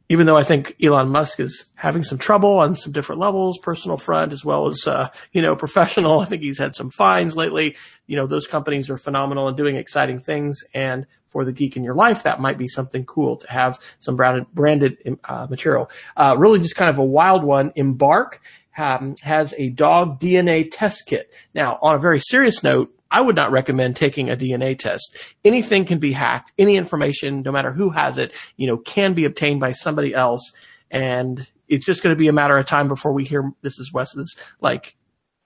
even 0.09 0.25
though 0.25 0.37
I 0.37 0.43
think 0.43 0.75
Elon 0.81 1.09
Musk 1.09 1.39
is 1.39 1.65
having 1.75 2.03
some 2.03 2.17
trouble 2.17 2.59
on 2.59 2.75
some 2.75 2.91
different 2.91 3.21
levels, 3.21 3.57
personal 3.57 3.97
front 3.97 4.33
as 4.33 4.45
well 4.45 4.67
as, 4.67 4.87
uh, 4.87 5.09
you 5.31 5.41
know, 5.41 5.55
professional. 5.65 6.19
I 6.19 6.25
think 6.25 6.41
he's 6.41 6.59
had 6.59 6.75
some 6.75 6.89
fines 6.89 7.35
lately. 7.35 7.75
You 8.07 8.17
know, 8.17 8.27
those 8.27 8.47
companies 8.47 8.89
are 8.89 8.97
phenomenal 8.97 9.47
and 9.47 9.57
doing 9.57 9.77
exciting 9.77 10.19
things. 10.19 10.63
And 10.73 11.07
for 11.29 11.43
the 11.43 11.51
geek 11.51 11.75
in 11.75 11.83
your 11.83 11.95
life, 11.95 12.23
that 12.23 12.39
might 12.39 12.57
be 12.57 12.67
something 12.67 13.05
cool 13.05 13.37
to 13.37 13.51
have 13.51 13.79
some 13.99 14.15
branded, 14.15 14.45
branded 14.53 15.19
uh, 15.23 15.47
material. 15.49 15.89
Uh, 16.15 16.35
really 16.37 16.59
just 16.59 16.75
kind 16.75 16.89
of 16.89 16.97
a 16.97 17.03
wild 17.03 17.43
one. 17.43 17.73
Embark 17.75 18.41
um, 18.77 19.15
has 19.23 19.53
a 19.57 19.69
dog 19.69 20.19
DNA 20.19 20.69
test 20.71 21.03
kit. 21.07 21.33
Now, 21.53 21.79
on 21.81 21.95
a 21.95 21.99
very 21.99 22.19
serious 22.19 22.63
note, 22.63 22.94
I 23.11 23.21
would 23.21 23.35
not 23.35 23.51
recommend 23.51 23.95
taking 23.95 24.29
a 24.29 24.35
DNA 24.35 24.77
test. 24.77 25.17
Anything 25.43 25.85
can 25.85 25.99
be 25.99 26.11
hacked. 26.11 26.51
Any 26.57 26.75
information, 26.75 27.41
no 27.43 27.51
matter 27.51 27.71
who 27.71 27.89
has 27.91 28.17
it, 28.17 28.33
you 28.57 28.67
know, 28.67 28.77
can 28.77 29.13
be 29.13 29.25
obtained 29.25 29.59
by 29.59 29.71
somebody 29.71 30.13
else. 30.13 30.53
And 30.91 31.47
it's 31.67 31.85
just 31.85 32.03
going 32.03 32.15
to 32.15 32.19
be 32.19 32.27
a 32.27 32.33
matter 32.33 32.57
of 32.57 32.65
time 32.65 32.87
before 32.87 33.13
we 33.13 33.25
hear 33.25 33.51
this 33.61 33.79
is 33.79 33.93
Wes's 33.93 34.35
like, 34.59 34.95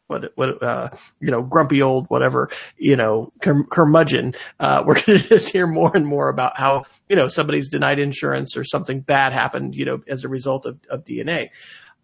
what, 0.07 0.31
what, 0.35 0.61
uh, 0.63 0.89
you 1.19 1.29
know, 1.29 1.43
grumpy 1.43 1.81
old 1.81 2.07
whatever, 2.07 2.49
you 2.77 2.95
know, 2.95 3.31
cur- 3.41 3.65
curmudgeon. 3.65 4.33
Uh, 4.59 4.83
we're 4.85 4.95
going 5.05 5.19
to 5.19 5.27
just 5.27 5.51
hear 5.51 5.67
more 5.67 5.95
and 5.95 6.07
more 6.07 6.29
about 6.29 6.57
how, 6.57 6.83
you 7.07 7.15
know, 7.15 7.27
somebody's 7.27 7.69
denied 7.69 7.99
insurance 7.99 8.57
or 8.57 8.63
something 8.63 9.01
bad 9.01 9.33
happened, 9.33 9.75
you 9.75 9.85
know, 9.85 10.01
as 10.07 10.23
a 10.23 10.29
result 10.29 10.65
of, 10.65 10.79
of 10.89 11.05
DNA. 11.05 11.49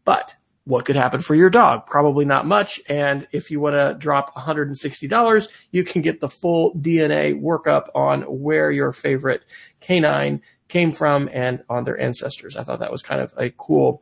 But 0.03 0.35
what 0.65 0.85
could 0.85 0.95
happen 0.95 1.21
for 1.21 1.35
your 1.35 1.49
dog? 1.49 1.85
Probably 1.85 2.25
not 2.25 2.47
much. 2.47 2.81
And 2.89 3.27
if 3.31 3.51
you 3.51 3.59
want 3.59 3.75
to 3.75 3.95
drop 3.99 4.35
$160, 4.35 5.47
you 5.71 5.83
can 5.83 6.01
get 6.01 6.19
the 6.19 6.29
full 6.29 6.73
DNA 6.73 7.39
workup 7.39 7.87
on 7.93 8.23
where 8.23 8.71
your 8.71 8.91
favorite 8.91 9.43
canine 9.79 10.41
came 10.67 10.91
from 10.91 11.29
and 11.31 11.63
on 11.69 11.83
their 11.83 11.99
ancestors. 11.99 12.55
I 12.55 12.63
thought 12.63 12.79
that 12.79 12.91
was 12.91 13.03
kind 13.03 13.21
of 13.21 13.33
a 13.37 13.51
cool 13.51 14.01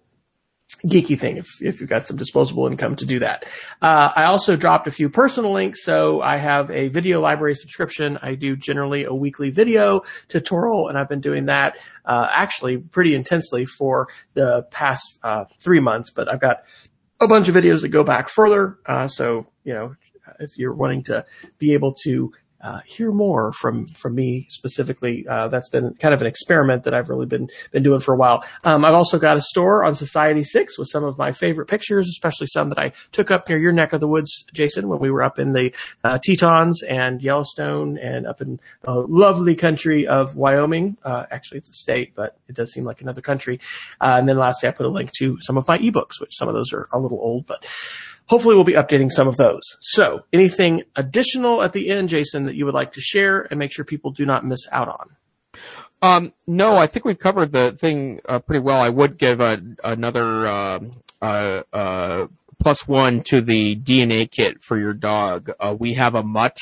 geeky 0.85 1.17
thing 1.17 1.37
if, 1.37 1.61
if 1.61 1.79
you've 1.79 1.89
got 1.89 2.05
some 2.05 2.17
disposable 2.17 2.67
income 2.67 2.95
to 2.97 3.05
do 3.05 3.19
that. 3.19 3.45
Uh, 3.81 4.11
I 4.15 4.25
also 4.25 4.55
dropped 4.55 4.87
a 4.87 4.91
few 4.91 5.09
personal 5.09 5.53
links. 5.53 5.83
So 5.83 6.21
I 6.21 6.37
have 6.37 6.69
a 6.71 6.89
video 6.89 7.21
library 7.21 7.55
subscription. 7.55 8.19
I 8.21 8.35
do 8.35 8.55
generally 8.55 9.05
a 9.05 9.13
weekly 9.13 9.49
video 9.49 10.01
tutorial 10.27 10.89
and 10.89 10.97
I've 10.97 11.09
been 11.09 11.21
doing 11.21 11.45
that, 11.45 11.77
uh, 12.05 12.27
actually 12.31 12.77
pretty 12.77 13.15
intensely 13.15 13.65
for 13.65 14.07
the 14.33 14.63
past, 14.71 15.19
uh, 15.23 15.45
three 15.59 15.79
months, 15.79 16.11
but 16.11 16.27
I've 16.27 16.41
got 16.41 16.65
a 17.19 17.27
bunch 17.27 17.47
of 17.47 17.55
videos 17.55 17.81
that 17.81 17.89
go 17.89 18.03
back 18.03 18.27
further. 18.27 18.77
Uh, 18.85 19.07
so, 19.07 19.47
you 19.63 19.73
know, 19.73 19.95
if 20.39 20.57
you're 20.57 20.73
wanting 20.73 21.03
to 21.03 21.25
be 21.57 21.73
able 21.73 21.93
to 22.03 22.31
uh, 22.63 22.79
hear 22.85 23.11
more 23.11 23.51
from 23.53 23.85
from 23.87 24.15
me 24.15 24.47
specifically. 24.49 25.27
Uh, 25.27 25.49
that's 25.49 25.69
been 25.69 25.93
kind 25.95 26.13
of 26.13 26.21
an 26.21 26.27
experiment 26.27 26.83
that 26.83 26.93
I've 26.93 27.09
really 27.09 27.25
been 27.25 27.49
been 27.71 27.83
doing 27.83 27.99
for 27.99 28.13
a 28.13 28.17
while. 28.17 28.43
Um, 28.63 28.85
I've 28.85 28.93
also 28.93 29.19
got 29.19 29.37
a 29.37 29.41
store 29.41 29.83
on 29.83 29.93
Society6 29.93 30.79
with 30.79 30.87
some 30.89 31.03
of 31.03 31.17
my 31.17 31.31
favorite 31.33 31.67
pictures, 31.67 32.07
especially 32.07 32.47
some 32.47 32.69
that 32.69 32.79
I 32.79 32.93
took 33.11 33.31
up 33.31 33.49
near 33.49 33.57
your 33.57 33.73
neck 33.73 33.93
of 33.93 33.99
the 33.99 34.07
woods, 34.07 34.45
Jason, 34.53 34.87
when 34.87 34.99
we 34.99 35.11
were 35.11 35.21
up 35.21 35.39
in 35.39 35.51
the 35.53 35.73
uh, 36.03 36.19
Tetons 36.19 36.81
and 36.83 37.21
Yellowstone 37.21 37.97
and 37.97 38.25
up 38.25 38.41
in 38.41 38.59
the 38.81 38.93
lovely 38.93 39.55
country 39.55 40.07
of 40.07 40.35
Wyoming. 40.35 40.97
Uh, 41.03 41.25
actually, 41.31 41.57
it's 41.57 41.69
a 41.69 41.73
state, 41.73 42.15
but 42.15 42.37
it 42.47 42.55
does 42.55 42.71
seem 42.71 42.85
like 42.85 43.01
another 43.01 43.21
country. 43.21 43.59
Uh, 43.99 44.15
and 44.17 44.29
then 44.29 44.37
lastly, 44.37 44.69
I 44.69 44.71
put 44.71 44.85
a 44.85 44.89
link 44.89 45.11
to 45.19 45.37
some 45.41 45.57
of 45.57 45.67
my 45.67 45.77
ebooks, 45.77 46.21
which 46.21 46.37
some 46.37 46.47
of 46.47 46.53
those 46.53 46.71
are 46.71 46.87
a 46.93 46.99
little 46.99 47.19
old, 47.19 47.45
but 47.45 47.65
hopefully 48.27 48.55
we'll 48.55 48.63
be 48.63 48.73
updating 48.73 49.11
some 49.11 49.27
of 49.27 49.37
those. 49.37 49.61
So 49.81 50.23
anything 50.31 50.83
additional 50.95 51.61
at 51.61 51.73
the 51.73 51.89
end, 51.89 52.09
Jason, 52.09 52.45
that 52.45 52.55
you 52.55 52.65
would 52.65 52.73
like 52.73 52.93
to 52.93 53.01
share 53.01 53.41
and 53.41 53.59
make 53.59 53.71
sure 53.71 53.85
people 53.85 54.11
do 54.11 54.25
not 54.25 54.45
miss 54.45 54.67
out 54.71 54.87
on? 54.87 55.15
Um, 56.01 56.33
no, 56.45 56.75
I 56.75 56.87
think 56.87 57.05
we've 57.05 57.19
covered 57.19 57.53
the 57.53 57.71
thing 57.71 58.19
uh, 58.27 58.39
pretty 58.39 58.59
well. 58.59 58.81
I 58.81 58.89
would 58.89 59.17
give 59.17 59.39
a, 59.39 59.61
another 59.83 60.45
uh, 60.45 60.79
uh, 61.21 61.63
uh 61.71 62.27
plus 62.59 62.87
one 62.87 63.21
to 63.21 63.41
the 63.41 63.75
DNA 63.75 64.29
kit 64.29 64.63
for 64.63 64.77
your 64.77 64.93
dog. 64.93 65.51
Uh, 65.59 65.75
we 65.77 65.93
have 65.93 66.15
a 66.15 66.23
mutt 66.23 66.57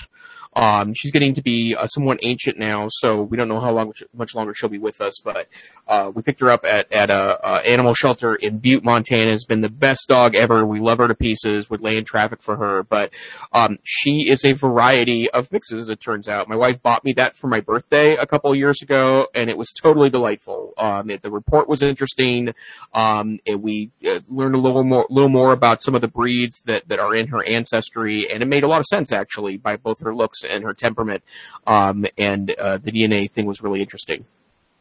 um, 0.54 0.94
she's 0.94 1.12
getting 1.12 1.34
to 1.36 1.42
be 1.42 1.76
uh, 1.76 1.88
somewhat 1.88 2.20
ancient 2.24 2.58
now, 2.58 2.88
so 2.90 3.22
we 3.22 3.38
don't 3.38 3.48
know 3.48 3.60
how 3.60 3.72
long, 3.72 3.94
much 4.14 4.36
longer 4.36 4.54
she'll 4.54 4.70
be 4.70 4.78
with 4.78 5.02
us. 5.02 5.20
But 5.24 5.48
uh, 5.88 6.12
we 6.14 6.22
picked 6.22 6.42
her 6.42 6.50
up 6.50 6.66
at 6.66 6.92
at 6.92 7.10
a, 7.10 7.40
a 7.48 7.68
animal 7.68 7.94
shelter 7.94 8.36
in 8.36 8.60
Butte, 8.60 8.84
Montana. 8.84 9.32
Has 9.32 9.46
been 9.46 9.62
the 9.62 9.70
best 9.70 10.08
dog 10.08 10.36
ever. 10.36 10.66
We 10.66 10.80
love 10.80 10.98
her 10.98 11.08
to 11.08 11.16
pieces. 11.16 11.70
Would 11.70 11.82
lay 11.82 11.98
in 11.98 12.04
traffic 12.04 12.42
for 12.42 12.58
her, 12.58 12.84
but 12.84 13.12
um, 13.54 13.80
she 13.84 14.30
is 14.30 14.44
a 14.44 14.54
variety 14.54 15.30
of 15.30 15.52
mixes. 15.52 15.90
It 15.90 16.02
turns 16.02 16.28
out. 16.28 16.50
My 16.50 16.56
wife 16.56 16.82
bought 16.82 17.06
me 17.06 17.14
that 17.14 17.36
for 17.36 17.48
my 17.48 17.62
birthday 17.62 18.16
a 18.16 18.26
couple 18.26 18.54
years 18.56 18.82
ago, 18.82 19.28
and 19.34 19.50
it 19.50 19.58
was 19.58 19.72
totally 19.72 20.10
delightful. 20.10 20.74
Um, 20.78 21.10
it, 21.10 21.22
the 21.22 21.32
report 21.32 21.70
was 21.70 21.82
interesting. 21.82 22.54
Um, 22.94 23.40
and 23.48 23.62
we 23.62 23.92
uh, 24.06 24.20
learned 24.28 24.56
a 24.56 24.58
little 24.58 24.84
more, 24.84 25.08
little 25.10 25.30
more 25.30 25.54
about 25.54 25.82
some 25.82 25.96
of 25.96 26.02
the 26.02 26.08
breeds 26.08 26.62
that 26.66 26.88
that 26.90 27.00
are 27.00 27.16
in 27.16 27.28
her 27.28 27.44
ancestry, 27.46 28.30
and 28.30 28.44
it 28.44 28.48
made 28.48 28.64
a 28.64 28.68
lot 28.68 28.80
of 28.80 28.86
sense 28.86 29.12
actually 29.12 29.58
by 29.58 29.78
both 29.78 30.00
her 30.00 30.14
looks 30.14 30.41
and 30.44 30.64
her 30.64 30.74
temperament. 30.74 31.24
Um, 31.68 32.06
and 32.18 32.52
uh, 32.52 32.78
the 32.78 32.92
DNA 32.92 33.32
thing 33.32 33.46
was 33.46 33.62
really 33.62 33.82
interesting. 33.82 34.26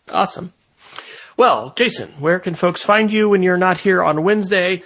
Awesome. 0.09 0.53
Well, 1.37 1.73
Jason, 1.77 2.11
where 2.19 2.41
can 2.41 2.55
folks 2.55 2.83
find 2.83 3.11
you 3.13 3.29
when 3.29 3.43
you're 3.43 3.57
not 3.57 3.79
here 3.79 4.03
on 4.03 4.25
Wednesday, 4.25 4.83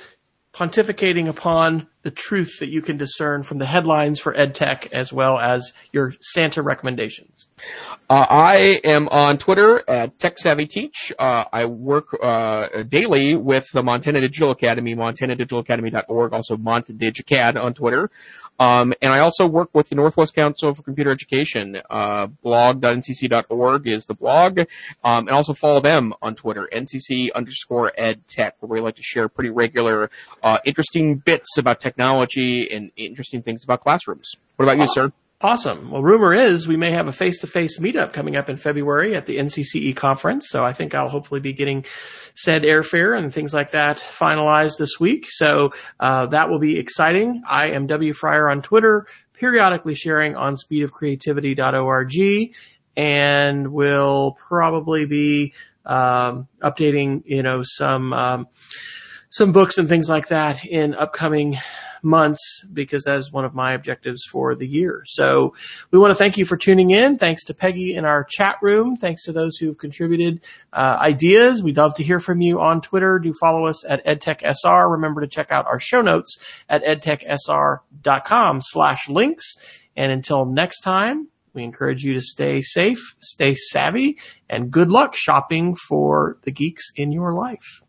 pontificating 0.52 1.28
upon 1.28 1.88
the 2.02 2.10
truth 2.10 2.58
that 2.60 2.68
you 2.68 2.80
can 2.80 2.96
discern 2.96 3.42
from 3.42 3.58
the 3.58 3.66
headlines 3.66 4.20
for 4.20 4.32
EdTech 4.32 4.92
as 4.92 5.12
well 5.12 5.38
as 5.38 5.72
your 5.92 6.14
Santa 6.20 6.62
recommendations? 6.62 7.48
Uh, 8.08 8.26
I 8.28 8.56
am 8.84 9.08
on 9.08 9.38
Twitter 9.38 9.82
at 9.88 10.18
TechSavvyTeach. 10.18 11.12
Uh, 11.18 11.44
I 11.50 11.64
work 11.64 12.14
uh, 12.22 12.82
daily 12.82 13.34
with 13.34 13.66
the 13.72 13.82
Montana 13.82 14.20
Digital 14.20 14.50
Academy, 14.50 14.94
montanadigitalacademy.org, 14.94 16.32
also 16.34 16.56
MontDigAcad 16.56 17.60
on 17.62 17.72
Twitter. 17.72 18.10
Um, 18.58 18.92
and 19.00 19.12
I 19.12 19.20
also 19.20 19.46
work 19.46 19.70
with 19.72 19.88
the 19.88 19.94
Northwest 19.94 20.34
Council 20.34 20.74
for 20.74 20.82
Computer 20.82 21.10
Education. 21.10 21.80
Uh, 21.88 22.26
blog.ncce.org 22.26 23.88
is 23.88 24.04
the 24.04 24.14
blog. 24.14 24.58
Um, 25.02 25.26
and 25.26 25.30
also 25.30 25.54
follow 25.54 25.80
them 25.80 26.12
on 26.20 26.34
Twitter, 26.34 26.68
ncce 26.72 27.32
underscore 27.34 27.92
edtech, 27.98 28.52
where 28.60 28.68
we 28.68 28.80
like 28.80 28.96
to 28.96 29.02
share 29.02 29.28
pretty 29.28 29.50
regular, 29.50 30.10
uh, 30.42 30.58
interesting 30.64 31.16
bits 31.16 31.56
about 31.56 31.80
technology 31.80 32.70
and 32.70 32.92
interesting 32.96 33.42
things 33.42 33.64
about 33.64 33.82
classrooms. 33.82 34.34
What 34.56 34.66
about 34.66 34.78
you, 34.78 34.86
sir? 34.92 35.12
Awesome. 35.44 35.90
Well, 35.90 36.02
rumor 36.02 36.32
is 36.32 36.66
we 36.66 36.78
may 36.78 36.92
have 36.92 37.06
a 37.06 37.12
face-to-face 37.12 37.78
meetup 37.78 38.14
coming 38.14 38.34
up 38.34 38.48
in 38.48 38.56
February 38.56 39.14
at 39.14 39.26
the 39.26 39.36
NCCE 39.36 39.94
conference. 39.94 40.48
So 40.48 40.64
I 40.64 40.72
think 40.72 40.94
I'll 40.94 41.10
hopefully 41.10 41.40
be 41.40 41.52
getting 41.52 41.84
said 42.32 42.62
airfare 42.62 43.14
and 43.14 43.30
things 43.30 43.52
like 43.52 43.72
that 43.72 43.98
finalized 43.98 44.78
this 44.78 44.98
week. 44.98 45.26
So 45.28 45.74
uh, 46.00 46.28
that 46.28 46.48
will 46.48 46.60
be 46.60 46.78
exciting. 46.78 47.42
I 47.46 47.72
am 47.72 47.86
W 47.88 48.14
Fryer 48.14 48.48
on 48.48 48.62
Twitter, 48.62 49.06
periodically 49.34 49.94
sharing 49.94 50.34
on 50.34 50.54
speedofcreativity.org, 50.54 52.54
and 52.96 53.68
will 53.70 54.38
probably 54.48 55.04
be 55.04 55.52
um, 55.84 56.48
updating, 56.62 57.22
you 57.26 57.42
know, 57.42 57.64
some 57.64 58.14
um, 58.14 58.46
some 59.28 59.52
books 59.52 59.76
and 59.76 59.90
things 59.90 60.08
like 60.08 60.28
that 60.28 60.64
in 60.64 60.94
upcoming 60.94 61.58
months 62.04 62.62
because 62.72 63.04
that's 63.04 63.32
one 63.32 63.44
of 63.44 63.54
my 63.54 63.72
objectives 63.74 64.22
for 64.30 64.54
the 64.54 64.66
year. 64.66 65.02
So 65.06 65.54
we 65.90 65.98
want 65.98 66.10
to 66.10 66.14
thank 66.14 66.36
you 66.36 66.44
for 66.44 66.56
tuning 66.56 66.90
in. 66.90 67.18
Thanks 67.18 67.44
to 67.46 67.54
Peggy 67.54 67.94
in 67.94 68.04
our 68.04 68.24
chat 68.24 68.56
room. 68.62 68.96
Thanks 68.96 69.24
to 69.24 69.32
those 69.32 69.56
who've 69.56 69.78
contributed 69.78 70.44
uh, 70.72 70.96
ideas. 71.00 71.62
We'd 71.62 71.76
love 71.76 71.94
to 71.96 72.04
hear 72.04 72.20
from 72.20 72.40
you 72.40 72.60
on 72.60 72.80
Twitter. 72.80 73.18
Do 73.18 73.32
follow 73.40 73.66
us 73.66 73.84
at 73.84 74.04
EdTechSR. 74.06 74.90
Remember 74.90 75.20
to 75.20 75.26
check 75.26 75.50
out 75.50 75.66
our 75.66 75.80
show 75.80 76.02
notes 76.02 76.38
at 76.68 76.84
edtechsr.com 76.84 78.60
slash 78.62 79.08
links. 79.08 79.54
And 79.96 80.10
until 80.12 80.44
next 80.44 80.80
time, 80.80 81.28
we 81.54 81.62
encourage 81.62 82.02
you 82.02 82.14
to 82.14 82.20
stay 82.20 82.62
safe, 82.62 83.14
stay 83.20 83.54
savvy, 83.54 84.18
and 84.50 84.70
good 84.72 84.90
luck 84.90 85.14
shopping 85.14 85.76
for 85.76 86.36
the 86.42 86.50
geeks 86.50 86.90
in 86.96 87.12
your 87.12 87.32
life. 87.32 87.83